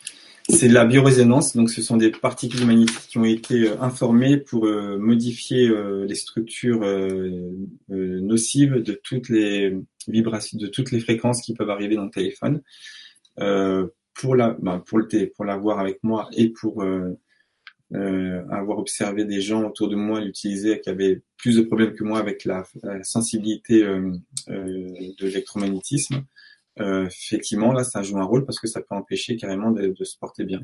[0.48, 4.36] C'est de la biorésonance, donc ce sont des particules magnétiques qui ont été euh, informées
[4.36, 6.82] pour euh, modifier euh, les structures
[7.88, 9.74] nocives de toutes les
[10.08, 12.62] vibrations, de toutes les fréquences qui peuvent arriver dans le téléphone.
[14.14, 16.84] pour la, ben, pour le pour l'avoir avec moi et pour
[17.92, 22.18] avoir observé des gens autour de moi l'utiliser qui avaient plus de problèmes que moi
[22.18, 22.64] avec la,
[23.02, 26.24] sensibilité de l'électromagnétisme
[26.80, 30.18] euh, effectivement, là, ça joue un rôle parce que ça peut empêcher carrément de, se
[30.18, 30.60] porter bien.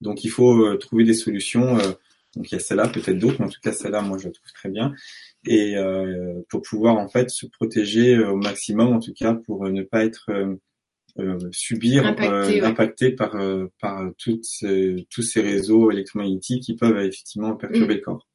[0.00, 1.78] Donc, il faut euh, trouver des solutions.
[2.36, 4.26] Euh, donc, il y a celle-là, peut-être d'autres, mais en tout cas, celle-là, moi, je
[4.26, 4.92] la trouve très bien.
[5.46, 5.76] Et
[6.48, 10.28] pour pouvoir, en fait, se protéger au maximum, en tout cas, pour ne pas être
[11.52, 13.36] subir, impacté, impacté par,
[13.80, 14.44] par toutes,
[15.08, 17.98] tous ces réseaux électromagnétiques qui peuvent effectivement perturber mm.
[17.98, 18.26] le corps.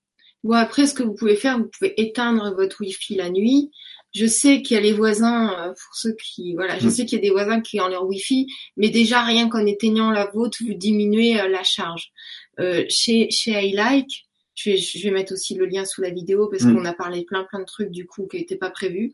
[0.44, 3.72] Bon, après, ce que vous pouvez faire, vous pouvez éteindre votre Wi-Fi la nuit,
[4.14, 6.90] je sais qu'il y a les voisins, euh, pour ceux qui, voilà, je hmm.
[6.90, 10.12] sais qu'il y a des voisins qui ont leur Wi-Fi, mais déjà rien qu'en éteignant
[10.12, 12.12] la vôtre, vous diminuez euh, la charge.
[12.60, 16.48] Euh, chez chez iLike, je vais, je vais mettre aussi le lien sous la vidéo
[16.48, 16.76] parce hmm.
[16.76, 19.14] qu'on a parlé plein plein de trucs du coup qui n'étaient pas prévus.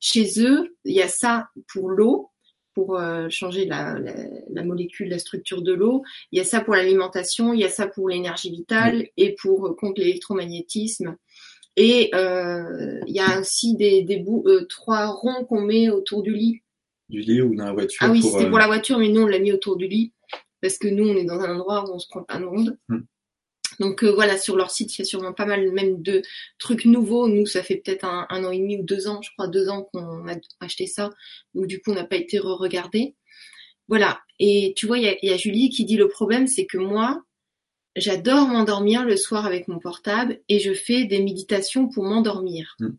[0.00, 2.30] Chez eux, il y a ça pour l'eau,
[2.74, 4.14] pour changer la, la,
[4.50, 6.02] la, molécule, la structure de l'eau.
[6.32, 9.06] Il y a ça pour l'alimentation, il y a ça pour l'énergie vitale hmm.
[9.16, 11.16] et pour contre l'électromagnétisme.
[11.80, 16.24] Et euh, il y a aussi des, des bouts, euh, trois ronds qu'on met autour
[16.24, 16.60] du lit.
[17.08, 19.22] Du lit ou dans la voiture Ah oui, c'était euh, pour la voiture, mais nous
[19.22, 20.12] on l'a mis autour du lit
[20.60, 22.78] parce que nous on est dans un endroit où on se prend pas de monde.
[22.88, 23.00] Hmm.
[23.80, 26.22] Donc voilà, sur leur site, il y a sûrement pas mal même de
[26.58, 27.28] trucs nouveaux.
[27.28, 29.88] Nous, ça fait peut-être un, an et demi ou deux ans, je crois deux ans
[29.92, 31.10] qu'on a acheté ça.
[31.54, 33.14] Donc du coup, on n'a pas été re-regardé.
[33.86, 34.20] Voilà.
[34.40, 36.76] Et tu vois, il y a, y a, Julie qui dit le problème, c'est que
[36.76, 37.22] moi,
[37.98, 42.76] J'adore m'endormir le soir avec mon portable et je fais des méditations pour m'endormir.
[42.78, 42.96] Hmm.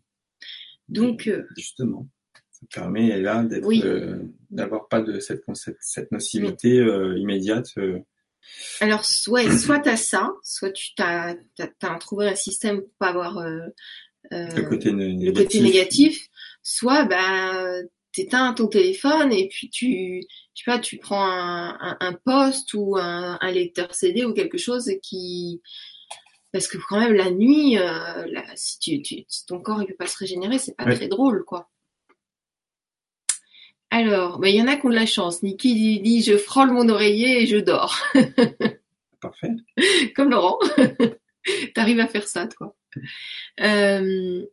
[0.88, 2.06] Donc euh, justement,
[2.72, 4.18] permet là d'être, euh,
[4.50, 5.44] d'avoir pas de cette
[5.80, 7.74] cette, nocivité euh, immédiate.
[8.80, 13.42] Alors ouais, soit as ça, soit tu t'as as, trouvé un système pour pas avoir
[14.30, 15.26] le côté, négatif.
[15.26, 16.28] le côté négatif,
[16.62, 17.82] soit bah
[18.12, 20.24] t'éteins ton téléphone et puis tu,
[20.54, 24.90] tu pas, tu prends un, un, poste ou un, un, lecteur CD ou quelque chose
[25.02, 25.62] qui,
[26.52, 28.24] parce que quand même la nuit, euh,
[28.56, 31.70] si tu, tu, ton corps il peut pas se régénérer, c'est pas très drôle quoi.
[33.90, 35.42] Alors, bah, il y en a qui ont de la chance.
[35.42, 37.98] Niki dit, je frôle mon oreiller et je dors.
[39.20, 39.50] Parfait.
[40.16, 40.58] Comme Laurent.
[41.74, 42.74] T'arrives à faire ça, toi.
[43.60, 44.44] Euh,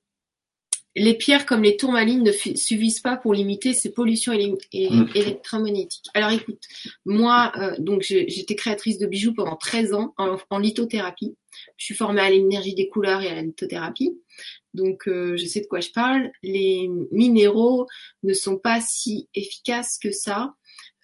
[0.96, 5.08] les pierres comme les tourmalines ne suffisent pas pour limiter ces pollutions mm.
[5.16, 6.06] électromagnétiques.
[6.14, 6.62] Alors écoute,
[7.06, 11.36] moi, euh, donc j'étais créatrice de bijoux pendant 13 ans en, lithothérapie.
[11.78, 14.20] Je suis formée à l'énergie des couleurs et à la lithothérapie.
[14.74, 16.32] Donc euh, je sais de quoi je parle.
[16.44, 17.88] Les minéraux
[18.24, 20.54] ne sont pas si efficaces que ça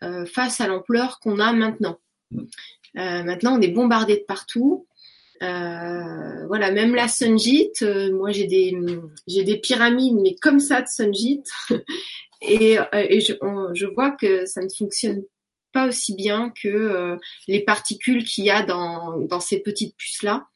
[0.04, 2.00] euh, face à l'ampleur qu'on a maintenant.
[2.32, 2.46] Mm.
[2.96, 4.88] maintenant, on est bombardé de partout.
[5.44, 8.78] Euh, voilà, même la Sunjit, euh, moi j'ai des
[9.28, 11.44] j'ai des pyramides, mais comme ça de Sunjit,
[12.42, 13.34] et, euh, et je,
[13.74, 15.24] je, vois que ça ne fonctionne
[15.74, 17.18] pas aussi bien que
[17.48, 20.48] les particules qu'il y a dans, dans ces petites puces là.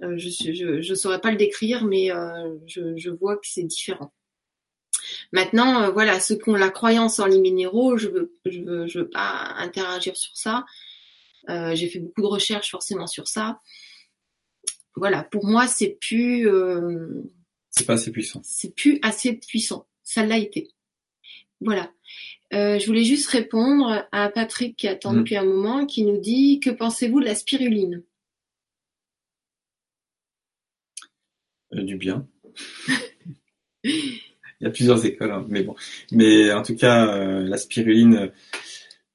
[0.00, 2.10] je, je saurais pas le décrire, mais
[2.66, 4.12] je, je vois que c'est différent.
[5.32, 9.00] Maintenant, voilà, ceux qui ont la croyance en les minéraux, je veux, je veux, je
[9.00, 10.64] veux pas interagir sur ça.
[11.48, 13.60] J'ai fait beaucoup de recherches forcément sur ça
[14.98, 17.22] voilà, pour moi, c'est plus, euh,
[17.70, 18.40] C'est pas assez puissant.
[18.44, 19.86] C'est plus assez puissant.
[20.02, 20.68] Ça l'a été.
[21.60, 21.92] Voilà.
[22.54, 25.18] Euh, je voulais juste répondre à Patrick qui attend Mm.
[25.18, 28.02] depuis un moment, qui nous dit que pensez-vous de la spiruline?
[31.74, 32.26] Euh, du bien.
[33.84, 35.76] Il y a plusieurs écoles, hein, mais bon.
[36.10, 38.32] Mais en tout cas, euh, la spiruline,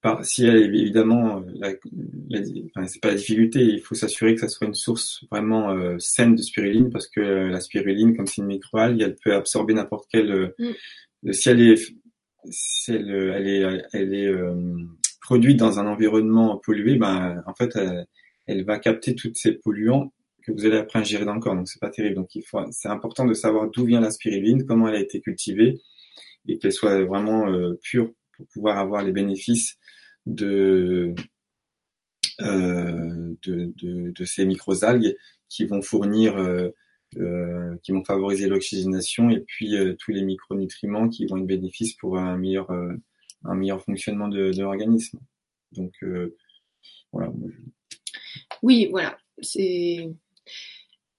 [0.02, 1.72] par, si elle est évidemment, la,
[2.30, 2.40] la-
[2.76, 6.36] enfin, c'est pas la difficulté, il faut s'assurer que ça soit une source vraiment saine
[6.36, 10.54] de spiruline, parce que la spiruline, comme c'est une microalgue, elle peut absorber n'importe quelle.
[10.60, 11.32] Mm.
[11.34, 11.94] si elle est,
[12.88, 14.56] elle, euh, elle est, elle est euh,
[15.22, 18.06] produite dans un environnement pollué, ben en fait, elle,
[18.48, 20.12] elle va capter tous ces polluants
[20.44, 21.56] que vous allez après ingérer dans le corps.
[21.56, 22.16] Donc c'est pas terrible.
[22.16, 25.22] Donc il faut, c'est important de savoir d'où vient la spiruline, comment elle a été
[25.22, 25.82] cultivée
[26.48, 29.78] et qu'elle soit vraiment euh, pure pour pouvoir avoir les bénéfices
[30.26, 31.14] de
[32.42, 35.16] euh, de, de, de ces microalgues
[35.50, 36.36] qui vont fournir
[37.18, 41.94] euh, qui vont favoriser l'oxygénation et puis euh, tous les micronutriments qui vont être bénéfices
[41.94, 42.94] pour un meilleur euh,
[43.46, 45.20] un meilleur fonctionnement de, de l'organisme.
[45.74, 45.94] Donc
[47.12, 47.32] voilà.
[48.62, 49.18] Oui, voilà.
[49.42, 50.10] C'est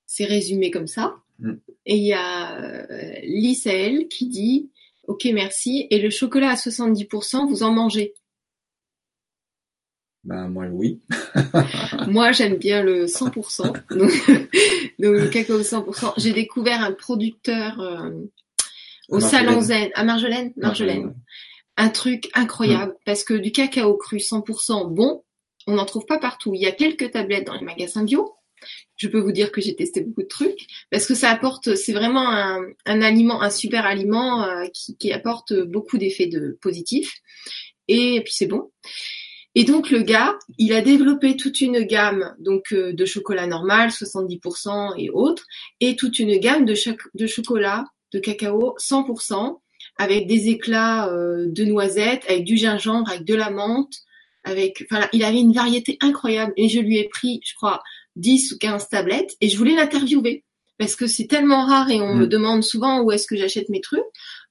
[0.07, 1.17] c'est résumé comme ça.
[1.39, 1.53] Mm.
[1.87, 2.87] Et il y a
[3.23, 4.71] Lisaël qui dit
[5.07, 5.87] Ok, merci.
[5.91, 8.15] Et le chocolat à 70%, vous en mangez
[10.25, 11.01] Ben moi oui.
[12.09, 13.63] Moi, j'aime bien le 100%.
[13.63, 14.11] Donc,
[14.99, 16.15] donc le cacao 100%.
[16.17, 18.11] J'ai découvert un producteur euh,
[19.09, 19.21] au.
[19.21, 21.15] Salon Zen, à Marjolaine, Marjolaine.
[21.77, 25.25] Un truc incroyable parce que du cacao cru 100% bon,
[25.67, 26.55] on n'en trouve pas partout.
[26.55, 28.35] Il y a quelques tablettes dans les magasins bio.
[28.97, 31.93] Je peux vous dire que j'ai testé beaucoup de trucs parce que ça apporte, c'est
[31.93, 37.21] vraiment un, un aliment, un super aliment euh, qui, qui apporte beaucoup d'effets de positifs
[37.89, 38.71] et puis c'est bon.
[39.55, 43.91] Et donc le gars, il a développé toute une gamme donc euh, de chocolat normal,
[43.91, 45.45] 70% et autres,
[45.81, 49.59] et toute une gamme de, choc- de chocolat de cacao 100%
[49.97, 53.93] avec des éclats euh, de noisettes, avec du gingembre, avec de la menthe,
[54.43, 56.53] avec, enfin, il avait une variété incroyable.
[56.57, 57.81] Et je lui ai pris, je crois,
[58.17, 60.45] 10 ou 15 tablettes et je voulais l'interviewer
[60.79, 62.19] parce que c'est tellement rare et on Mm.
[62.21, 64.03] me demande souvent où est-ce que j'achète mes trucs.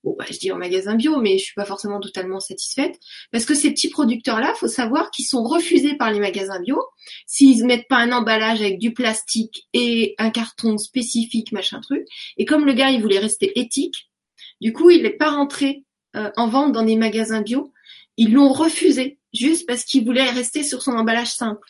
[0.03, 2.99] Bon, bah, je dis en magasin bio, mais je suis pas forcément totalement satisfaite
[3.31, 6.81] parce que ces petits producteurs-là, faut savoir qu'ils sont refusés par les magasins bio
[7.25, 12.05] s'ils mettent pas un emballage avec du plastique et un carton spécifique, machin truc.
[12.37, 14.09] Et comme le gars, il voulait rester éthique,
[14.59, 15.83] du coup, il n'est pas rentré
[16.15, 17.73] euh, en vente dans des magasins bio.
[18.17, 21.67] Ils l'ont refusé juste parce qu'il voulait rester sur son emballage simple.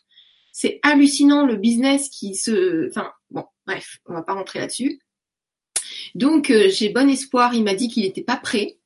[0.51, 4.99] C'est hallucinant le business qui se, enfin bon, bref, on va pas rentrer là-dessus.
[6.15, 7.53] Donc euh, j'ai bon espoir.
[7.53, 8.78] Il m'a dit qu'il n'était pas prêt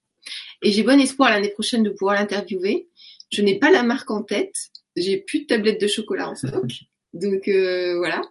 [0.62, 2.88] et j'ai bon espoir l'année prochaine de pouvoir l'interviewer.
[3.32, 4.56] Je n'ai pas la marque en tête.
[4.96, 6.66] J'ai plus de tablettes de chocolat en stock.
[7.14, 8.22] Donc euh, voilà.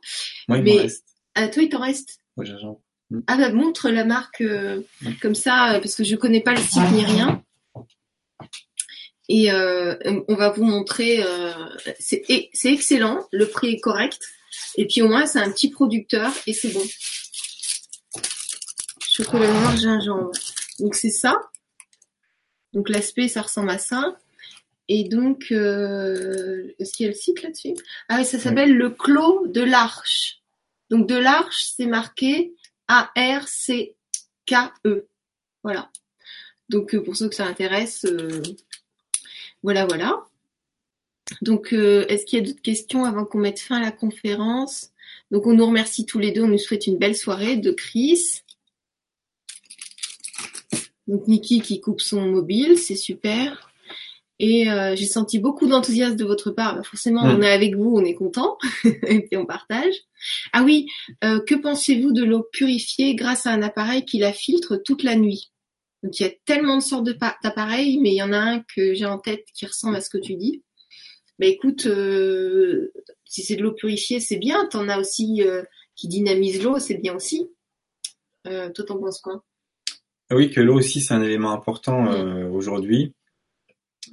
[0.49, 1.05] Moi il Mais- reste.
[1.39, 2.19] À toi, il t'en reste?
[3.27, 4.81] Ah bah montre la marque euh,
[5.21, 7.43] comme ça parce que je connais pas le site ni rien.
[9.29, 9.97] Et euh,
[10.29, 11.23] on va vous montrer.
[11.23, 11.53] euh,
[11.99, 12.25] c'est
[12.65, 14.21] excellent, le prix est correct.
[14.77, 16.83] Et puis au moins c'est un petit producteur et c'est bon.
[19.17, 20.31] Chocolat noir gingembre.
[20.79, 21.41] Donc c'est ça.
[22.75, 24.19] Donc l'aspect ça ressemble à ça.
[24.89, 27.75] Et donc euh, est-ce qu'il y a le site là-dessus?
[28.11, 30.43] Ah oui, ça s'appelle le Clos de l'Arche.
[30.91, 32.53] Donc de l'Arche c'est marqué
[32.89, 33.97] a-R-C-K-E.
[35.63, 35.91] Voilà.
[36.69, 38.43] Donc euh, pour ceux que ça intéresse, euh,
[39.63, 40.25] voilà, voilà.
[41.41, 44.91] Donc euh, est-ce qu'il y a d'autres questions avant qu'on mette fin à la conférence?
[45.31, 48.43] Donc on nous remercie tous les deux, on nous souhaite une belle soirée de Chris.
[51.07, 53.71] Donc Niki qui coupe son mobile, c'est super.
[54.39, 56.77] Et euh, j'ai senti beaucoup d'enthousiasme de votre part.
[56.77, 57.37] Bah, forcément, Mm.
[57.37, 59.95] on est avec vous, on est content, et puis on partage.
[60.53, 60.87] Ah oui,
[61.25, 65.17] euh, que pensez-vous de l'eau purifiée grâce à un appareil qui la filtre toute la
[65.17, 65.53] nuit?
[66.03, 67.07] Donc il y a tellement de sortes
[67.43, 70.11] d'appareils, mais il y en a un que j'ai en tête qui ressemble à ce
[70.11, 70.63] que tu dis.
[71.39, 72.93] Bah écoute, euh,
[73.25, 74.67] si c'est de l'eau purifiée, c'est bien.
[74.67, 75.63] T'en as aussi euh,
[75.95, 77.49] qui dynamise l'eau, c'est bien aussi.
[78.47, 79.43] Euh, toi, t'en penses quoi?
[80.31, 82.09] Oui, que l'eau aussi, c'est un élément important Mm.
[82.09, 83.15] euh, aujourd'hui,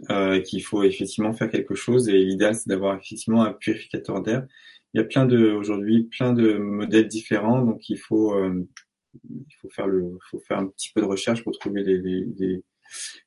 [0.09, 2.09] euh, qu'il faut effectivement faire quelque chose.
[2.09, 4.45] Et l'idéal, c'est d'avoir effectivement un purificateur d'air.
[4.93, 8.67] Il y a plein de aujourd'hui plein de modèles différents, donc il faut euh,
[9.29, 12.25] il faut faire le faut faire un petit peu de recherche pour trouver les les,
[12.37, 12.63] les,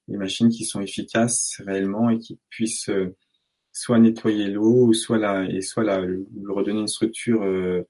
[0.08, 3.16] les machines qui sont efficaces réellement et qui puissent euh,
[3.72, 7.82] soit nettoyer l'eau, ou soit la et soit la lui redonner une structure euh,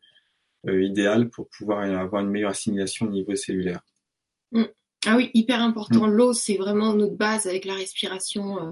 [0.69, 3.81] euh, idéale pour pouvoir avoir une meilleure assimilation au niveau cellulaire.
[5.07, 6.07] Ah oui, hyper important.
[6.07, 8.59] L'eau, c'est vraiment notre base avec la respiration.
[8.59, 8.71] euh.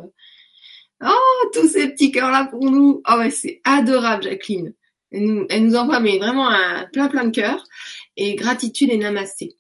[1.05, 3.01] Oh, tous ces petits cœurs-là pour nous.
[3.05, 4.74] Ah ouais, c'est adorable, Jacqueline.
[5.12, 7.65] Elle nous, elle nous envoie mais vraiment un plein plein de cœurs.
[8.16, 9.56] Et gratitude et namasté.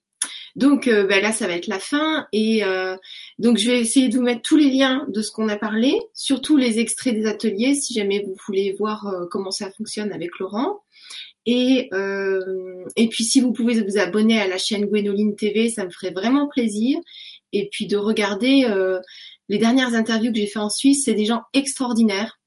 [0.56, 2.96] Donc euh, ben là, ça va être la fin et euh,
[3.40, 5.98] donc je vais essayer de vous mettre tous les liens de ce qu'on a parlé,
[6.12, 10.38] surtout les extraits des ateliers, si jamais vous voulez voir euh, comment ça fonctionne avec
[10.38, 10.83] Laurent.
[11.46, 11.90] Et
[12.96, 16.12] et puis si vous pouvez vous abonner à la chaîne Gwénoline TV, ça me ferait
[16.12, 16.98] vraiment plaisir.
[17.52, 18.66] Et puis de regarder
[19.48, 22.40] les dernières interviews que j'ai fait en Suisse, c'est des gens extraordinaires.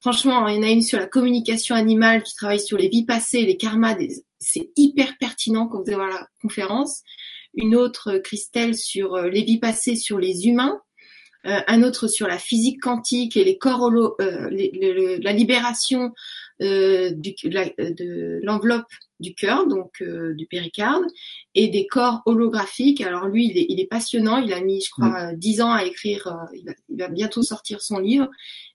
[0.00, 3.04] Franchement, il y en a une sur la communication animale qui travaille sur les vies
[3.04, 3.96] passées, les karmas.
[4.38, 7.02] C'est hyper pertinent quand vous allez voir la conférence
[7.56, 10.80] une autre euh, Christelle sur euh, les vies passées sur les humains,
[11.46, 16.12] euh, un autre sur la physique quantique et les corps la libération
[16.60, 18.86] de l'enveloppe
[19.20, 21.04] du cœur, donc du péricarde,
[21.54, 23.00] et des corps holographiques.
[23.00, 24.38] Alors lui, il est, passionnant.
[24.38, 25.36] Il a mis, je crois, mm.
[25.36, 26.36] dix ans à écrire.
[26.54, 28.28] il, va, bientôt sortir son livre.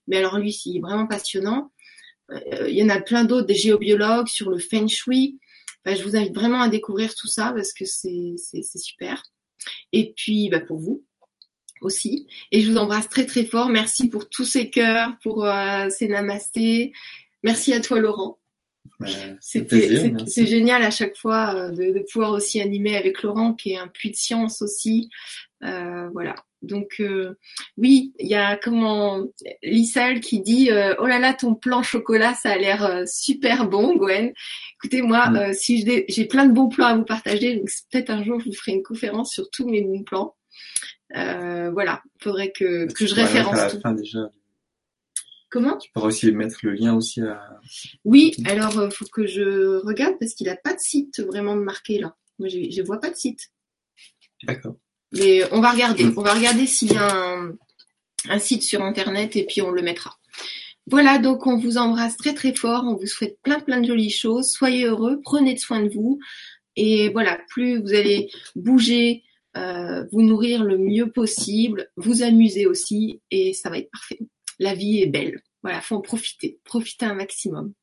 [0.08, 1.72] Mais alors lui, il est vraiment passionnant.
[2.68, 5.40] il y en a plein d'autres, des géobiologues sur le feng shui.
[5.86, 8.36] Je vous invite vraiment à découvrir tout ça parce que c'est
[8.78, 9.24] super.
[9.92, 11.04] Et puis bah, pour vous
[11.82, 12.28] aussi.
[12.52, 13.70] Et je vous embrasse très très fort.
[13.70, 16.94] Merci pour tous ces cœurs, pour euh, ces namastés.
[17.44, 18.38] Merci à toi Laurent.
[19.40, 23.78] c'est génial à chaque fois euh, de, de, pouvoir aussi animer avec Laurent qui est
[23.78, 25.10] un puits de science aussi.
[25.64, 26.36] Euh, voilà.
[26.62, 27.36] Donc euh,
[27.78, 29.26] oui, il y a comment
[29.64, 33.96] Lissal qui dit euh, oh là là ton plan chocolat ça a l'air super bon
[33.96, 34.32] Gwen.
[34.76, 35.54] Écoutez moi mm.
[35.54, 38.54] si j'ai plein de bons plans à vous partager donc peut-être un jour je vous
[38.54, 40.36] ferai une conférence sur tous mes bons plans.
[41.12, 43.94] voilà, faudrait que que je référence tout.
[43.96, 44.30] déjà.
[45.52, 45.78] Comment?
[45.78, 47.60] Tu pourrais aussi mettre le lien aussi à.
[48.06, 52.16] Oui, alors faut que je regarde parce qu'il a pas de site vraiment marqué là.
[52.40, 53.52] Moi je vois pas de site.
[54.44, 54.78] D'accord.
[55.12, 56.06] Mais on va regarder.
[56.16, 57.38] On va regarder s'il y a
[58.30, 60.18] un, site sur internet et puis on le mettra.
[60.88, 64.10] Voilà, donc on vous embrasse très très fort, on vous souhaite plein plein de jolies
[64.10, 66.18] choses, soyez heureux, prenez soin de vous
[66.78, 69.24] et voilà, plus vous allez bouger,
[69.58, 74.20] euh, vous nourrir le mieux possible, vous amuser aussi et ça va être parfait.
[74.62, 77.74] La vie est belle, voilà, faut en profiter, profiter un maximum.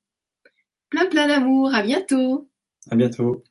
[0.91, 2.49] Plein plein d'amour, à bientôt.
[2.89, 3.43] À bientôt.